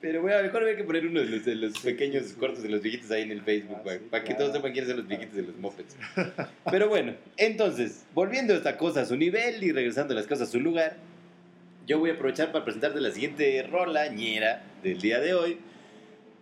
Pero 0.00 0.22
bueno, 0.22 0.40
mejor 0.42 0.62
había 0.62 0.76
que 0.76 0.84
poner 0.84 1.06
uno 1.06 1.18
de 1.20 1.26
los, 1.26 1.44
de 1.44 1.56
los 1.56 1.78
pequeños 1.80 2.32
cortos 2.34 2.62
de 2.62 2.68
los 2.68 2.80
viejitos 2.80 3.10
ahí 3.10 3.22
en 3.22 3.32
el 3.32 3.42
Facebook, 3.42 3.76
Ah, 3.78 3.82
güey, 3.82 3.98
sí, 3.98 4.04
para 4.10 4.22
que 4.22 4.28
claro. 4.28 4.44
todos 4.44 4.56
sepan 4.56 4.72
quiénes 4.72 4.88
son 4.90 4.98
los 4.98 5.08
viejitos 5.08 5.34
de 5.34 5.42
los 5.42 5.56
mopeds. 5.56 5.96
Pero 6.70 6.88
bueno, 6.88 7.14
entonces, 7.36 8.06
volviendo 8.14 8.54
esta 8.54 8.76
cosa 8.76 9.00
a 9.00 9.04
su 9.06 9.16
nivel 9.16 9.62
y 9.64 9.72
regresando 9.72 10.14
las 10.14 10.26
cosas 10.28 10.48
a 10.48 10.52
su 10.52 10.60
lugar, 10.60 10.96
yo 11.86 11.98
voy 11.98 12.10
a 12.10 12.12
aprovechar 12.14 12.52
para 12.52 12.64
presentarte 12.64 13.00
la 13.00 13.10
siguiente 13.10 13.60
rola 13.68 14.06
ñera 14.08 14.62
del 14.84 15.00
día 15.00 15.18
de 15.20 15.34
hoy. 15.34 15.58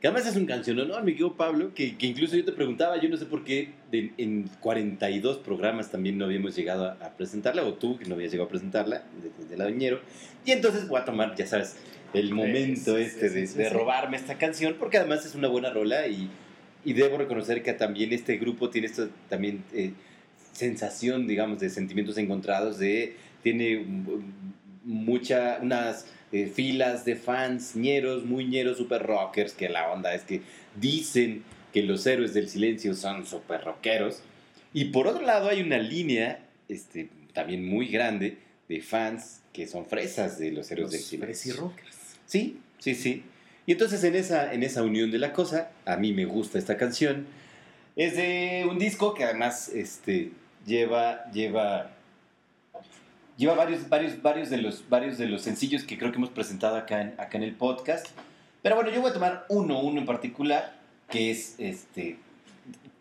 Que 0.02 0.08
además 0.08 0.28
es 0.28 0.36
un 0.36 0.44
canción, 0.44 0.76
¿no? 0.76 1.00
Mi 1.02 1.12
querido 1.12 1.36
Pablo, 1.36 1.72
que, 1.74 1.96
que 1.96 2.06
incluso 2.06 2.36
yo 2.36 2.44
te 2.44 2.52
preguntaba, 2.52 3.00
yo 3.00 3.08
no 3.08 3.16
sé 3.16 3.24
por 3.24 3.42
qué 3.44 3.70
de- 3.90 4.12
en 4.18 4.50
42 4.60 5.38
programas 5.38 5.90
también 5.90 6.18
no 6.18 6.26
habíamos 6.26 6.54
llegado 6.54 6.84
a, 6.84 6.92
a 7.00 7.16
presentarla, 7.16 7.62
o 7.64 7.72
tú 7.72 7.96
que 7.98 8.04
no 8.04 8.14
habías 8.16 8.30
llegado 8.30 8.46
a 8.46 8.50
presentarla, 8.50 9.04
desde 9.38 9.54
el 9.54 9.60
Adoñero. 9.62 10.00
Y 10.44 10.50
entonces 10.52 10.86
voy 10.86 11.00
a 11.00 11.06
tomar, 11.06 11.34
ya 11.34 11.46
sabes, 11.46 11.76
el 12.16 12.34
momento 12.34 12.96
este 12.96 13.28
de, 13.30 13.70
robarme 13.70 14.16
esta 14.16 14.38
canción, 14.38 14.76
porque 14.78 14.98
además 14.98 15.24
es 15.26 15.34
una 15.34 15.48
buena 15.48 15.70
rola 15.70 16.06
y, 16.06 16.30
y 16.84 16.92
debo 16.92 17.18
reconocer 17.18 17.62
que 17.62 17.72
también 17.72 18.12
este 18.12 18.36
grupo 18.36 18.70
tiene 18.70 18.86
esta 18.86 19.08
también 19.28 19.64
eh, 19.72 19.92
sensación, 20.52 21.26
digamos, 21.26 21.60
de 21.60 21.70
sentimientos 21.70 22.18
encontrados, 22.18 22.78
de 22.78 23.16
tiene 23.42 23.84
mucha, 24.84 25.58
unas 25.62 26.06
eh, 26.32 26.46
filas 26.46 27.04
de 27.04 27.16
fans 27.16 27.76
ñeros, 27.76 28.24
muy 28.24 28.46
ñeros, 28.46 28.78
super 28.78 29.02
rockers, 29.02 29.52
que 29.52 29.68
la 29.68 29.92
onda 29.92 30.14
es 30.14 30.22
que 30.22 30.40
dicen 30.80 31.42
que 31.72 31.82
los 31.82 32.06
héroes 32.06 32.34
del 32.34 32.48
silencio 32.48 32.94
son 32.94 33.26
super 33.26 33.62
rockeros. 33.62 34.22
Y 34.72 34.86
por 34.86 35.06
otro 35.06 35.24
lado 35.24 35.48
hay 35.48 35.60
una 35.60 35.78
línea 35.78 36.40
este, 36.68 37.08
también 37.32 37.66
muy 37.66 37.88
grande 37.88 38.38
de 38.68 38.80
fans 38.80 39.42
que 39.52 39.66
son 39.66 39.86
fresas 39.86 40.38
de 40.38 40.52
los 40.52 40.70
héroes 40.70 40.90
del 40.90 41.00
silencio. 41.00 41.72
Sí, 42.26 42.60
sí, 42.78 42.94
sí. 42.94 43.22
Y 43.66 43.72
entonces 43.72 44.04
en 44.04 44.14
esa, 44.14 44.52
en 44.52 44.62
esa 44.62 44.82
unión 44.82 45.10
de 45.10 45.18
la 45.18 45.32
cosa, 45.32 45.70
a 45.84 45.96
mí 45.96 46.12
me 46.12 46.24
gusta 46.24 46.58
esta 46.58 46.76
canción. 46.76 47.26
Es 47.96 48.16
de 48.16 48.66
un 48.68 48.78
disco 48.78 49.14
que 49.14 49.24
además 49.24 49.68
este, 49.70 50.30
lleva, 50.66 51.30
lleva, 51.32 51.90
lleva 53.36 53.54
varios, 53.54 53.88
varios, 53.88 54.22
varios, 54.22 54.50
de 54.50 54.58
los, 54.58 54.88
varios 54.88 55.18
de 55.18 55.26
los 55.26 55.42
sencillos 55.42 55.82
que 55.84 55.98
creo 55.98 56.12
que 56.12 56.18
hemos 56.18 56.30
presentado 56.30 56.76
acá 56.76 57.00
en, 57.00 57.14
acá 57.18 57.38
en 57.38 57.44
el 57.44 57.54
podcast. 57.54 58.06
Pero 58.62 58.76
bueno, 58.76 58.90
yo 58.90 59.00
voy 59.00 59.10
a 59.10 59.14
tomar 59.14 59.46
uno, 59.48 59.80
uno 59.80 60.00
en 60.00 60.06
particular, 60.06 60.76
que 61.08 61.30
es 61.30 61.54
este, 61.58 62.18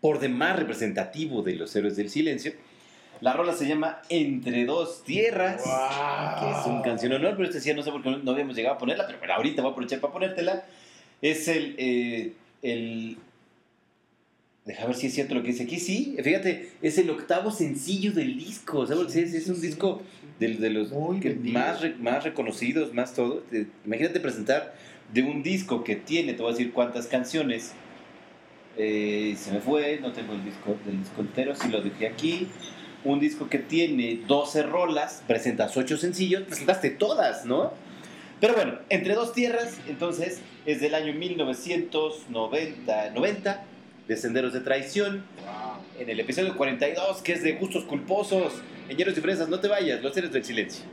por 0.00 0.18
demás 0.18 0.56
representativo 0.56 1.42
de 1.42 1.56
los 1.56 1.74
héroes 1.76 1.96
del 1.96 2.10
silencio. 2.10 2.52
La 3.20 3.32
rola 3.32 3.54
se 3.54 3.66
llama 3.66 4.02
Entre 4.10 4.64
dos 4.66 5.02
tierras 5.04 5.62
que 5.62 6.50
es 6.50 6.66
un 6.66 6.82
canción 6.82 7.12
honor, 7.12 7.34
pero 7.36 7.48
este 7.48 7.60
sí 7.60 7.72
no 7.72 7.82
sé 7.82 7.90
por 7.90 8.02
qué 8.02 8.10
no 8.22 8.30
habíamos 8.30 8.54
llegado 8.54 8.74
a 8.76 8.78
ponerla, 8.78 9.06
pero, 9.06 9.18
pero 9.20 9.34
ahorita 9.34 9.62
voy 9.62 9.70
a 9.70 9.72
aprovechar 9.72 10.00
para 10.00 10.12
ponértela. 10.12 10.64
Es 11.22 11.48
el, 11.48 11.74
eh, 11.78 12.32
el... 12.62 13.16
Deja 14.66 14.84
ver 14.86 14.96
si 14.96 15.06
es 15.06 15.14
cierto 15.14 15.34
lo 15.34 15.42
que 15.42 15.48
dice 15.48 15.62
aquí. 15.62 15.78
Sí, 15.80 16.16
fíjate, 16.22 16.72
es 16.82 16.98
el 16.98 17.08
octavo 17.08 17.50
sencillo 17.50 18.12
del 18.12 18.36
disco. 18.36 18.86
¿Sabes? 18.86 19.12
Sí, 19.12 19.20
es, 19.20 19.32
es 19.32 19.48
un 19.48 19.60
disco 19.60 20.02
de, 20.38 20.48
de 20.54 20.70
los 20.70 20.88
que 21.20 21.34
más, 21.36 21.80
re- 21.80 21.94
más 21.94 22.22
reconocidos, 22.24 22.92
más 22.92 23.14
todo. 23.14 23.38
Te- 23.50 23.66
Imagínate 23.86 24.20
presentar 24.20 24.74
de 25.12 25.22
un 25.22 25.42
disco 25.42 25.84
que 25.84 25.96
tiene, 25.96 26.34
te 26.34 26.42
voy 26.42 26.50
a 26.52 26.54
decir 26.56 26.72
cuántas 26.72 27.06
canciones. 27.06 27.72
Eh, 28.76 29.34
se 29.38 29.52
me 29.52 29.60
fue, 29.60 30.00
no 30.02 30.12
tengo 30.12 30.34
el 30.34 30.44
disco 30.44 30.76
del 30.84 30.98
disco 30.98 31.22
entero, 31.22 31.54
si 31.54 31.68
lo 31.68 31.80
dejé 31.80 32.08
aquí 32.08 32.48
un 33.12 33.20
disco 33.20 33.48
que 33.48 33.58
tiene 33.58 34.20
12 34.26 34.62
rolas, 34.64 35.22
presentas 35.26 35.76
8 35.76 35.96
sencillos, 35.96 36.42
presentaste 36.42 36.90
todas, 36.90 37.44
¿no? 37.44 37.72
Pero 38.40 38.54
bueno, 38.54 38.78
Entre 38.90 39.14
Dos 39.14 39.32
Tierras, 39.32 39.78
entonces, 39.88 40.40
es 40.66 40.80
del 40.80 40.94
año 40.94 41.14
1990, 41.14 43.10
90, 43.10 43.64
de 44.06 44.16
Senderos 44.16 44.52
de 44.52 44.60
Traición. 44.60 45.24
En 45.98 46.10
el 46.10 46.20
episodio 46.20 46.56
42, 46.56 47.22
que 47.22 47.32
es 47.32 47.42
de 47.42 47.52
Gustos 47.52 47.84
Culposos, 47.84 48.52
en 48.88 48.96
Llenos 48.96 49.16
y 49.16 49.20
Fresas, 49.20 49.48
no 49.48 49.58
te 49.60 49.68
vayas, 49.68 50.02
los 50.02 50.12
seres 50.12 50.32
del 50.32 50.44
silencio. 50.44 50.84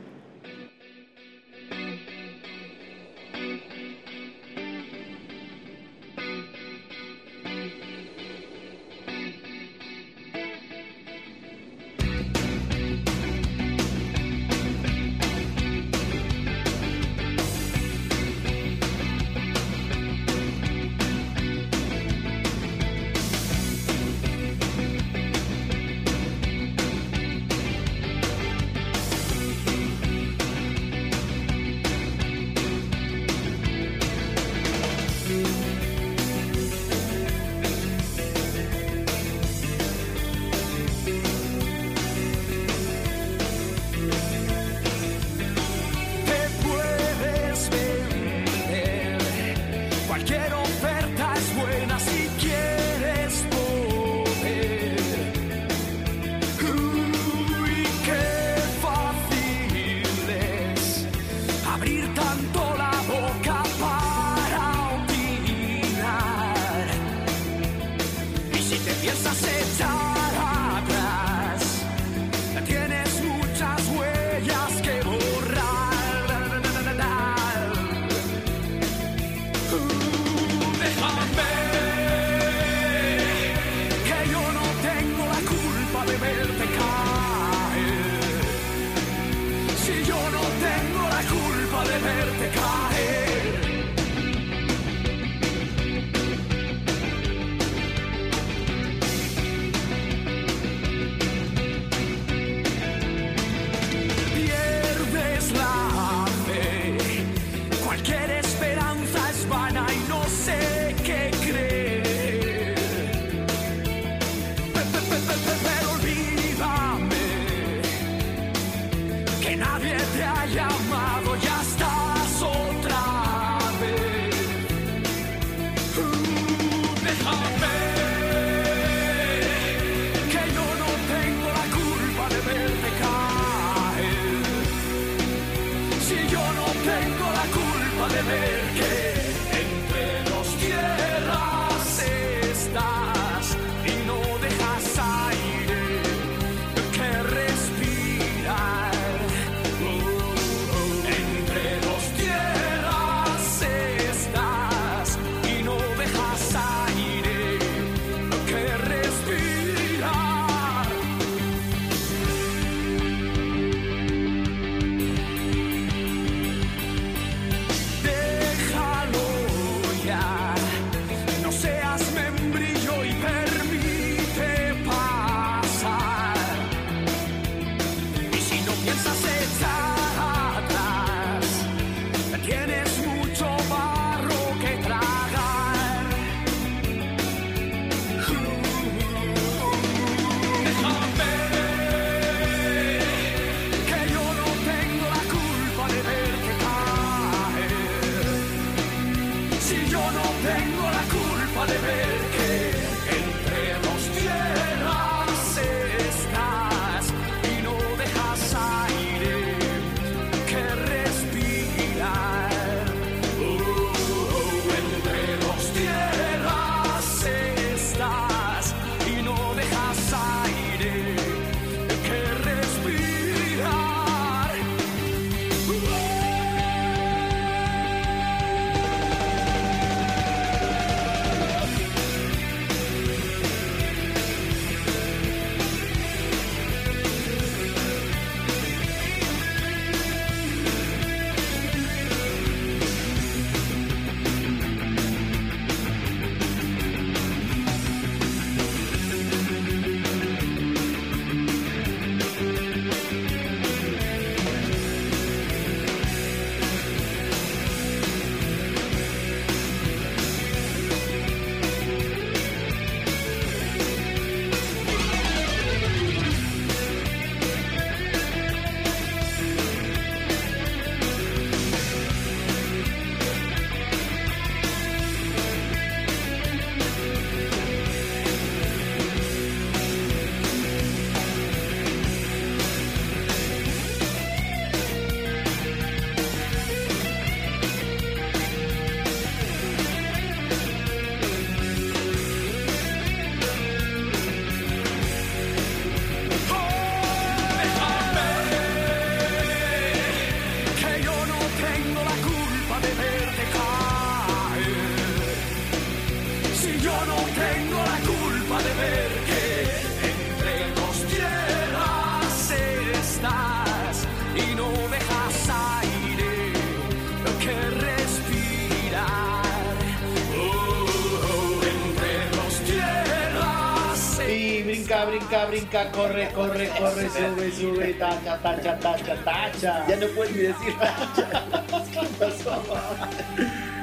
Corre, 325.92 326.28
corre, 326.34 326.68
corre, 326.78 327.08
sube, 327.10 327.50
sube, 327.52 327.94
tacha, 327.94 328.38
tacha, 328.38 328.78
tacha, 328.78 329.16
tacha. 329.24 329.86
Ya 329.88 329.96
no 329.96 330.06
puedes 330.08 330.34
ni 330.34 330.42
decir 330.42 330.74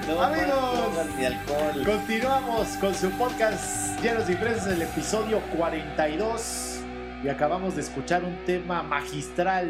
No, 0.08 0.22
Amigos. 0.22 0.48
no 0.50 1.18
ni 1.18 1.26
alcohol. 1.26 1.84
Continuamos 1.86 2.68
con 2.78 2.94
su 2.96 3.10
podcast 3.12 4.00
Llenos 4.02 4.30
y 4.30 4.34
Fresas, 4.36 4.68
el 4.68 4.82
episodio 4.82 5.40
42. 5.58 6.80
Y 7.24 7.30
acabamos 7.30 7.76
de 7.76 7.82
escuchar 7.82 8.24
un 8.24 8.36
tema 8.46 8.82
magistral 8.84 9.70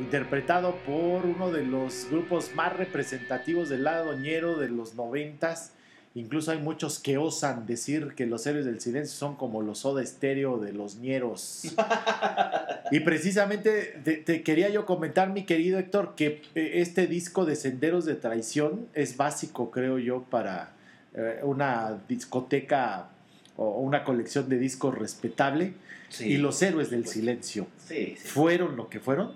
interpretado 0.00 0.74
por 0.84 1.24
uno 1.24 1.50
de 1.50 1.64
los 1.64 2.06
grupos 2.10 2.54
más 2.54 2.76
representativos 2.76 3.68
del 3.68 3.84
lado 3.84 4.12
ñero 4.14 4.56
de 4.56 4.68
los 4.68 4.94
noventas. 4.94 5.72
Incluso 6.16 6.50
hay 6.50 6.58
muchos 6.58 6.98
que 6.98 7.18
osan 7.18 7.66
decir 7.66 8.14
que 8.16 8.24
los 8.24 8.46
héroes 8.46 8.64
del 8.64 8.80
silencio 8.80 9.14
son 9.14 9.36
como 9.36 9.60
los 9.60 9.80
soda 9.80 10.02
estéreo 10.02 10.56
de 10.56 10.72
los 10.72 10.96
ñeros. 10.96 11.64
y 12.90 13.00
precisamente 13.00 14.00
te, 14.02 14.16
te 14.16 14.42
quería 14.42 14.70
yo 14.70 14.86
comentar, 14.86 15.28
mi 15.28 15.44
querido 15.44 15.78
Héctor, 15.78 16.14
que 16.16 16.40
eh, 16.54 16.70
este 16.76 17.06
disco 17.06 17.44
de 17.44 17.54
Senderos 17.54 18.06
de 18.06 18.14
Traición 18.14 18.86
es 18.94 19.18
básico, 19.18 19.70
creo 19.70 19.98
yo, 19.98 20.22
para 20.22 20.72
eh, 21.12 21.40
una 21.42 21.98
discoteca 22.08 23.10
o 23.58 23.80
una 23.80 24.02
colección 24.02 24.48
de 24.48 24.58
discos 24.58 24.96
respetable. 24.96 25.74
Sí. 26.08 26.28
Y 26.28 26.36
los 26.38 26.62
héroes 26.62 26.88
del 26.88 27.06
silencio 27.06 27.66
Sí, 27.76 28.14
sí. 28.16 28.26
fueron 28.28 28.76
lo 28.76 28.88
que 28.88 29.00
fueron 29.00 29.32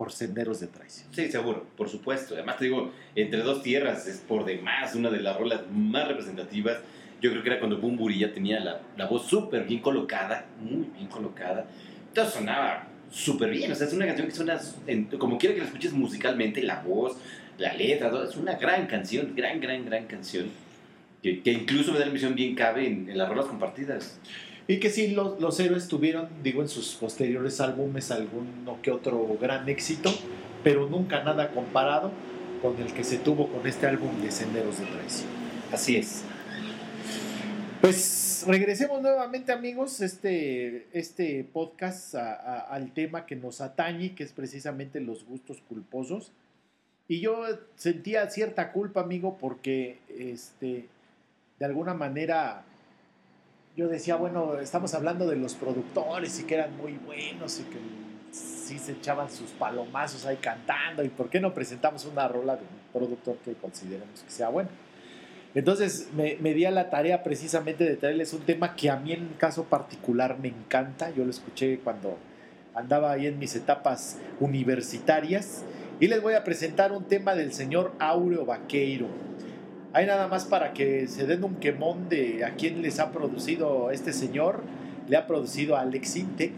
por 0.00 0.12
Senderos 0.12 0.60
de 0.60 0.66
Traición. 0.68 1.08
Sí, 1.12 1.30
seguro, 1.30 1.66
por 1.76 1.90
supuesto. 1.90 2.32
Además 2.34 2.56
te 2.56 2.64
digo, 2.64 2.90
Entre 3.14 3.40
dos 3.42 3.62
tierras 3.62 4.06
es 4.06 4.16
por 4.16 4.46
demás 4.46 4.94
una 4.94 5.10
de 5.10 5.20
las 5.20 5.36
rolas 5.36 5.60
más 5.70 6.08
representativas. 6.08 6.78
Yo 7.20 7.30
creo 7.30 7.42
que 7.42 7.50
era 7.50 7.58
cuando 7.58 7.76
Bumburi 7.76 8.18
ya 8.18 8.32
tenía 8.32 8.60
la, 8.60 8.80
la 8.96 9.04
voz 9.06 9.26
súper 9.26 9.64
bien 9.64 9.80
colocada, 9.80 10.46
muy 10.58 10.86
bien 10.96 11.06
colocada. 11.08 11.66
Todo 12.14 12.24
sonaba 12.30 12.88
súper 13.10 13.50
bien. 13.50 13.70
O 13.70 13.74
sea, 13.74 13.88
es 13.88 13.92
una 13.92 14.06
canción 14.06 14.26
que 14.26 14.32
suena, 14.34 14.58
en- 14.86 15.04
como 15.18 15.36
quiera 15.36 15.54
que 15.54 15.60
la 15.60 15.66
escuches 15.66 15.92
musicalmente, 15.92 16.62
la 16.62 16.80
voz, 16.80 17.18
la 17.58 17.74
letra, 17.74 18.08
todo, 18.10 18.24
es 18.26 18.36
una 18.36 18.54
gran 18.54 18.86
canción, 18.86 19.34
gran, 19.36 19.60
gran, 19.60 19.84
gran 19.84 20.06
canción. 20.06 20.46
Que, 21.22 21.42
que 21.42 21.52
incluso 21.52 21.92
me 21.92 21.98
da 21.98 22.06
la 22.06 22.10
impresión 22.10 22.34
bien 22.34 22.54
cabe 22.54 22.86
en, 22.86 23.10
en 23.10 23.18
las 23.18 23.28
rolas 23.28 23.44
compartidas. 23.44 24.18
Y 24.70 24.78
que 24.78 24.88
sí, 24.88 25.08
los, 25.08 25.40
los 25.40 25.58
héroes 25.58 25.88
tuvieron, 25.88 26.28
digo, 26.44 26.62
en 26.62 26.68
sus 26.68 26.94
posteriores 26.94 27.60
álbumes 27.60 28.12
alguno 28.12 28.80
que 28.82 28.92
otro 28.92 29.36
gran 29.40 29.68
éxito, 29.68 30.12
pero 30.62 30.88
nunca 30.88 31.24
nada 31.24 31.50
comparado 31.50 32.12
con 32.62 32.80
el 32.80 32.92
que 32.92 33.02
se 33.02 33.18
tuvo 33.18 33.48
con 33.48 33.66
este 33.66 33.88
álbum 33.88 34.22
de 34.22 34.30
Senderos 34.30 34.78
de 34.78 34.86
Traición. 34.86 35.28
Así 35.72 35.96
es. 35.96 36.22
Pues 37.80 38.44
regresemos 38.46 39.02
nuevamente 39.02 39.50
amigos, 39.50 40.00
este, 40.02 40.86
este 40.92 41.42
podcast 41.52 42.14
al 42.14 42.92
tema 42.92 43.26
que 43.26 43.34
nos 43.34 43.60
atañe, 43.60 44.14
que 44.14 44.22
es 44.22 44.32
precisamente 44.32 45.00
los 45.00 45.24
gustos 45.24 45.60
culposos. 45.68 46.30
Y 47.08 47.18
yo 47.18 47.42
sentía 47.74 48.30
cierta 48.30 48.70
culpa, 48.70 49.00
amigo, 49.00 49.36
porque 49.36 49.98
este, 50.16 50.86
de 51.58 51.64
alguna 51.64 51.92
manera 51.92 52.66
yo 53.80 53.88
decía, 53.88 54.16
bueno, 54.16 54.58
estamos 54.60 54.92
hablando 54.92 55.26
de 55.26 55.36
los 55.36 55.54
productores 55.54 56.38
y 56.38 56.44
que 56.44 56.56
eran 56.56 56.76
muy 56.76 56.98
buenos 57.06 57.60
y 57.60 57.62
que 57.62 57.78
sí 58.30 58.78
se 58.78 58.92
echaban 58.92 59.30
sus 59.30 59.52
palomazos 59.52 60.26
ahí 60.26 60.36
cantando. 60.36 61.02
¿Y 61.02 61.08
por 61.08 61.30
qué 61.30 61.40
no 61.40 61.54
presentamos 61.54 62.04
una 62.04 62.28
rola 62.28 62.56
de 62.56 62.60
un 62.60 62.92
productor 62.92 63.36
que 63.38 63.54
consideremos 63.54 64.20
que 64.20 64.30
sea 64.30 64.50
bueno? 64.50 64.68
Entonces 65.54 66.10
me, 66.14 66.36
me 66.40 66.52
di 66.52 66.66
a 66.66 66.70
la 66.70 66.90
tarea 66.90 67.22
precisamente 67.22 67.84
de 67.84 67.96
traerles 67.96 68.34
un 68.34 68.42
tema 68.42 68.76
que 68.76 68.90
a 68.90 68.96
mí 68.96 69.14
en 69.14 69.28
caso 69.38 69.64
particular 69.64 70.38
me 70.38 70.48
encanta. 70.48 71.08
Yo 71.08 71.24
lo 71.24 71.30
escuché 71.30 71.78
cuando 71.78 72.18
andaba 72.74 73.12
ahí 73.12 73.28
en 73.28 73.38
mis 73.38 73.56
etapas 73.56 74.18
universitarias. 74.40 75.64
Y 76.00 76.08
les 76.08 76.20
voy 76.20 76.34
a 76.34 76.44
presentar 76.44 76.92
un 76.92 77.04
tema 77.04 77.34
del 77.34 77.54
señor 77.54 77.92
Aureo 77.98 78.44
Vaqueiro. 78.44 79.06
Hay 79.92 80.06
nada 80.06 80.28
más 80.28 80.44
para 80.44 80.72
que 80.72 81.08
se 81.08 81.26
den 81.26 81.42
un 81.42 81.56
quemón 81.56 82.08
de 82.08 82.44
a 82.44 82.54
quién 82.54 82.80
les 82.82 83.00
ha 83.00 83.10
producido 83.10 83.90
este 83.90 84.12
señor. 84.12 84.62
Le 85.08 85.16
ha 85.16 85.26
producido 85.26 85.76
a 85.76 85.80
Alex 85.80 86.16
Intec, 86.16 86.52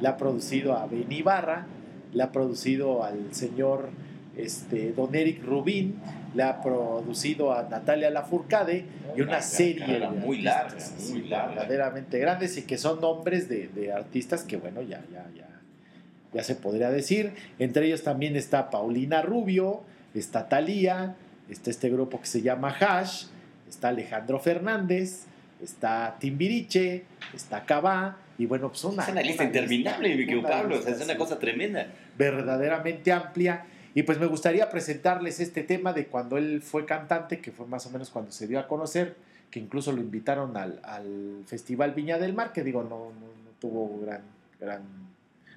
le 0.00 0.08
ha 0.08 0.16
producido 0.16 0.76
a 0.76 0.86
Ben 0.86 1.10
Ibarra, 1.10 1.66
le 2.12 2.22
ha 2.22 2.30
producido 2.30 3.02
al 3.02 3.34
señor 3.34 3.90
este, 4.36 4.92
Don 4.92 5.14
Eric 5.16 5.42
Rubín, 5.44 5.96
le 6.34 6.44
ha 6.44 6.62
producido 6.62 7.52
a 7.52 7.64
Natalia 7.64 8.10
Lafourcade 8.10 8.84
y 9.16 9.20
una 9.20 9.42
serie 9.42 9.98
de 9.98 10.08
muy 10.08 10.46
artistas, 10.46 10.72
larga, 10.72 10.80
sí, 10.80 11.12
muy 11.14 11.22
larga. 11.28 11.54
verdaderamente 11.54 12.18
grandes 12.20 12.56
y 12.56 12.62
que 12.62 12.78
son 12.78 13.00
nombres 13.00 13.48
de, 13.48 13.68
de 13.68 13.92
artistas 13.92 14.44
que 14.44 14.56
bueno 14.56 14.82
ya 14.82 15.02
ya 15.12 15.26
ya 15.36 15.48
ya 16.32 16.44
se 16.44 16.54
podría 16.54 16.90
decir 16.90 17.32
entre 17.58 17.86
ellos 17.86 18.02
también 18.02 18.36
está 18.36 18.70
Paulina 18.70 19.22
Rubio 19.22 19.80
está 20.14 20.48
Thalía 20.48 21.16
está 21.48 21.70
este 21.70 21.88
grupo 21.90 22.20
que 22.20 22.26
se 22.26 22.42
llama 22.42 22.76
Hash 22.78 23.26
está 23.68 23.88
Alejandro 23.88 24.38
Fernández 24.38 25.24
está 25.62 26.16
Timbiriche 26.18 27.04
está 27.34 27.64
Cabá 27.64 28.18
y 28.38 28.46
bueno 28.46 28.68
pues 28.68 28.84
una, 28.84 29.02
es 29.02 29.08
una 29.08 29.20
lista 29.20 29.42
interminable, 29.42 30.14
mi 30.14 30.24
querido 30.24 30.48
Pablo. 30.48 30.78
O 30.78 30.80
sea, 30.82 30.94
es 30.94 31.02
una 31.02 31.16
cosa 31.16 31.38
tremenda. 31.38 31.88
verdaderamente 32.16 33.12
amplia. 33.12 33.64
Y 33.94 34.04
pues 34.04 34.20
me 34.20 34.26
gustaría 34.26 34.70
presentarles 34.70 35.40
este 35.40 35.64
tema 35.64 35.92
de 35.92 36.06
cuando 36.06 36.38
él 36.38 36.62
fue 36.62 36.86
cantante, 36.86 37.40
que 37.40 37.50
fue 37.50 37.66
más 37.66 37.84
o 37.86 37.90
menos 37.90 38.10
cuando 38.10 38.30
se 38.30 38.46
dio 38.46 38.60
a 38.60 38.68
conocer, 38.68 39.16
que 39.50 39.58
incluso 39.58 39.90
lo 39.90 40.00
invitaron 40.00 40.56
al, 40.56 40.80
al 40.84 41.42
Festival 41.46 41.94
Viña 41.94 42.18
del 42.18 42.32
Mar, 42.32 42.52
que 42.52 42.62
digo, 42.62 42.84
no, 42.84 43.10
no, 43.18 43.26
no 43.26 43.50
tuvo 43.58 43.98
gran, 44.02 44.22
gran 44.60 44.82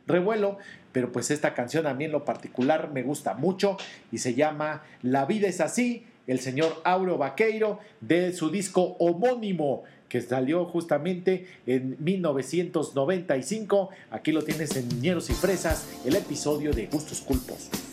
revuelo, 0.07 0.57
pero 0.91 1.11
pues 1.11 1.31
esta 1.31 1.53
canción 1.53 1.87
a 1.87 1.93
mí 1.93 2.05
en 2.05 2.11
lo 2.11 2.25
particular 2.25 2.91
me 2.91 3.03
gusta 3.03 3.33
mucho 3.33 3.77
y 4.11 4.17
se 4.19 4.33
llama 4.33 4.83
La 5.01 5.25
vida 5.25 5.47
es 5.47 5.61
así, 5.61 6.05
el 6.27 6.39
señor 6.39 6.81
Auro 6.83 7.17
Vaqueiro, 7.17 7.79
de 7.99 8.33
su 8.33 8.49
disco 8.49 8.95
homónimo 8.99 9.83
que 10.07 10.21
salió 10.21 10.65
justamente 10.65 11.47
en 11.65 11.95
1995. 11.99 13.89
Aquí 14.11 14.33
lo 14.33 14.41
tienes 14.41 14.75
en 14.75 14.89
Niñeros 14.89 15.29
y 15.29 15.33
Fresas, 15.33 15.87
el 16.05 16.17
episodio 16.17 16.73
de 16.73 16.87
Gustos 16.87 17.21
Culposos. 17.21 17.90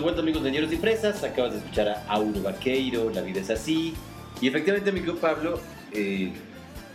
De 0.00 0.04
vuelta, 0.04 0.22
amigos 0.22 0.42
de 0.42 0.50
Ñeros 0.50 0.72
y 0.72 0.76
Fresas. 0.78 1.22
Acabas 1.24 1.52
de 1.52 1.58
escuchar 1.58 1.86
a 1.86 2.06
Auro 2.08 2.40
Vaqueiro, 2.40 3.10
La 3.10 3.20
vida 3.20 3.40
es 3.40 3.50
así. 3.50 3.92
Y 4.40 4.48
efectivamente, 4.48 4.92
mi 4.92 5.00
querido 5.00 5.18
Pablo, 5.18 5.60
eh, 5.92 6.32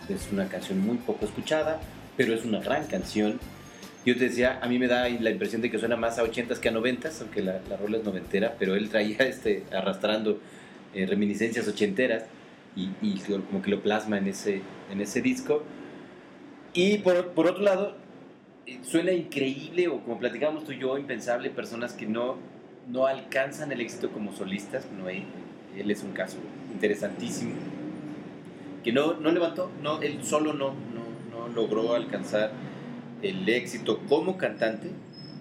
es 0.10 0.28
una 0.32 0.47
canción 0.47 0.80
muy 0.80 0.97
poco 0.97 1.26
escuchada, 1.26 1.80
pero 2.18 2.34
es 2.34 2.43
una 2.45 2.62
gran 2.62 2.88
canción. 2.88 3.39
Yo 4.08 4.18
te 4.18 4.30
decía, 4.30 4.60
a 4.60 4.68
mí 4.68 4.80
me 4.80 4.88
da 4.88 5.08
la 5.08 5.30
impresión 5.30 5.62
de 5.62 5.70
que 5.70 5.78
suena 5.78 5.95
más 5.95 6.18
a 6.18 6.24
80s 6.24 6.58
que 6.58 6.70
a 6.70 6.72
90s, 6.72 7.22
aunque 7.22 7.43
la, 7.43 7.60
la 7.70 7.78
rola 7.78 7.97
es 7.97 8.03
noventera, 8.03 8.56
pero 8.58 8.74
él 8.74 8.89
traía 8.89 9.18
este, 9.20 9.66
arrastrando 9.72 10.39
eh, 10.95 11.06
reminiscencias 11.06 11.68
ochenteras 11.68 12.24
y, 12.76 12.89
y 13.03 13.22
como 13.51 13.62
que 13.62 13.70
lo 13.70 13.84
plasma 13.84 14.18
en 14.18 14.30
ese, 14.30 14.62
en 14.91 14.99
ese 14.99 15.22
disco. 15.22 15.62
Y 16.74 16.97
por, 16.99 17.28
por 17.34 17.45
otro 17.45 17.62
lado, 17.62 17.97
eh, 18.66 18.80
suena 18.82 19.12
increíble, 19.12 19.89
o 19.89 20.01
como 20.01 20.18
platicábamos 20.18 20.64
tú 20.64 20.72
y 20.72 20.80
yo, 20.80 20.97
impensable, 20.97 21.51
personas 21.51 21.93
que 21.93 22.08
no, 22.08 22.55
no 22.88 23.06
alcanzan 23.06 23.72
el 23.72 23.82
éxito 23.82 24.12
como 24.12 24.34
solistas. 24.34 24.86
No, 24.98 25.10
él, 25.10 25.24
él 25.76 25.92
es 25.92 26.04
un 26.04 26.12
caso 26.12 26.38
interesantísimo. 26.72 27.54
Que 28.84 28.92
no, 28.92 29.16
no 29.16 29.32
levantó, 29.32 29.72
no, 29.82 30.02
él 30.02 30.24
solo 30.24 30.54
no, 30.54 30.70
no, 30.70 31.32
no 31.32 31.48
logró 31.48 31.96
alcanzar 31.96 32.52
el 33.24 33.48
éxito 33.50 34.02
como 34.08 34.38
cantante, 34.38 34.92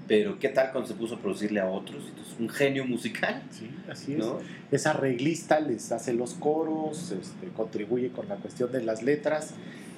pero 0.09 0.39
¿qué 0.39 0.49
tal 0.49 0.73
cuando 0.73 0.89
se 0.89 0.95
puso 0.95 1.17
a 1.17 1.19
producirle 1.19 1.61
a 1.61 1.67
otros? 1.67 2.05
Entonces, 2.09 2.35
un 2.39 2.49
genio 2.49 2.87
musical, 2.87 3.43
Sí, 3.51 3.71
así 3.91 4.15
es. 4.15 4.27
Es 4.71 4.87
arreglista, 4.87 5.61
les 5.61 5.93
hace 5.93 6.15
los 6.15 6.35
coros, 6.35 7.11
este, 7.11 7.49
contribuye 7.55 8.11
con 8.11 8.29
la 8.29 8.37
cuestión 8.37 8.73
de 8.73 8.83
las 8.83 9.03
letras. 9.03 9.55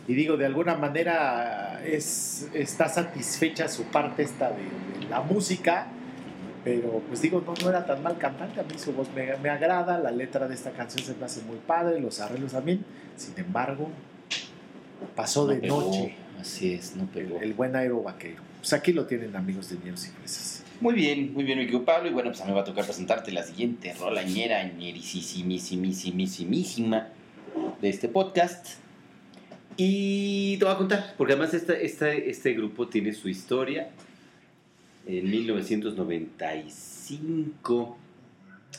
Y 0.09 0.15
digo, 0.15 0.37
de 0.37 0.47
alguna 0.47 0.77
manera 0.77 1.83
es, 1.85 2.49
está 2.53 2.89
satisfecha 2.89 3.69
su 3.69 3.85
parte 3.85 4.23
esta 4.23 4.51
de, 4.51 4.63
de 5.01 5.09
la 5.11 5.21
música, 5.21 5.89
pero 6.67 7.01
pues 7.09 7.23
digo, 7.23 7.41
no, 7.47 7.55
no 7.63 7.69
era 7.71 7.87
tan 7.87 8.03
mal 8.03 8.19
cantante, 8.19 8.59
a 8.59 8.65
mí 8.65 8.77
su 8.77 8.93
voz 8.93 9.07
me, 9.15 9.37
me 9.37 9.51
agrada, 9.51 9.99
la 10.01 10.11
letra 10.11 10.49
de 10.49 10.55
esta 10.55 10.73
canción 10.73 11.07
se 11.07 11.15
me 11.15 11.25
hace 11.25 11.43
muy 11.43 11.59
padre, 11.65 12.01
los 12.01 12.19
arreglos 12.21 12.51
también. 12.53 12.85
Sin 13.17 13.35
embargo, 13.39 13.89
pasó 15.15 15.47
de 15.47 15.55
pegó. 15.57 15.81
noche 15.81 16.17
Así 16.41 16.73
es, 16.73 16.97
no 16.97 17.07
pegó. 17.07 17.39
el 17.41 17.55
buen 17.55 17.77
aero 17.77 18.03
vaquero. 18.03 18.43
Pues 18.59 18.73
aquí 18.73 18.93
lo 18.93 19.07
tienen 19.07 19.37
amigos 19.37 19.71
de 19.71 19.77
Nieros 19.79 20.09
y 20.09 20.11
Fresas. 20.11 20.65
Muy 20.81 20.95
bien, 20.95 21.33
muy 21.35 21.45
bien, 21.45 21.59
mi 21.61 21.67
querido 21.67 21.85
Pablo. 21.85 22.09
Y 22.11 22.13
bueno, 22.13 22.31
pues 22.31 22.41
a 22.41 22.45
mí 22.47 22.51
me 22.51 22.57
va 22.57 22.63
a 22.63 22.65
tocar 22.65 22.85
presentarte 22.85 23.31
la 23.31 23.45
siguiente 23.45 23.95
rola 23.95 24.25
ñera, 24.25 24.65
ñerisisimisimisima 24.65 27.07
de 27.81 27.89
este 27.89 28.09
podcast. 28.09 28.67
Y 29.77 30.57
te 30.59 30.65
voy 30.65 30.75
a 30.75 30.79
contar, 30.79 31.15
porque 31.17 31.35
además 31.35 31.55
esta, 31.55 31.75
esta- 31.75 32.13
este 32.13 32.55
grupo 32.55 32.89
tiene 32.89 33.13
su 33.13 33.29
historia. 33.29 33.91
En 35.07 35.31
1995 35.31 37.97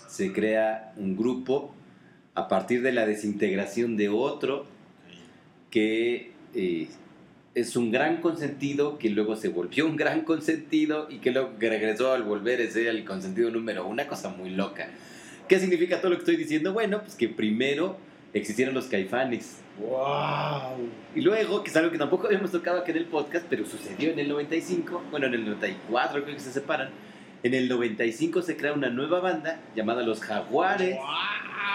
se 0.08 0.34
crea 0.34 0.94
un 0.98 1.16
grupo 1.16 1.74
a 2.36 2.50
partir 2.50 2.82
de 2.82 2.92
la 2.92 3.06
desintegración 3.06 3.96
de 3.96 4.10
otro 4.10 4.66
que 5.72 6.32
eh, 6.54 6.88
es 7.56 7.76
un 7.76 7.92
gran 7.92 8.22
consentido 8.22 8.98
que 8.98 9.10
luego 9.10 9.36
se 9.36 9.50
volvió 9.50 9.86
un 9.86 9.96
gran 9.96 10.22
consentido 10.22 11.08
y 11.10 11.20
que 11.20 11.32
luego 11.32 11.54
regresó 11.60 12.12
al 12.12 12.24
volver 12.24 12.70
ser 12.72 12.88
el 12.88 13.06
consentido 13.06 13.50
número. 13.50 13.88
Una 13.88 14.08
cosa 14.08 14.30
muy 14.30 14.50
loca. 14.50 14.90
¿Qué 15.48 15.60
significa 15.60 16.02
todo 16.02 16.12
lo 16.12 16.18
que 16.18 16.24
estoy 16.24 16.36
diciendo? 16.36 16.74
Bueno, 16.74 17.02
pues 17.02 17.16
que 17.16 17.30
primero 17.30 17.98
existieron 18.34 18.74
los 18.74 18.86
caifanes. 18.86 19.62
¡Wow! 19.80 20.90
Y 21.16 21.22
luego, 21.22 21.64
que 21.64 21.70
es 21.70 21.76
algo 21.78 21.92
que 21.92 21.98
tampoco 21.98 22.28
habíamos 22.28 22.52
tocado 22.52 22.80
aquí 22.80 22.92
en 22.92 22.98
el 22.98 23.06
podcast, 23.06 23.46
pero 23.50 23.66
sucedió 23.66 24.12
en 24.12 24.20
el 24.20 24.28
95, 24.30 25.04
bueno, 25.12 25.28
en 25.28 25.34
el 25.36 25.46
94 25.46 26.24
creo 26.24 26.36
que 26.36 26.42
se 26.42 26.52
separan. 26.52 26.90
En 27.44 27.54
el 27.54 27.70
95 27.70 28.42
se 28.42 28.58
crea 28.58 28.74
una 28.74 28.90
nueva 28.90 29.20
banda 29.20 29.60
llamada 29.76 30.02
Los 30.02 30.22
Jaguares, 30.22 30.98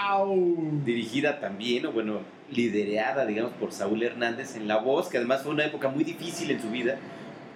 ¡Wow! 0.09 0.81
dirigida 0.85 1.39
también, 1.39 1.85
o 1.85 1.91
bueno, 1.91 2.19
liderada, 2.51 3.25
digamos, 3.25 3.53
por 3.53 3.71
Saúl 3.71 4.03
Hernández 4.03 4.55
en 4.57 4.67
la 4.67 4.77
voz, 4.77 5.07
que 5.07 5.17
además 5.17 5.43
fue 5.43 5.53
una 5.53 5.65
época 5.65 5.87
muy 5.89 6.03
difícil 6.03 6.51
en 6.51 6.61
su 6.61 6.69
vida, 6.69 6.97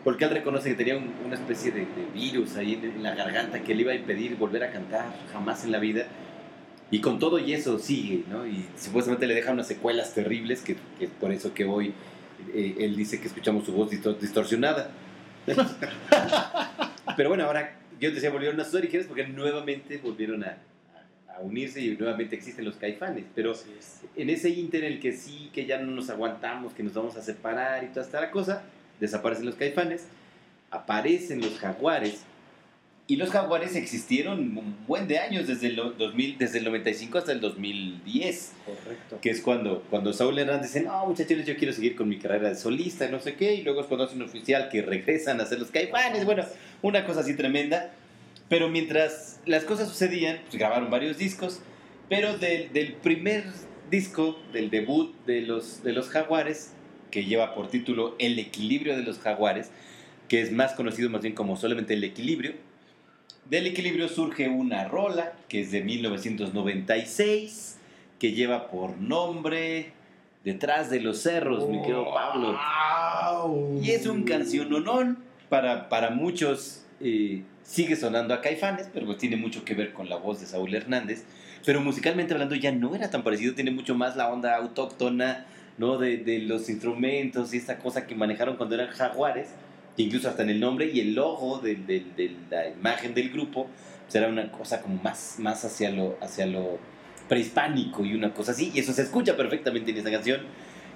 porque 0.03 0.23
él 0.23 0.31
reconoce 0.31 0.69
que 0.69 0.75
tenía 0.75 0.97
un- 0.97 1.13
una 1.25 1.35
especie 1.35 1.71
de, 1.71 1.81
de 1.81 2.05
virus 2.13 2.55
ahí 2.55 2.75
en, 2.75 2.85
en 2.85 3.03
la 3.03 3.13
garganta 3.13 3.59
que 3.59 3.75
le 3.75 3.81
iba 3.81 3.91
a 3.91 3.95
impedir 3.95 4.37
volver 4.37 4.63
a 4.63 4.71
cantar 4.71 5.05
jamás 5.33 5.65
en 5.65 5.71
la 5.73 5.79
vida. 5.79 6.05
Y 6.89 7.01
con 7.01 7.19
todo 7.19 7.37
y 7.39 7.53
eso 7.53 7.77
sigue, 7.79 8.23
¿no? 8.29 8.47
Y 8.47 8.65
supuestamente 8.79 9.27
le 9.27 9.35
deja 9.35 9.51
unas 9.51 9.67
secuelas 9.67 10.13
terribles, 10.13 10.61
que, 10.61 10.77
que 10.97 11.05
es 11.05 11.11
por 11.11 11.31
eso 11.33 11.53
que 11.53 11.65
hoy 11.65 11.93
eh, 12.53 12.75
él 12.79 12.95
dice 12.95 13.19
que 13.19 13.27
escuchamos 13.27 13.65
su 13.65 13.73
voz 13.73 13.91
distor- 13.91 14.17
distorsionada. 14.19 14.89
Pero 17.17 17.29
bueno, 17.29 17.45
ahora 17.45 17.75
yo 17.99 18.09
te 18.09 18.15
decía, 18.15 18.29
volvieron 18.29 18.59
a 18.59 18.63
sus 18.65 18.75
orígenes 18.75 19.07
porque 19.07 19.25
nuevamente 19.27 19.97
volvieron 19.97 20.43
a, 20.43 20.57
a- 21.35 21.39
unirse 21.41 21.81
y 21.81 21.95
nuevamente 21.97 22.35
existen 22.35 22.65
los 22.65 22.75
caifanes. 22.75 23.25
Pero 23.35 23.51
es. 23.51 24.01
en 24.15 24.29
ese 24.29 24.49
inter 24.49 24.83
en 24.83 24.93
el 24.93 24.99
que 24.99 25.13
sí, 25.13 25.49
que 25.53 25.65
ya 25.65 25.79
no 25.79 25.91
nos 25.91 26.09
aguantamos, 26.09 26.73
que 26.73 26.83
nos 26.83 26.93
vamos 26.93 27.15
a 27.17 27.21
separar 27.21 27.83
y 27.83 27.87
toda 27.87 28.05
esta 28.05 28.31
cosa, 28.31 28.63
desaparecen 28.99 29.45
los 29.45 29.55
caifanes, 29.55 30.05
aparecen 30.71 31.41
los 31.41 31.57
jaguares. 31.59 32.23
Y 33.09 33.15
los 33.15 33.29
jaguares 33.29 33.77
existieron 33.77 34.57
un 34.57 34.75
buen 34.85 35.07
de 35.07 35.17
años, 35.19 35.47
desde 35.47 35.67
el, 35.67 35.77
2000, 35.77 36.37
desde 36.37 36.57
el 36.57 36.65
95 36.65 37.17
hasta 37.17 37.31
el 37.31 37.39
2010, 37.39 38.51
Correcto. 38.65 39.19
que 39.21 39.29
es 39.29 39.39
cuando, 39.39 39.81
cuando 39.89 40.11
Saúl 40.11 40.37
Hernández 40.37 40.73
dice, 40.73 40.85
no 40.85 41.05
muchachos, 41.05 41.45
yo 41.45 41.55
quiero 41.55 41.71
seguir 41.71 41.95
con 41.95 42.09
mi 42.09 42.17
carrera 42.19 42.49
de 42.49 42.55
solista, 42.55 43.05
y 43.05 43.11
no 43.11 43.21
sé 43.21 43.35
qué, 43.35 43.55
y 43.55 43.61
luego 43.61 43.79
es 43.79 43.87
cuando 43.87 44.03
hacen 44.03 44.21
oficial 44.21 44.67
que 44.69 44.81
regresan 44.81 45.39
a 45.39 45.43
hacer 45.43 45.57
los 45.57 45.71
caifanes, 45.71 46.25
bueno, 46.25 46.43
una 46.81 47.05
cosa 47.05 47.21
así 47.21 47.33
tremenda. 47.35 47.93
Pero 48.49 48.69
mientras 48.69 49.39
las 49.45 49.63
cosas 49.63 49.87
sucedían, 49.87 50.39
pues 50.45 50.57
grabaron 50.57 50.89
varios 50.89 51.17
discos, 51.17 51.61
pero 52.09 52.37
del, 52.37 52.71
del 52.73 52.93
primer 52.93 53.45
disco, 53.89 54.37
del 54.51 54.69
debut 54.69 55.15
de 55.25 55.41
los, 55.41 55.83
de 55.83 55.93
los 55.93 56.09
Jaguares, 56.09 56.73
que 57.11 57.23
lleva 57.23 57.55
por 57.55 57.69
título 57.69 58.15
El 58.19 58.37
equilibrio 58.37 58.97
de 58.97 59.03
los 59.03 59.19
Jaguares, 59.19 59.71
que 60.27 60.41
es 60.41 60.51
más 60.51 60.73
conocido 60.73 61.09
más 61.09 61.21
bien 61.21 61.33
como 61.33 61.55
solamente 61.55 61.93
El 61.93 62.03
equilibrio, 62.03 62.53
del 63.49 63.67
equilibrio 63.67 64.09
surge 64.09 64.49
una 64.49 64.85
rola 64.85 65.33
que 65.47 65.61
es 65.61 65.71
de 65.71 65.83
1996, 65.83 67.77
que 68.19 68.33
lleva 68.33 68.69
por 68.69 68.97
nombre 68.97 69.93
Detrás 70.47 70.89
de 70.89 71.01
los 71.01 71.23
cerros, 71.23 71.67
mi 71.67 71.81
querido 71.81 72.13
Pablo. 72.13 72.57
¡Wow! 72.57 73.81
Y 73.83 73.91
es 73.91 74.07
un 74.07 74.23
canciononón 74.23 75.17
para, 75.49 75.89
para 75.89 76.11
muchos. 76.11 76.85
eh, 77.01 77.43
sigue 77.63 77.97
sonando 77.97 78.33
a 78.33 78.39
Caifanes, 78.39 78.89
pero 78.93 79.07
pues 79.07 79.17
tiene 79.17 79.35
mucho 79.35 79.65
que 79.65 79.73
ver 79.73 79.91
con 79.91 80.07
la 80.07 80.15
voz 80.15 80.39
de 80.39 80.45
Saúl 80.45 80.73
Hernández. 80.73 81.25
Pero 81.65 81.81
musicalmente 81.81 82.31
hablando 82.31 82.55
ya 82.55 82.71
no 82.71 82.95
era 82.95 83.09
tan 83.09 83.23
parecido, 83.23 83.55
tiene 83.55 83.71
mucho 83.71 83.93
más 83.93 84.15
la 84.15 84.29
onda 84.29 84.55
autóctona, 84.55 85.45
¿no? 85.77 85.97
De, 85.97 86.15
de 86.15 86.39
los 86.39 86.69
instrumentos 86.69 87.53
y 87.53 87.57
esta 87.57 87.79
cosa 87.79 88.07
que 88.07 88.15
manejaron 88.15 88.55
cuando 88.55 88.75
eran 88.75 88.87
jaguares, 88.87 89.49
incluso 89.97 90.29
hasta 90.29 90.43
en 90.43 90.49
el 90.51 90.59
nombre 90.59 90.89
y 90.93 90.99
el 90.99 91.13
logo 91.15 91.59
de, 91.59 91.75
de- 91.75 92.05
de 92.15 92.31
la 92.49 92.69
imagen 92.69 93.13
del 93.13 93.29
grupo, 93.29 93.67
pues 94.03 94.15
era 94.15 94.27
una 94.29 94.51
cosa 94.51 94.81
como 94.81 95.01
más, 95.03 95.35
más 95.39 95.65
hacia, 95.65 95.89
lo, 95.91 96.17
hacia 96.21 96.45
lo 96.45 96.79
prehispánico 97.27 98.05
y 98.05 98.13
una 98.13 98.33
cosa 98.33 98.51
así. 98.53 98.71
Y 98.73 98.79
eso 98.79 98.93
se 98.93 99.01
escucha 99.01 99.35
perfectamente 99.35 99.91
en 99.91 99.97
esa 99.97 100.11
canción. 100.11 100.41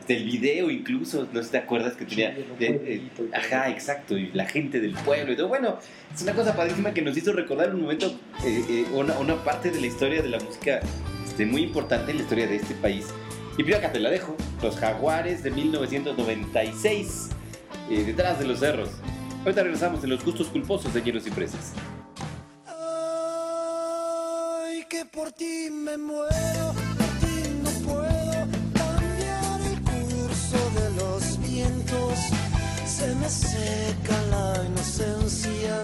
El 0.07 0.25
video 0.25 0.69
incluso, 0.71 1.27
no 1.31 1.39
sé 1.39 1.45
si 1.45 1.51
te 1.51 1.57
acuerdas 1.59 1.93
que 1.93 2.05
tenía... 2.05 2.35
Sí, 2.35 2.43
de- 2.59 2.67
eh, 2.95 3.01
ajá, 3.33 3.69
exacto, 3.69 4.17
y 4.17 4.31
la 4.33 4.45
gente 4.45 4.79
del 4.79 4.93
pueblo 4.93 5.31
y 5.33 5.35
todo. 5.35 5.47
Bueno, 5.47 5.77
es 6.13 6.21
una 6.23 6.33
cosa 6.33 6.55
padrísima 6.55 6.93
que 6.93 7.01
nos 7.01 7.15
hizo 7.17 7.31
recordar 7.33 7.73
un 7.73 7.81
momento, 7.81 8.07
eh, 8.45 8.63
eh, 8.69 8.85
una, 8.93 9.17
una 9.19 9.43
parte 9.43 9.69
de 9.71 9.79
la 9.79 9.87
historia 9.87 10.21
de 10.21 10.29
la 10.29 10.39
música 10.39 10.79
este, 11.23 11.45
muy 11.45 11.61
importante 11.63 12.11
en 12.11 12.17
la 12.17 12.23
historia 12.23 12.47
de 12.47 12.55
este 12.57 12.73
país. 12.75 13.07
Y 13.53 13.63
primero 13.63 13.77
acá 13.77 13.91
te 13.93 13.99
la 13.99 14.09
dejo, 14.09 14.35
Los 14.63 14.77
Jaguares 14.77 15.43
de 15.43 15.51
1996, 15.51 17.29
eh, 17.89 18.03
detrás 18.05 18.39
de 18.39 18.45
los 18.45 18.59
cerros. 18.59 18.89
Ahorita 19.43 19.63
regresamos 19.63 20.03
en 20.03 20.11
los 20.11 20.23
gustos 20.23 20.47
culposos 20.47 20.93
de 20.93 21.01
Hielos 21.01 21.25
y 21.27 21.31
Fresas. 21.31 21.73
Ay, 22.67 24.85
que 24.89 25.05
por 25.05 25.31
ti 25.31 25.69
me 25.71 25.97
muero, 25.97 26.73
por 26.97 27.07
ti 27.19 27.49
no 27.63 27.71
puedo 27.87 28.47
cambiar 28.73 29.61
el 29.61 29.81
curso 29.81 30.59
de 30.79 30.91
los 30.95 31.39
vientos. 31.39 32.19
Se 32.85 33.15
me 33.15 33.29
seca 33.29 34.21
la 34.29 34.63
inocencia, 34.65 35.83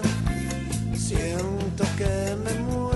siento 0.94 1.84
que 1.96 2.36
me 2.44 2.54
muero. 2.60 2.87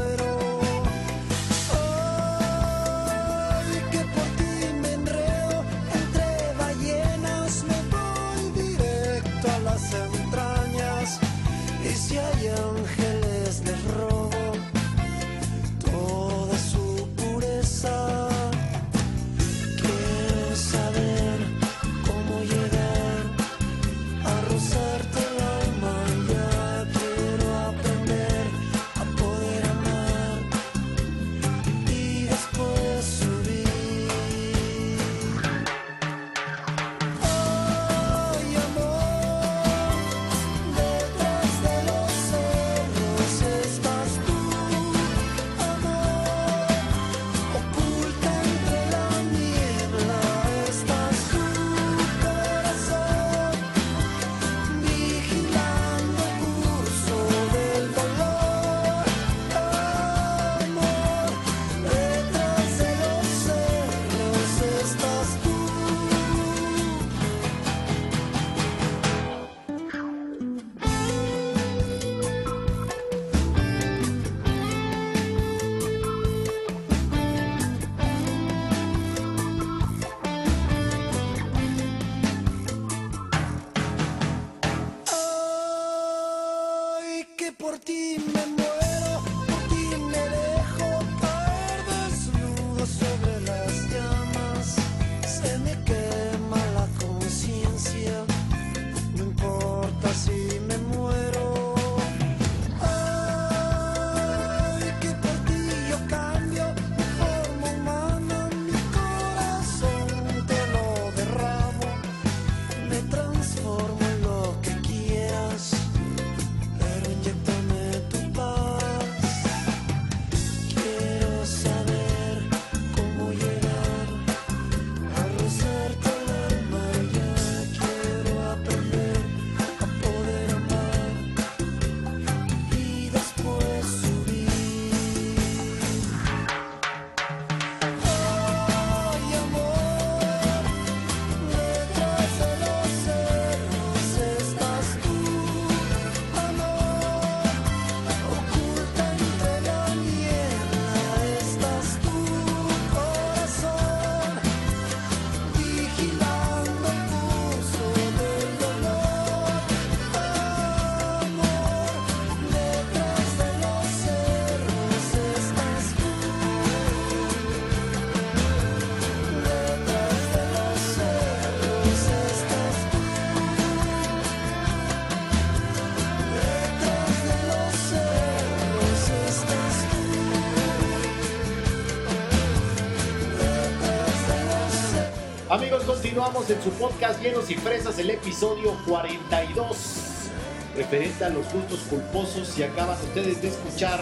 Continuamos 185.86 186.48
en 186.48 186.62
su 186.62 186.70
podcast 186.70 187.20
Llenos 187.22 187.50
y 187.50 187.54
Fresas, 187.54 187.98
el 187.98 188.10
episodio 188.10 188.76
42, 188.86 190.30
referente 190.76 191.24
a 191.24 191.28
los 191.28 191.50
gustos 191.52 191.80
culposos. 191.90 192.56
Y 192.58 192.62
acaban 192.62 192.96
ustedes 193.00 193.42
de 193.42 193.48
escuchar 193.48 194.00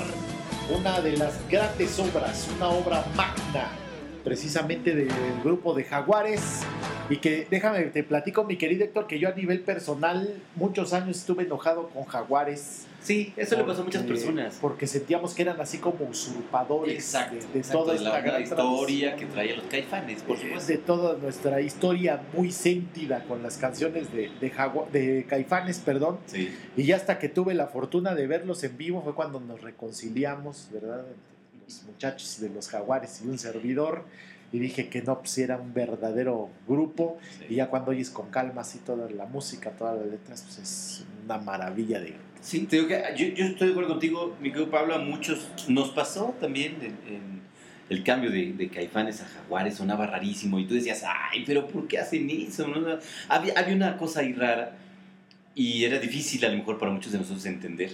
una 0.77 1.01
de 1.01 1.17
las 1.17 1.35
grandes 1.49 1.99
obras, 1.99 2.49
una 2.57 2.69
obra 2.69 3.05
magna, 3.17 3.71
precisamente 4.25 4.95
del 4.95 5.09
grupo 5.43 5.73
de 5.73 5.85
Jaguares. 5.85 6.61
Y 7.09 7.17
que 7.17 7.47
déjame, 7.51 7.83
te 7.85 8.03
platico, 8.03 8.45
mi 8.45 8.57
querido 8.57 8.85
Héctor, 8.85 9.07
que 9.07 9.19
yo 9.19 9.29
a 9.29 9.33
nivel 9.33 9.61
personal, 9.61 10.35
muchos 10.57 10.93
años 10.93 11.19
estuve 11.19 11.45
enojado 11.45 11.89
con 11.89 12.05
Jaguares. 12.05 12.87
Sí, 13.03 13.33
eso 13.37 13.57
le 13.57 13.65
pasó 13.65 13.81
a 13.81 13.85
muchas 13.85 14.03
porque- 14.03 14.15
personas. 14.15 14.59
Porque 14.61 14.87
sentíamos 14.87 15.33
que 15.35 15.43
eran 15.43 15.61
así 15.61 15.79
como 15.79 16.05
usurpadores 16.05 16.95
Exacto, 16.95 17.37
de, 17.37 17.41
de 17.53 17.59
exacto, 17.59 17.79
toda 17.85 17.95
esta 17.97 18.09
la, 18.11 18.21
gran 18.21 18.43
historia 18.43 19.17
que 19.17 19.27
traía 19.27 19.57
los 19.57 19.65
caifanes, 19.67 20.23
por 20.23 20.37
Es 20.37 20.43
supuesto. 20.43 20.73
de 20.73 20.79
toda 20.79 21.17
nuestra 21.19 21.61
historia 21.63 22.23
muy 22.37 22.53
sentida 22.53 23.25
con 23.25 23.43
las 23.43 23.57
canciones 23.57 24.13
de, 24.13 24.31
de, 24.41 24.53
de 24.93 25.27
Caifanes, 25.27 25.79
perdón. 25.79 26.19
Sí. 26.27 26.51
Y 26.77 26.85
ya 26.85 26.97
hasta 26.97 27.19
que 27.19 27.29
tuve 27.31 27.55
la 27.55 27.69
fortuna 27.69 28.15
de 28.15 28.27
verlos 28.27 28.63
en 28.65 28.77
vivo 28.77 29.03
fue 29.03 29.15
cuando 29.15 29.41
nos 29.41 29.63
reconciliamos, 29.63 30.69
¿verdad? 30.73 31.01
Entre 31.01 31.65
Los 31.67 31.83
muchachos 31.85 32.41
de 32.41 32.49
los 32.51 32.69
jaguares 32.69 33.23
y 33.25 33.29
un 33.29 33.39
servidor. 33.39 34.05
Y 34.53 34.59
dije 34.59 34.89
que 34.89 35.01
no, 35.01 35.21
pues 35.21 35.39
era 35.39 35.57
un 35.59 35.73
verdadero 35.73 36.49
grupo. 36.67 37.19
Sí. 37.39 37.47
Y 37.51 37.55
ya 37.57 37.71
cuando 37.71 37.93
oyes 37.93 38.11
con 38.11 38.31
calma 38.31 38.63
así 38.63 38.79
toda 38.81 39.09
la 39.09 39.25
música, 39.27 39.71
todas 39.71 39.97
las 39.97 40.07
letras, 40.09 40.43
pues 40.43 40.59
es 40.59 41.05
una 41.25 41.39
maravilla 41.39 42.01
de. 42.01 42.15
Sí, 42.41 42.61
te 42.61 42.77
digo 42.77 42.89
que 42.89 43.03
yo, 43.17 43.27
yo 43.35 43.45
estoy 43.45 43.69
de 43.69 43.73
acuerdo 43.73 43.91
contigo, 43.91 44.37
mi 44.41 44.51
querido 44.51 44.71
Pablo, 44.71 44.95
a 44.95 44.99
muchos 44.99 45.49
nos 45.69 45.91
pasó 45.91 46.35
también 46.41 46.77
en, 46.81 47.15
en 47.15 47.41
el 47.91 48.03
cambio 48.03 48.31
de, 48.31 48.53
de 48.53 48.69
caifanes 48.69 49.21
a 49.21 49.27
jaguares, 49.27 49.75
sonaba 49.75 50.07
rarísimo 50.07 50.59
y 50.59 50.67
tú 50.67 50.75
decías, 50.75 51.05
ay, 51.05 51.45
pero 51.47 51.67
¿por 51.67 51.87
qué 51.87 51.99
hacen 51.99 52.31
eso? 52.31 52.67
No. 52.67 52.99
Había, 53.29 53.53
había 53.59 53.75
una 53.75 53.97
cosa 53.97 54.21
ahí 54.21 54.33
rara 54.33 54.77
y 55.55 55.85
era 55.85 55.99
difícil 55.99 56.45
a 56.45 56.49
lo 56.49 56.57
mejor 56.57 56.79
para 56.79 56.93
muchos 56.93 57.13
de 57.13 57.19
nosotros 57.19 57.45
entender. 57.47 57.91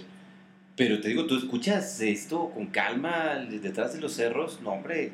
Pero 0.77 1.01
te 1.01 1.09
digo, 1.09 1.25
tú 1.25 1.37
escuchas 1.37 1.99
esto 2.01 2.51
con 2.51 2.67
calma 2.67 3.35
detrás 3.49 3.93
de 3.93 3.99
los 3.99 4.13
cerros, 4.13 4.61
no 4.61 4.69
hombre, 4.69 5.11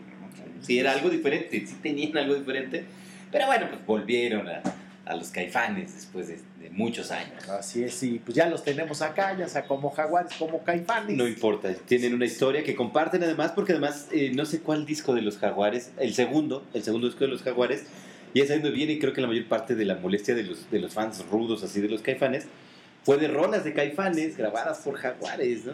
sí 0.62 0.78
era 0.78 0.92
algo 0.92 1.10
diferente, 1.10 1.66
sí 1.66 1.76
tenían 1.82 2.18
algo 2.18 2.36
diferente, 2.36 2.84
pero 3.32 3.48
bueno, 3.48 3.68
pues 3.70 3.86
volvieron 3.86 4.48
a, 4.48 4.62
a 5.06 5.16
los 5.16 5.30
caifanes 5.30 5.96
después 5.96 6.28
de, 6.28 6.36
de 6.36 6.42
muchos 6.74 7.12
años. 7.12 7.48
Así 7.50 7.84
es, 7.84 8.02
y 8.04 8.20
pues 8.20 8.36
ya 8.36 8.50
los 8.50 8.64
tenemos 8.64 9.02
acá, 9.02 9.38
ya 9.38 9.48
sea 9.48 9.66
como 9.66 9.92
jaguares, 9.92 10.34
como 10.38 10.64
caifanes. 10.64 11.16
No 11.16 11.28
importa, 11.28 11.74
tienen 11.74 12.14
una 12.14 12.26
historia 12.26 12.64
que 12.64 12.76
comparten 12.76 13.24
además, 13.24 13.52
porque 13.52 13.74
además 13.74 14.08
eh, 14.12 14.32
no 14.34 14.46
sé 14.46 14.60
cuál 14.60 14.86
disco 14.86 15.14
de 15.14 15.22
los 15.22 15.38
Jaguares, 15.38 15.92
el 16.00 16.14
segundo, 16.14 16.64
el 16.74 16.84
segundo 16.84 17.08
disco 17.08 17.24
de 17.24 17.30
los 17.30 17.44
Jaguares, 17.44 17.84
y 18.34 18.42
es 18.42 18.50
ahí 18.50 18.58
donde 18.60 18.72
viene 18.72 18.94
y 18.94 19.00
creo 19.00 19.14
que 19.14 19.22
la 19.22 19.28
mayor 19.28 19.48
parte 19.48 19.76
de 19.76 19.86
la 19.86 19.96
molestia 19.96 20.34
de 20.34 20.44
los, 20.44 20.70
de 20.72 20.80
los 20.80 20.94
fans 20.94 21.24
rudos 21.30 21.64
así 21.64 21.80
de 21.80 21.88
los 21.90 22.02
Caifanes 22.02 22.48
fue 23.04 23.18
de 23.18 23.28
rolas 23.28 23.64
de 23.64 23.74
Caifanes 23.74 24.38
grabadas 24.38 24.80
por 24.80 24.96
Jaguares, 24.96 25.66
¿no? 25.66 25.74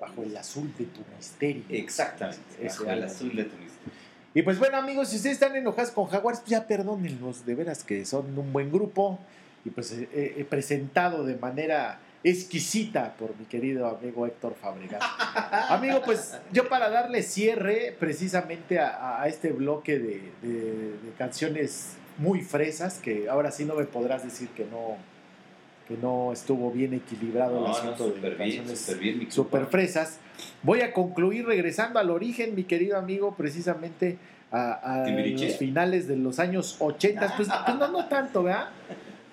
Bajo 0.00 0.24
el 0.24 0.36
azul 0.36 0.72
de 0.76 0.86
tu 0.86 1.00
misterio. 1.16 1.62
Exactamente, 1.68 2.42
bajo 2.64 2.84
el 2.90 3.04
azul 3.04 3.28
de 3.28 3.44
tu 3.44 3.56
misterio. 3.56 3.74
Y 4.34 4.42
pues 4.42 4.58
bueno, 4.58 4.78
amigos, 4.78 5.10
si 5.10 5.16
ustedes 5.16 5.34
están 5.34 5.54
enojados 5.54 5.92
con 5.92 6.06
Jaguares, 6.06 6.40
pues 6.40 6.50
ya 6.50 6.66
perdónenlos, 6.66 7.46
de 7.46 7.54
veras 7.54 7.84
que 7.84 8.04
son 8.04 8.36
un 8.36 8.52
buen 8.52 8.72
grupo. 8.72 9.20
Y 9.64 9.70
pues 9.70 9.92
eh, 9.92 10.08
eh, 10.12 10.34
he 10.38 10.44
presentado 10.44 11.24
de 11.24 11.36
manera 11.36 11.98
exquisita 12.22 13.14
por 13.18 13.36
mi 13.38 13.44
querido 13.44 13.86
amigo 13.86 14.26
Héctor 14.26 14.54
Fabregat. 14.60 15.02
Amigo, 15.70 16.00
pues 16.04 16.38
yo 16.52 16.68
para 16.68 16.88
darle 16.88 17.22
cierre 17.22 17.94
precisamente 17.98 18.78
a, 18.78 19.20
a 19.22 19.28
este 19.28 19.50
bloque 19.52 19.98
de, 19.98 20.32
de- 20.42 20.92
de 21.02 21.12
canciones 21.18 21.96
muy 22.18 22.40
fresas, 22.42 22.98
que 22.98 23.28
ahora 23.28 23.50
sí 23.50 23.64
no 23.64 23.74
me 23.74 23.84
podrás 23.84 24.22
decir 24.24 24.48
que 24.50 24.64
no, 24.64 24.96
que 25.88 25.96
no 26.00 26.32
estuvo 26.32 26.70
bien 26.70 26.94
equilibrado 26.94 27.58
el 27.58 27.94
No, 27.98 28.06
de 28.06 28.20
bien, 28.20 28.36
canciones 28.64 28.98
bien, 28.98 29.30
super 29.30 29.66
fresas. 29.66 30.18
Voy 30.62 30.80
a 30.80 30.92
concluir 30.94 31.44
regresando 31.46 31.98
al 31.98 32.10
origen, 32.10 32.54
mi 32.54 32.64
querido 32.64 32.96
amigo, 32.96 33.34
precisamente 33.36 34.16
a, 34.50 35.04
los 35.08 35.56
finales 35.56 36.06
de 36.08 36.16
los 36.16 36.38
años 36.38 36.76
80. 36.78 37.34
Pues, 37.36 37.48
pues 37.66 37.76
no, 37.78 37.88
no 37.88 38.06
tanto, 38.06 38.44
¿verdad? 38.44 38.68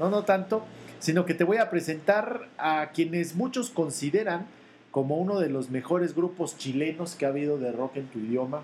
No, 0.01 0.09
no 0.09 0.23
tanto, 0.23 0.63
sino 0.97 1.27
que 1.27 1.35
te 1.35 1.43
voy 1.43 1.57
a 1.57 1.69
presentar 1.69 2.49
a 2.57 2.89
quienes 2.91 3.35
muchos 3.35 3.69
consideran 3.69 4.47
como 4.89 5.17
uno 5.17 5.39
de 5.39 5.47
los 5.47 5.69
mejores 5.69 6.15
grupos 6.15 6.57
chilenos 6.57 7.13
que 7.13 7.27
ha 7.27 7.29
habido 7.29 7.59
de 7.59 7.71
rock 7.71 7.97
en 7.97 8.07
tu 8.07 8.17
idioma. 8.17 8.63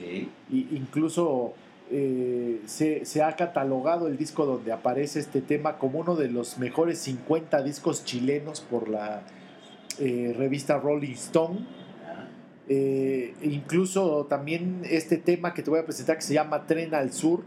Y 0.00 0.68
incluso 0.70 1.52
eh, 1.90 2.62
se, 2.64 3.04
se 3.04 3.22
ha 3.22 3.36
catalogado 3.36 4.06
el 4.06 4.16
disco 4.16 4.46
donde 4.46 4.72
aparece 4.72 5.20
este 5.20 5.42
tema 5.42 5.76
como 5.76 5.98
uno 5.98 6.16
de 6.16 6.30
los 6.30 6.56
mejores 6.56 6.98
50 7.00 7.62
discos 7.62 8.06
chilenos 8.06 8.62
por 8.62 8.88
la 8.88 9.20
eh, 9.98 10.34
revista 10.34 10.78
Rolling 10.78 11.12
Stone. 11.12 11.66
Eh, 12.70 13.34
incluso 13.42 14.24
también 14.30 14.80
este 14.84 15.18
tema 15.18 15.52
que 15.52 15.62
te 15.62 15.68
voy 15.68 15.80
a 15.80 15.84
presentar 15.84 16.16
que 16.16 16.22
se 16.22 16.32
llama 16.32 16.66
Tren 16.66 16.94
al 16.94 17.12
Sur 17.12 17.42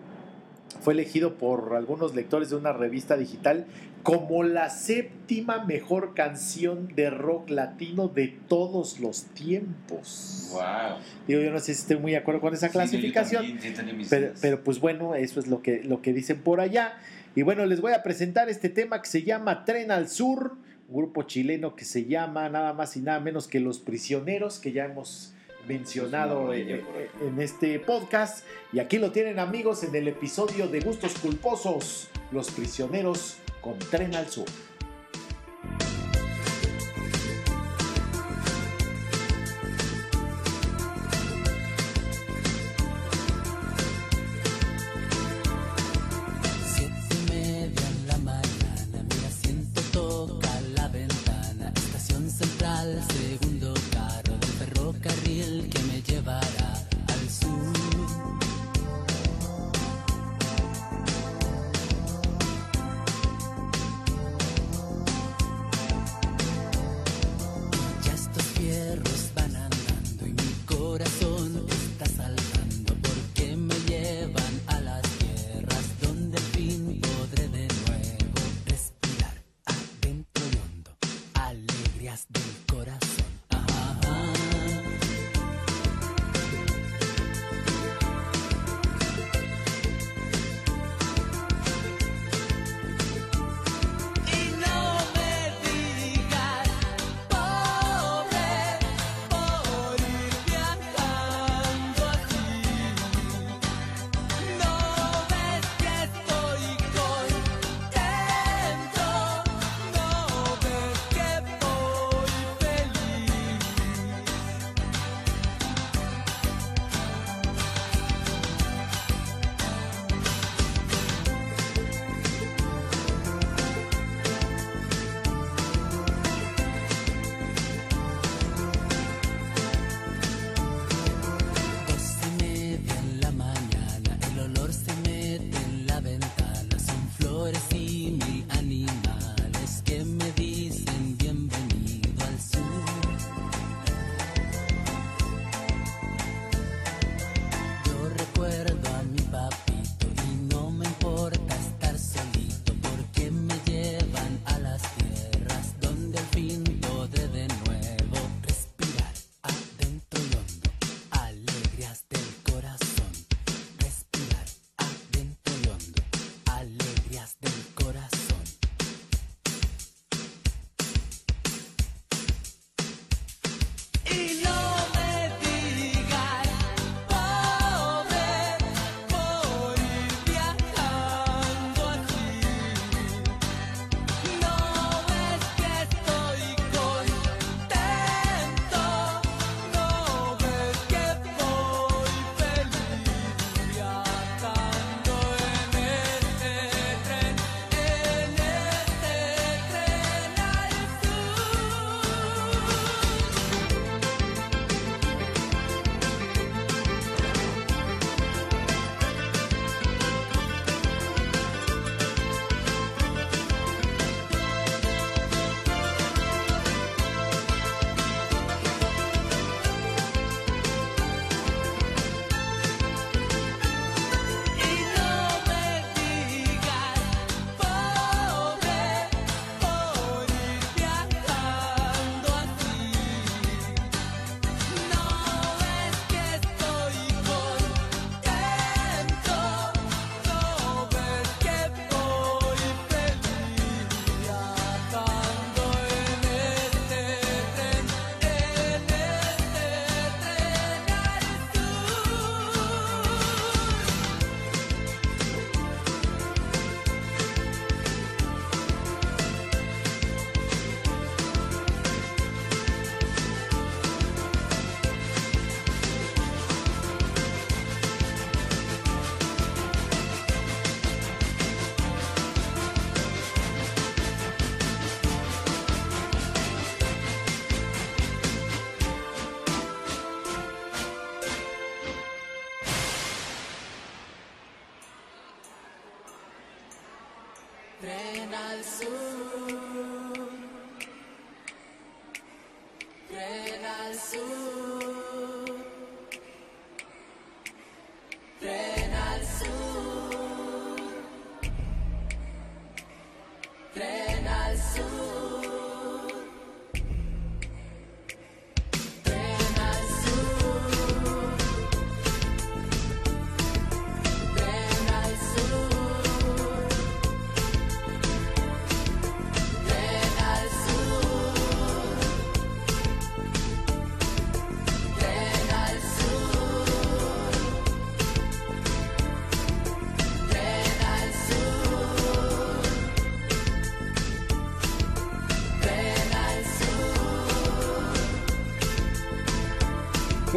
fue 0.82 0.94
elegido 0.94 1.36
por 1.36 1.76
algunos 1.76 2.16
lectores 2.16 2.50
de 2.50 2.56
una 2.56 2.74
revista 2.74 3.18
digital 3.18 3.66
como 4.04 4.44
la 4.44 4.70
séptima 4.70 5.64
mejor 5.64 6.14
canción 6.14 6.90
de 6.94 7.10
rock 7.10 7.50
latino 7.50 8.10
de 8.10 8.38
todos 8.50 9.00
los 9.00 9.24
tiempos. 9.28 10.50
Wow. 10.52 10.98
Digo, 11.26 11.42
yo 11.42 11.52
no 11.52 11.60
sé 11.60 11.74
si 11.74 11.82
estoy 11.82 11.98
muy 11.98 12.12
de 12.12 12.18
acuerdo 12.18 12.42
con 12.42 12.54
esa 12.54 12.70
clasificación. 12.70 13.46
Sí, 13.46 13.70
yo 13.70 13.74
también, 13.74 14.02
Pero, 14.10 14.34
pero, 14.42 14.64
pues 14.64 14.80
bueno, 14.80 15.16
eso 15.16 15.40
es 15.40 15.48
lo 15.48 15.62
que, 15.62 15.84
lo 15.84 16.02
que 16.02 16.12
dicen 16.12 16.42
por 16.42 16.60
allá. 16.60 16.98
Y 17.36 17.44
bueno, 17.44 17.66
les 17.66 17.80
voy 17.80 17.94
a 17.94 18.04
presentar 18.04 18.50
este 18.50 18.70
tema 18.70 19.02
que 19.02 19.08
se 19.08 19.24
llama 19.24 19.64
Tren 19.64 19.90
al 19.90 20.10
Sur, 20.10 20.58
un 20.90 20.96
grupo 20.98 21.24
chileno 21.24 21.76
que 21.76 21.86
se 21.86 22.06
llama 22.06 22.50
nada 22.50 22.74
más 22.74 22.98
y 22.98 23.02
nada 23.02 23.22
menos 23.22 23.48
que 23.48 23.62
Los 23.62 23.80
Prisioneros, 23.80 24.60
que 24.60 24.74
ya 24.74 24.86
hemos 24.86 25.34
mencionado 25.68 26.54
en, 26.54 26.82
por 26.82 26.96
acá. 26.98 27.12
en 27.22 27.42
este 27.42 27.80
podcast. 27.80 28.46
Y 28.72 28.80
aquí 28.80 28.98
lo 28.98 29.12
tienen 29.12 29.40
amigos 29.40 29.84
en 29.84 29.96
el 29.96 30.08
episodio 30.08 30.68
de 30.68 30.80
Gustos 30.82 31.14
Culposos, 31.16 32.10
Los 32.32 32.52
Prisioneros 32.52 33.38
con 33.62 33.80
Tren 33.80 34.16
al 34.16 34.28
Sur. 34.28 34.46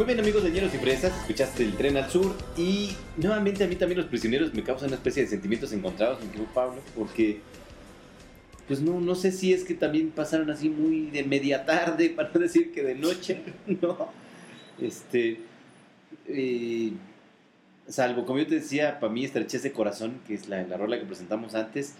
Bien 0.06 0.20
amigos 0.20 0.44
de 0.44 0.50
Ñeros 0.50 0.72
y 0.74 0.78
Fresas, 0.78 1.12
escuchaste 1.20 1.64
el 1.64 1.76
tren 1.76 1.96
al 1.96 2.08
sur 2.10 2.34
y 2.56 2.90
nuevamente 3.16 3.64
a 3.64 3.66
mí 3.66 3.74
también 3.74 3.98
los 3.98 4.06
prisioneros 4.08 4.54
me 4.54 4.62
causan 4.62 4.88
una 4.88 4.96
especie 4.96 5.22
de 5.24 5.28
sentimientos 5.28 5.72
encontrados, 5.72 6.22
mi 6.22 6.28
querido 6.28 6.48
Pablo, 6.54 6.80
porque 6.94 7.40
pues 8.68 8.80
no, 8.80 9.00
no 9.00 9.14
sé 9.16 9.32
si 9.32 9.52
es 9.52 9.64
que 9.64 9.74
también 9.74 10.10
pasaron 10.10 10.50
así 10.50 10.68
muy 10.68 11.10
de 11.10 11.24
media 11.24 11.64
tarde, 11.64 12.10
para 12.16 12.30
no 12.32 12.40
decir 12.40 12.72
que 12.72 12.82
de 12.84 12.94
noche, 12.94 13.40
¿no? 13.82 14.08
Este, 14.80 15.38
eh, 16.28 16.92
salvo 17.88 18.24
como 18.26 18.38
yo 18.38 18.46
te 18.46 18.56
decía, 18.56 19.00
para 19.00 19.12
mí 19.12 19.24
estrechez 19.24 19.62
de 19.64 19.72
corazón, 19.72 20.20
que 20.26 20.34
es 20.34 20.48
la, 20.48 20.62
la 20.64 20.76
rola 20.76 20.98
que 21.00 21.06
presentamos 21.06 21.54
antes, 21.56 21.94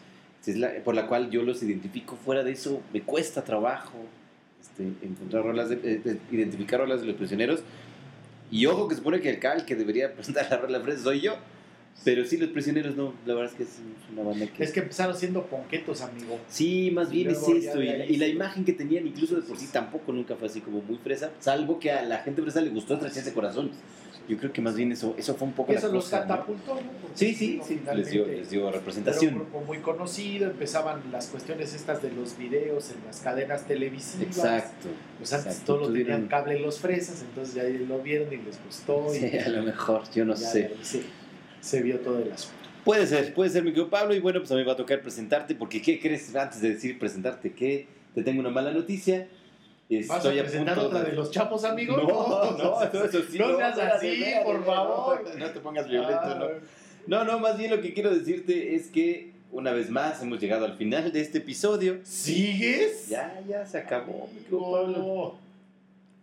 es 0.46 0.56
la, 0.56 0.70
por 0.84 0.94
la 0.94 1.08
cual 1.08 1.28
yo 1.30 1.42
los 1.42 1.60
identifico, 1.64 2.16
fuera 2.24 2.44
de 2.44 2.52
eso 2.52 2.80
me 2.92 3.02
cuesta 3.02 3.42
trabajo 3.42 3.98
este, 4.60 4.84
encontrar 5.04 5.42
rolas, 5.42 5.70
de, 5.70 5.74
eh, 5.82 6.00
de- 6.04 6.18
identificar 6.30 6.78
rolas 6.78 7.00
de 7.00 7.08
los 7.08 7.16
prisioneros. 7.16 7.62
Y 8.50 8.66
ojo 8.66 8.88
que 8.88 8.94
se 8.94 8.98
supone 8.98 9.20
que 9.20 9.30
el 9.30 9.38
cal 9.38 9.64
que 9.64 9.74
debería 9.74 10.12
presentar 10.14 10.70
la 10.70 10.80
fresa 10.80 11.02
soy 11.02 11.20
yo. 11.20 11.36
Pero 12.04 12.24
sí, 12.24 12.36
los 12.36 12.50
prisioneros 12.50 12.94
no, 12.94 13.14
la 13.24 13.34
verdad 13.34 13.50
es 13.50 13.56
que 13.56 13.62
es 13.64 13.80
una 14.12 14.22
banda 14.22 14.46
que... 14.46 14.62
Es 14.62 14.70
que 14.70 14.80
empezaron 14.80 15.16
siendo 15.16 15.46
ponquetos, 15.46 16.02
amigo. 16.02 16.38
Sí, 16.48 16.90
más 16.92 17.10
bien 17.10 17.30
es 17.30 17.48
esto. 17.48 17.82
Y, 17.82 18.16
la 18.16 18.28
imagen 18.28 18.64
que 18.64 18.72
tenían, 18.72 19.06
incluso 19.06 19.34
de 19.34 19.42
por 19.42 19.56
sí, 19.56 19.68
tampoco 19.72 20.12
nunca 20.12 20.36
fue 20.36 20.46
así 20.46 20.60
como 20.60 20.82
muy 20.82 20.98
fresa. 20.98 21.30
Salvo 21.40 21.80
que 21.80 21.90
a 21.90 22.02
la 22.04 22.18
gente 22.18 22.42
fresa 22.42 22.60
le 22.60 22.70
gustó 22.70 22.94
Estrechez 22.94 23.24
de 23.24 23.32
Corazón. 23.32 23.70
Yo 24.28 24.36
creo 24.36 24.52
que 24.52 24.60
más 24.60 24.74
bien 24.74 24.90
eso, 24.92 25.14
eso 25.16 25.34
fue 25.36 25.46
un 25.48 25.54
poco 25.54 25.72
Eso 25.72 25.86
la 25.88 25.94
los 25.94 26.04
cosa, 26.04 26.20
catapultó, 26.22 26.74
¿no? 26.74 26.80
Sí, 27.14 27.32
sí, 27.34 27.60
sí. 27.64 27.80
Les 27.94 28.10
dio, 28.10 28.26
les 28.26 28.50
dio 28.50 28.60
Era 28.60 28.68
un 28.68 28.74
representación. 28.74 29.34
grupo 29.36 29.60
muy 29.60 29.78
conocido, 29.78 30.50
empezaban 30.50 31.00
las 31.12 31.28
cuestiones 31.28 31.72
estas 31.74 32.02
de 32.02 32.10
los 32.10 32.36
videos 32.36 32.90
en 32.90 32.96
las 33.06 33.20
cadenas 33.20 33.66
televisivas. 33.66 34.36
Exacto. 34.36 34.88
Pues 35.18 35.32
antes 35.32 35.52
exacto. 35.52 35.74
todos 35.76 35.88
Tuvieron- 35.88 36.06
tenían 36.12 36.28
cable 36.28 36.58
los 36.58 36.80
fresas, 36.80 37.22
entonces 37.22 37.54
ya 37.54 37.62
lo 37.64 38.00
vieron 38.02 38.32
y 38.32 38.36
les 38.36 38.58
gustó. 38.64 39.14
y 39.14 39.18
Sí, 39.18 39.38
a 39.38 39.48
lo 39.48 39.62
mejor, 39.62 40.02
yo 40.12 40.24
no 40.24 40.34
ya 40.34 40.46
sé. 40.48 40.70
se, 40.82 41.02
se 41.60 41.82
vio 41.82 42.00
todo 42.00 42.18
el 42.18 42.32
asunto. 42.32 42.56
Puede 42.84 43.06
ser, 43.06 43.34
puede 43.34 43.50
ser, 43.50 43.62
mi 43.64 43.70
querido 43.70 43.90
Pablo. 43.90 44.14
Y 44.14 44.20
bueno, 44.20 44.40
pues 44.40 44.50
a 44.50 44.54
mí 44.54 44.60
me 44.60 44.66
va 44.66 44.72
a 44.74 44.76
tocar 44.76 45.00
presentarte, 45.02 45.54
porque 45.54 45.82
¿qué 45.82 45.98
crees? 46.00 46.34
Antes 46.36 46.60
de 46.60 46.70
decir 46.74 46.98
presentarte, 46.98 47.52
que 47.52 47.86
te 48.14 48.22
tengo 48.22 48.40
una 48.40 48.50
mala 48.50 48.72
noticia. 48.72 49.26
¿Vas 50.08 50.26
a 50.26 50.30
presentar 50.30 50.78
otra 50.78 51.02
de 51.02 51.12
los 51.12 51.30
chapos, 51.30 51.64
amigo? 51.64 51.96
No, 52.06 52.52
no, 52.52 52.80
no, 52.92 53.04
eso 53.04 53.22
sí. 53.30 53.38
No 53.38 53.56
seas 53.56 53.70
espérate, 53.78 53.94
así, 53.96 54.44
por 54.44 54.58
no, 54.58 54.64
favor. 54.64 55.24
No, 55.24 55.46
no 55.46 55.50
te 55.52 55.60
pongas 55.60 55.88
violento, 55.88 56.20
Ah, 56.22 56.36
no. 56.38 56.48
No, 57.06 57.24
no, 57.24 57.38
más 57.38 57.56
bien 57.56 57.70
lo 57.70 57.80
que 57.80 57.94
quiero 57.94 58.10
decirte 58.12 58.74
es 58.74 58.88
que 58.88 59.30
una 59.52 59.72
vez 59.72 59.90
más 59.90 60.20
hemos 60.22 60.40
llegado 60.40 60.64
al 60.64 60.76
final 60.76 61.12
de 61.12 61.20
este 61.20 61.38
episodio. 61.38 62.00
¿Sigues? 62.02 63.08
Ya, 63.08 63.40
ya 63.48 63.64
se 63.64 63.78
acabó, 63.78 64.28
mi 64.34 64.40
querido 64.40 64.72
Pablo. 64.72 65.38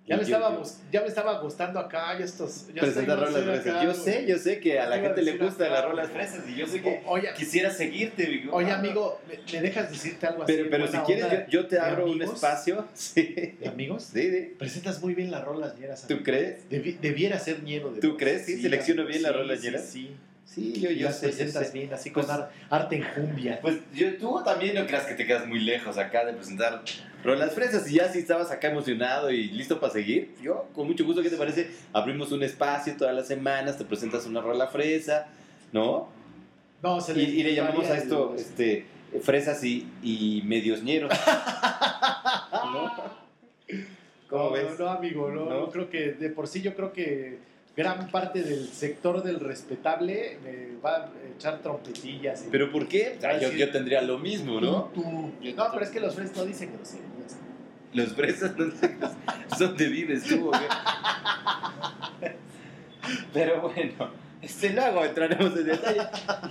Ya 0.06 0.18
me, 0.18 0.26
yo- 0.26 0.36
estaba, 0.36 0.56
yo- 0.58 0.64
ya 0.92 1.02
me 1.02 1.08
estaba 1.08 1.40
gustando 1.40 1.80
acá, 1.80 2.18
ya 2.20 2.26
estos... 2.26 2.68
Ya 2.74 2.82
Presentar 2.82 3.18
rolas 3.20 3.42
fresas. 3.44 3.84
Yo 3.84 3.94
sé, 3.94 4.26
yo 4.28 4.38
sé 4.38 4.60
que 4.60 4.78
a 4.78 4.88
la 4.90 5.00
gente 5.00 5.22
le 5.22 5.32
acá, 5.32 5.70
las 5.70 5.86
rolas 5.86 6.10
fresas 6.12 6.42
y 6.50 6.56
yo 6.56 6.68
sé 6.68 6.82
que 6.82 7.02
Oye, 7.06 7.30
quisiera 7.38 7.70
seguirte, 7.72 8.26
querido 8.26 8.54
oye 8.54 8.70
amigo, 8.72 9.22
¿me, 9.30 9.40
me 9.54 9.62
dejas 9.62 9.90
decirte 9.90 10.28
algo 10.28 10.44
así? 10.44 10.54
Pero, 10.54 10.70
pero 10.70 10.88
si 10.88 10.98
quieres, 10.98 11.26
yo, 11.48 11.62
yo 11.62 11.68
te 11.68 11.80
abro 11.80 12.12
un 12.12 12.22
espacio. 12.22 12.86
Sí. 12.94 13.56
¿De 13.60 13.68
amigos? 13.70 14.04
Sí, 14.14 14.30
sí. 14.30 14.54
Presentas 14.60 15.02
muy 15.02 15.14
bien 15.16 15.32
las 15.32 15.44
rolas 15.46 15.78
ñeras. 15.80 16.06
¿Tú 16.08 16.22
crees? 16.22 16.70
Debi- 16.70 17.00
debiera 17.00 17.40
ser 17.40 17.64
ñero 17.64 17.92
de 17.94 18.02
¿Tú 18.02 18.18
crees? 18.18 18.46
¿Sí? 18.46 18.62
¿Selecciono 18.62 19.06
bien 19.06 19.24
las 19.24 19.32
sí, 19.32 19.38
rolas 19.38 19.60
sí, 19.60 19.66
ñeras? 19.68 19.86
Sí, 19.86 20.16
Sí, 20.46 20.74
yo, 20.82 20.92
Y 20.92 20.98
yo 21.00 21.06
las 21.08 21.20
sé, 21.20 21.28
yo 21.32 21.36
presentas 21.38 21.68
sé. 21.68 21.74
bien, 21.74 21.94
así 21.94 22.10
Pues- 22.12 22.26
con 22.28 22.36
ar- 22.36 22.52
arte 22.70 22.98
en 22.98 23.04
cumbia. 23.16 23.60
Pues 23.62 23.78
yo, 23.96 24.14
tú 24.18 24.42
también 24.44 24.76
no 24.76 24.86
creas 24.86 25.06
que 25.06 25.14
te 25.16 25.26
quedas 25.26 25.48
muy 25.48 25.60
lejos 25.60 25.98
acá 25.98 26.26
de 26.26 26.34
presentar 26.34 26.84
rolas 27.24 27.54
fresas. 27.54 27.90
Y 27.90 27.96
ya 27.96 28.10
si 28.12 28.20
estabas 28.20 28.52
acá 28.52 28.70
emocionado 28.70 29.32
y 29.32 29.50
listo 29.50 29.80
para 29.80 29.94
seguir, 29.94 30.34
yo 30.42 30.68
con 30.74 30.88
mucho 30.88 31.06
gusto, 31.06 31.22
¿qué 31.22 31.30
te 31.30 31.38
parece? 31.38 31.70
Abrimos 31.94 32.32
un 32.32 32.44
espacio 32.44 32.96
todas 32.98 33.16
las 33.16 33.28
semanas, 33.28 33.78
te 33.78 33.86
presentas 33.86 34.26
una 34.26 34.42
rola 34.42 34.68
fresa, 34.68 35.28
¿no? 35.72 36.10
No, 36.82 37.00
se 37.00 37.14
Y, 37.20 37.40
y 37.40 37.44
le 37.44 37.56
llamamos 37.56 37.86
a 37.90 37.98
esto 37.98 38.36
este, 38.38 38.86
fresas 39.22 39.64
y, 39.64 39.88
y 40.04 40.42
medios 40.46 40.84
ñeros. 40.84 41.12
¿No? 42.52 42.92
¿Cómo 44.30 44.44
no, 44.46 44.52
ves? 44.52 44.80
No, 44.80 44.90
amigo, 44.90 45.30
no, 45.32 45.46
¿No? 45.46 45.70
creo 45.70 45.90
que 45.90 46.14
de 46.14 46.30
por 46.30 46.48
sí 46.48 46.62
yo 46.62 46.76
creo 46.76 46.92
que 46.92 47.38
gran 47.78 48.10
parte 48.10 48.42
del 48.44 48.68
sector 48.68 49.24
del 49.24 49.40
respetable 49.40 50.38
me 50.44 50.80
va 50.82 50.96
a 51.06 51.12
echar 51.36 51.60
trompetillas. 51.62 52.46
y- 52.46 52.50
¿Pero 52.52 52.72
por 52.72 52.88
qué? 52.88 53.18
Va 53.24 53.30
a 53.30 53.40
yo, 53.40 53.52
yo 53.52 53.72
tendría 53.72 54.02
lo 54.02 54.18
mismo, 54.20 54.60
¿no? 54.60 54.92
Tú, 54.94 55.02
tú. 55.04 55.32
No, 55.56 55.68
pero 55.72 55.84
es 55.86 55.90
que 55.92 56.00
los 56.00 56.16
fresas 56.16 56.36
no 56.38 56.46
dicen 56.46 56.72
groserías. 56.74 57.08
Los 57.94 58.14
fresas 58.14 58.58
no 58.58 58.72
sé, 58.72 58.98
¿dónde 59.60 59.88
vives 59.88 60.24
tú? 60.24 60.52
Pero 63.34 63.62
bueno, 63.62 64.12
este, 64.42 64.74
luego 64.74 65.06
entraremos 65.06 65.58
en 65.58 65.66
detalle. 65.66 66.02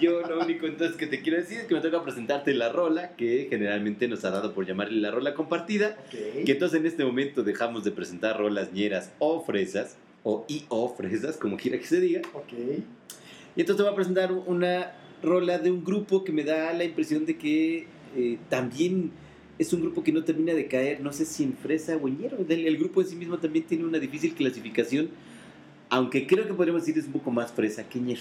Yo 0.01 0.21
lo 0.23 0.41
único 0.41 0.67
entonces 0.67 0.97
que 0.97 1.07
te 1.07 1.21
quiero 1.21 1.39
decir 1.39 1.59
es 1.59 1.67
que 1.67 1.75
me 1.75 1.81
toca 1.81 2.03
presentarte 2.03 2.55
la 2.55 2.71
rola, 2.71 3.17
que 3.17 3.49
generalmente 3.51 4.09
nos 4.09 4.25
ha 4.25 4.31
dado 4.31 4.55
por 4.55 4.67
llamarle 4.67 5.01
la 5.01 5.11
rola 5.11 5.35
compartida. 5.35 5.97
Que 6.11 6.53
entonces 6.53 6.81
en 6.81 6.87
este 6.87 7.05
momento 7.05 7.43
dejamos 7.43 7.85
de 7.85 7.91
presentar 7.91 8.39
rolas 8.39 8.73
ñeras 8.73 9.13
o 9.19 9.43
fresas, 9.45 9.97
o 10.25 10.45
y 10.49 10.65
o 10.69 10.95
fresas, 10.95 11.37
como 11.37 11.57
quiera 11.57 11.79
que 11.79 11.87
se 11.87 12.01
diga. 12.01 12.23
Ok. 12.33 12.53
Y 13.57 13.61
entonces 13.61 13.77
te 13.77 13.83
voy 13.83 13.93
a 13.93 13.97
presentar 13.97 14.33
una 14.33 14.93
rola 15.23 15.59
de 15.59 15.71
un 15.71 15.85
grupo 15.85 16.25
que 16.25 16.33
me 16.33 16.45
da 16.45 16.73
la 16.73 16.85
impresión 16.85 17.27
de 17.27 17.37
que 17.37 17.87
eh, 18.17 18.39
también 18.49 19.13
es 19.59 19.73
un 19.73 19.81
grupo 19.83 20.03
que 20.03 20.13
no 20.13 20.25
termina 20.25 20.55
de 20.55 20.67
caer, 20.67 21.01
no 21.01 21.13
sé 21.13 21.25
si 21.25 21.45
en 21.45 21.55
fresa 21.57 21.97
o 21.97 22.09
en 22.09 22.19
ñero. 22.19 22.39
El, 22.49 22.77
grupo 22.79 23.01
en 23.01 23.07
sí 23.09 23.17
mismo 23.17 23.39
también 23.39 23.65
tiene 23.67 23.85
una 23.85 23.99
difícil 23.99 24.35
clasificación, 24.35 25.11
aunque 25.91 26.27
creo 26.27 26.47
que 26.47 26.55
podríamos 26.55 26.83
decir 26.83 26.99
es 26.99 27.07
un 27.07 27.13
poco 27.13 27.31
más 27.31 27.53
fresa 27.53 27.89
que. 27.89 28.01
Yo 28.01 28.17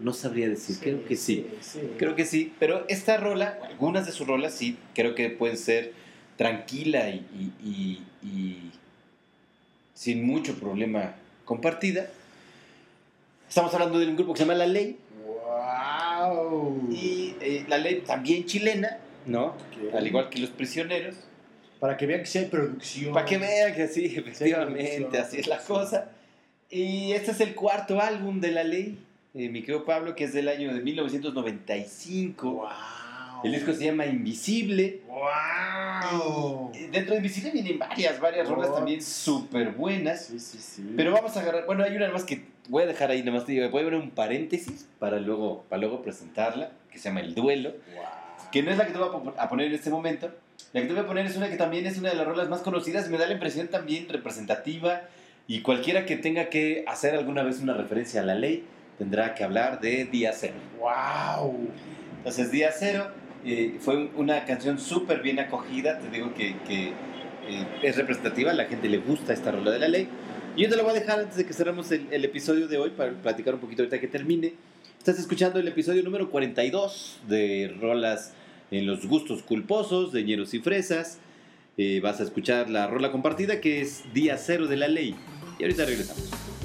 no 0.00 0.12
sabría 0.12 0.48
decir, 0.48 0.76
creo 0.80 1.04
que 1.04 1.16
sí. 1.16 1.46
sí. 1.60 1.80
Creo 1.98 2.16
que 2.16 2.24
sí, 2.24 2.52
pero 2.58 2.84
esta 2.88 3.16
rola, 3.18 3.58
algunas 3.68 4.06
de 4.06 4.12
sus 4.12 4.26
rolas 4.26 4.54
sí, 4.54 4.76
creo 4.94 5.14
que 5.14 5.28
pueden 5.30 5.56
ser 5.58 5.92
tranquila 6.36 7.10
y, 7.10 7.26
y- 7.38 7.52
y- 7.68 8.26
y 8.26 8.70
sin 9.94 10.24
mucho 10.24 10.54
problema 10.58 11.14
compartida. 11.44 12.08
Estamos 13.48 13.74
hablando 13.74 13.98
de 13.98 14.06
un 14.06 14.16
grupo 14.16 14.32
que 14.32 14.38
se 14.38 14.44
llama 14.44 14.54
La 14.56 14.66
Ley, 14.66 14.96
¡Wow! 15.26 16.88
y 16.90 17.34
eh, 17.40 17.64
La 17.68 17.76
Ley 17.78 18.02
también 18.06 18.44
chilena, 18.46 18.98
¿no? 19.30 19.54
Al 19.94 20.06
igual 20.06 20.28
que 20.28 20.38
Los 20.40 20.50
Prisioneros. 20.50 21.16
Para 21.78 21.96
que 21.96 22.06
vean 22.06 22.20
que 22.20 22.26
sí 22.26 22.38
hay 22.38 22.46
producción. 22.46 23.14
Para 23.14 23.24
que 23.24 23.38
vean 23.38 23.74
que 23.74 23.88
sí, 23.88 24.04
efectivamente, 24.16 25.18
así 25.18 25.38
es 25.38 25.46
la 25.46 25.58
cosa. 25.58 26.10
Y 26.68 27.12
este 27.12 27.30
es 27.30 27.40
el 27.40 27.54
cuarto 27.54 28.00
álbum 28.00 28.40
de 28.40 28.52
La 28.52 28.64
Ley, 28.64 28.98
eh, 29.34 29.48
mi 29.48 29.60
querido 29.62 29.84
Pablo, 29.84 30.14
que 30.14 30.24
es 30.24 30.32
del 30.34 30.48
año 30.48 30.74
de 30.74 30.80
1995. 30.82 32.52
¡Wow! 32.52 32.68
El 33.42 33.52
disco 33.52 33.72
se 33.72 33.86
llama 33.86 34.04
Invisible. 34.06 35.00
¡Wow! 35.08 36.72
Dentro 36.92 37.12
de 37.12 37.16
Invisible 37.16 37.50
vienen 37.52 37.78
varias, 37.78 38.20
varias 38.20 38.46
rolas 38.48 38.68
Oh. 38.70 38.74
también 38.74 39.00
súper 39.02 39.70
buenas. 39.70 40.26
Sí, 40.26 40.38
sí, 40.38 40.58
sí. 40.58 40.92
Pero 40.96 41.12
vamos 41.12 41.36
a 41.36 41.40
agarrar, 41.40 41.64
bueno, 41.66 41.82
hay 41.84 41.96
una 41.96 42.10
más 42.10 42.24
que 42.24 42.44
voy 42.68 42.82
a 42.82 42.86
dejar 42.86 43.10
ahí, 43.10 43.22
nomás 43.22 43.46
te 43.46 43.52
digo, 43.52 43.68
voy 43.70 43.80
a 43.80 43.84
poner 43.84 44.00
un 44.00 44.10
paréntesis 44.10 44.86
para 44.98 45.18
luego, 45.18 45.64
para 45.68 45.80
luego 45.80 46.02
presentarla, 46.02 46.72
que 46.92 46.98
se 46.98 47.08
llama 47.08 47.20
El 47.20 47.34
Duelo, 47.34 47.70
Wow. 47.94 48.04
Que 48.52 48.62
no 48.62 48.70
es 48.70 48.78
la 48.78 48.86
que 48.86 48.92
te 48.92 48.98
voy 48.98 49.08
a 49.08 49.12
po- 49.12 49.34
a 49.36 49.48
poner 49.48 49.66
en 49.68 49.74
este 49.74 49.90
momento. 49.90 50.30
La 50.72 50.80
que 50.80 50.86
te 50.86 50.92
voy 50.92 51.02
a 51.02 51.06
poner 51.06 51.26
es 51.26 51.36
una 51.36 51.48
que 51.48 51.56
también 51.56 51.86
es 51.86 51.98
una 51.98 52.10
de 52.10 52.16
las 52.16 52.26
rolas 52.26 52.48
más 52.48 52.60
conocidas 52.60 53.08
me 53.08 53.18
da 53.18 53.26
la 53.26 53.32
impresión 53.32 53.68
también 53.68 54.08
representativa 54.08 55.02
y 55.48 55.62
cualquiera 55.62 56.06
que 56.06 56.16
tenga 56.16 56.48
que 56.48 56.84
hacer 56.86 57.14
alguna 57.14 57.42
vez 57.42 57.60
una 57.60 57.74
referencia 57.74 58.20
a 58.20 58.24
la 58.24 58.34
ley 58.34 58.64
tendrá 58.98 59.34
que 59.34 59.42
hablar 59.44 59.80
de 59.80 60.04
Día 60.04 60.32
Cero. 60.34 60.54
¡Wow! 60.78 61.68
Entonces, 62.18 62.50
Día 62.50 62.70
Cero 62.76 63.08
Eh, 63.42 63.78
fue 63.80 64.10
una 64.16 64.44
canción 64.44 64.78
súper 64.78 65.22
bien 65.22 65.38
acogida, 65.40 65.98
te 65.98 66.10
digo 66.10 66.34
que, 66.34 66.54
que, 66.68 66.88
eh, 67.48 67.66
es 67.82 67.96
representativa, 67.96 68.50
a 68.50 68.54
la 68.54 68.66
gente 68.66 68.86
le 68.86 68.98
gusta 68.98 69.32
esta 69.32 69.50
rola 69.50 69.70
de 69.70 69.78
la 69.78 69.88
ley. 69.88 70.08
Y 70.56 70.64
yo 70.64 70.68
te 70.68 70.76
lo 70.76 70.82
voy 70.84 70.90
a 70.94 71.00
dejar 71.00 71.20
antes 71.20 71.36
de 71.38 71.46
que 71.46 71.54
cerremos 71.54 71.90
el, 71.90 72.06
el 72.10 72.22
episodio 72.26 72.68
de 72.68 72.76
hoy 72.76 72.90
para 72.90 73.12
platicar 73.12 73.54
un 73.54 73.60
poquito 73.60 73.80
ahorita 73.80 73.98
que 73.98 74.08
termine. 74.08 74.52
Estás 74.98 75.18
escuchando 75.18 75.58
el 75.58 75.66
episodio 75.68 76.02
número 76.02 76.30
42 76.30 77.20
de 77.28 77.74
Rolas 77.80 78.34
en 78.70 78.86
los 78.86 79.06
Gustos 79.06 79.42
Culposos 79.42 80.12
de 80.12 80.24
Ñeros 80.24 80.54
y 80.54 80.60
Fresas. 80.60 81.18
Eh, 81.76 82.00
vas 82.02 82.20
a 82.20 82.24
escuchar 82.24 82.68
la 82.68 82.86
rola 82.86 83.10
compartida 83.10 83.60
que 83.60 83.80
es 83.80 84.04
Día 84.12 84.36
Cero 84.36 84.66
de 84.66 84.76
la 84.76 84.88
Ley. 84.88 85.14
Y 85.58 85.62
ahorita 85.62 85.84
regresamos. 85.84 86.59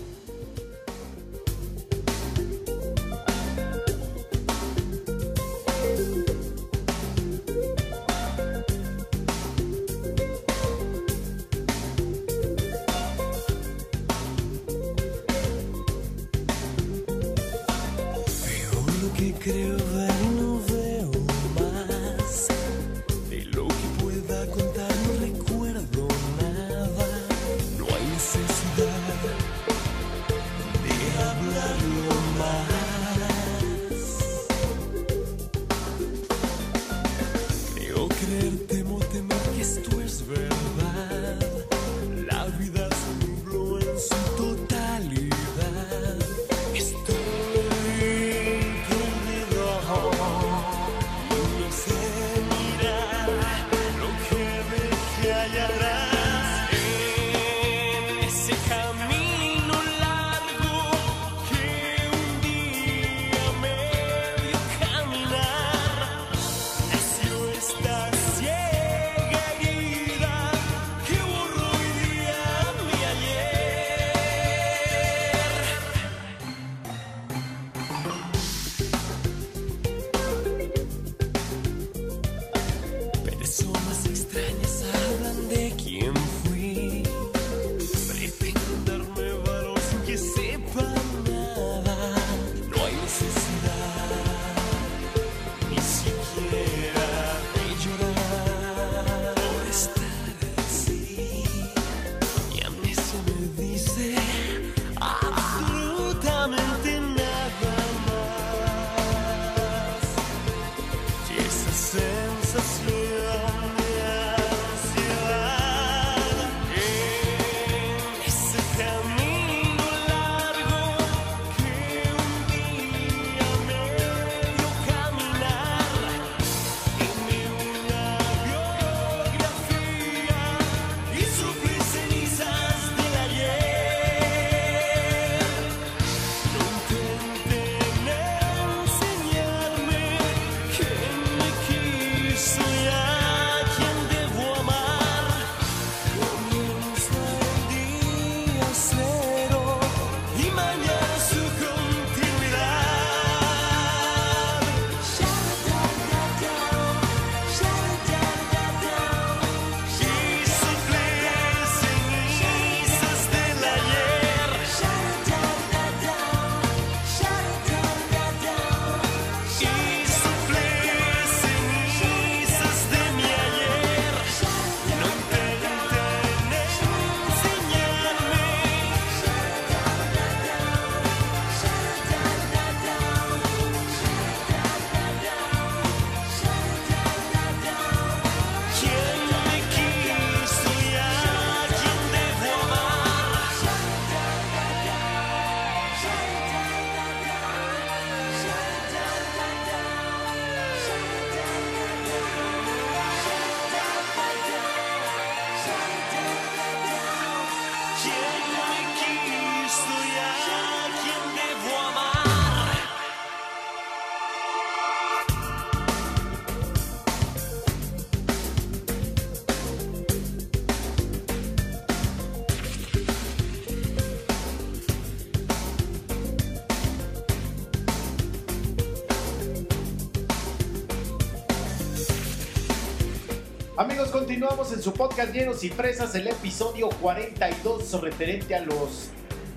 Continuamos 234.20 234.72
en 234.72 234.82
su 234.82 234.94
podcast 234.94 235.34
Llenos 235.34 235.62
y 235.66 235.70
Fresas, 235.70 236.16
el 236.16 236.30
episodio 236.30 236.88
42 237.02 238.02
referente 238.02 238.56
a 238.56 238.62
los 238.62 239.10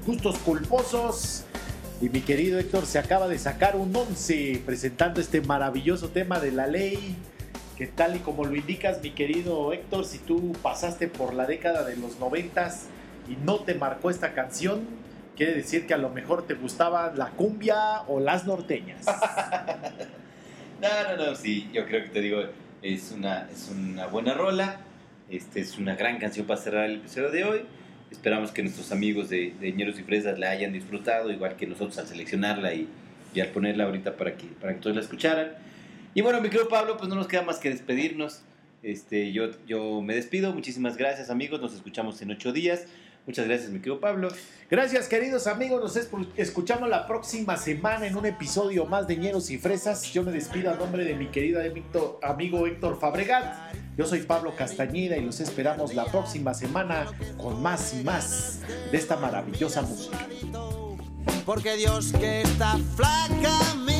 gustos 0.05 0.37
culposos. 0.39 1.45
Y 2.01 2.09
mi 2.09 2.23
querido 2.23 2.59
Héctor 2.59 2.85
se 2.85 2.99
acaba 2.99 3.29
de 3.29 3.39
sacar 3.39 3.77
un 3.77 3.95
11 3.95 4.65
presentando 4.67 5.21
este 5.21 5.43
maravilloso 5.43 6.09
tema 6.09 6.41
de 6.41 6.51
la 6.51 6.67
ley. 6.67 7.15
Que 7.77 7.87
tal 7.87 8.17
y 8.17 8.19
como 8.19 8.45
lo 8.47 8.57
indicas, 8.57 9.01
mi 9.01 9.13
querido 9.13 9.73
Héctor, 9.73 10.05
si 10.05 10.19
tú 10.19 10.53
pasaste 10.61 11.07
por 11.07 11.35
la 11.35 11.47
década 11.47 11.85
de 11.85 11.95
los 11.95 12.19
90 12.19 12.69
y 13.29 13.37
no 13.37 13.61
te 13.61 13.75
marcó 13.75 14.11
esta 14.11 14.35
canción, 14.35 14.89
quiere 15.37 15.55
decir 15.55 15.87
que 15.87 15.95
a 15.95 15.99
lo 15.99 16.09
mejor 16.09 16.49
te 16.49 16.55
gustaba 16.55 17.13
la 17.15 17.31
cumbia 17.31 18.03
o 18.09 18.19
las 18.19 18.45
norteñas. 18.45 19.07
No, 20.81 20.89
no, 21.03 21.27
no, 21.27 21.35
sí, 21.35 21.69
yo 21.73 21.85
creo 21.87 22.05
que 22.05 22.11
te 22.11 22.21
digo, 22.21 22.41
es 22.83 23.13
una, 23.13 23.49
es 23.51 23.71
una 23.71 24.07
buena 24.07 24.35
rola. 24.35 24.81
Este 25.31 25.61
es 25.61 25.79
una 25.79 25.95
gran 25.95 26.19
canción 26.19 26.47
para 26.47 26.61
cerrar 26.61 26.85
el 26.87 26.97
episodio 26.97 27.31
de 27.31 27.45
hoy. 27.45 27.61
Esperamos 28.11 28.51
que 28.51 28.63
nuestros 28.63 28.93
amigos 28.93 29.29
de, 29.29 29.55
de 29.61 29.73
Ñeros 29.73 29.99
y 29.99 30.03
Fresas 30.03 30.39
la 30.39 30.51
hayan 30.51 30.73
disfrutado, 30.73 31.31
igual 31.31 31.57
que 31.57 31.67
nosotros 31.67 31.99
al 31.99 32.07
seleccionarla 32.07 32.73
y, 32.73 32.89
al 33.41 33.49
ponerla 33.49 33.85
ahorita 33.85 34.17
para 34.17 34.37
que, 34.37 34.47
para 34.47 34.75
que 34.75 34.81
todos 34.81 34.97
la 34.97 35.03
escucharan. 35.03 35.53
Y 36.15 36.23
bueno, 36.23 36.41
mi 36.41 36.49
querido 36.49 36.69
Pablo, 36.69 36.97
pues 36.97 37.09
no 37.09 37.15
nos 37.15 37.29
queda 37.29 37.43
más 37.43 37.59
que 37.59 37.71
despedirnos. 37.71 38.43
Este, 38.83 39.33
yo, 39.33 39.51
yo 39.67 40.01
me 40.01 40.15
despido. 40.15 40.53
Muchísimas 40.53 40.97
gracias, 40.97 41.31
amigos. 41.31 41.61
Nos 41.61 41.75
escuchamos 41.75 42.21
en 42.23 42.31
ocho 42.31 42.53
días. 42.53 42.87
Muchas 43.29 43.47
gracias, 43.47 43.69
mi 43.71 43.79
querido 43.79 44.01
Pablo. 44.01 44.29
Gracias, 44.71 45.07
queridos 45.07 45.47
amigos. 45.47 45.83
Nos 45.83 45.97
es- 45.97 46.09
escuchamos 46.39 46.89
la 46.89 47.07
próxima 47.07 47.59
semana 47.59 48.07
en 48.07 48.17
un 48.17 48.25
episodio 48.25 48.87
más 48.87 49.07
de 49.07 49.19
Ñeros 49.19 49.51
y 49.51 49.59
Fresas. 49.59 50.03
Yo 50.15 50.23
me 50.23 50.33
despido 50.33 50.71
a 50.71 50.77
nombre 50.77 51.05
de 51.05 51.15
mi 51.15 51.27
querido 51.27 51.61
amigo 52.23 52.67
Héctor 52.67 52.99
Fabregat. 52.99 53.75
Yo 53.99 54.07
soy 54.07 54.23
Pablo 54.23 54.57
Castañeda 54.57 55.19
y 55.19 55.21
los 55.27 55.41
esperamos 55.41 55.93
la 55.95 56.07
próxima 56.07 56.55
semana 56.55 57.05
con 57.37 57.61
más 57.61 57.93
y 57.93 58.03
más 58.03 58.61
de 58.91 58.97
esta 58.97 59.17
maravillosa 59.17 59.83
música. 59.83 60.27
Porque 61.45 61.77
Dios 61.77 62.13
que 62.19 62.41
está 62.41 62.79
flaca 62.97 63.59
mi 63.85 63.98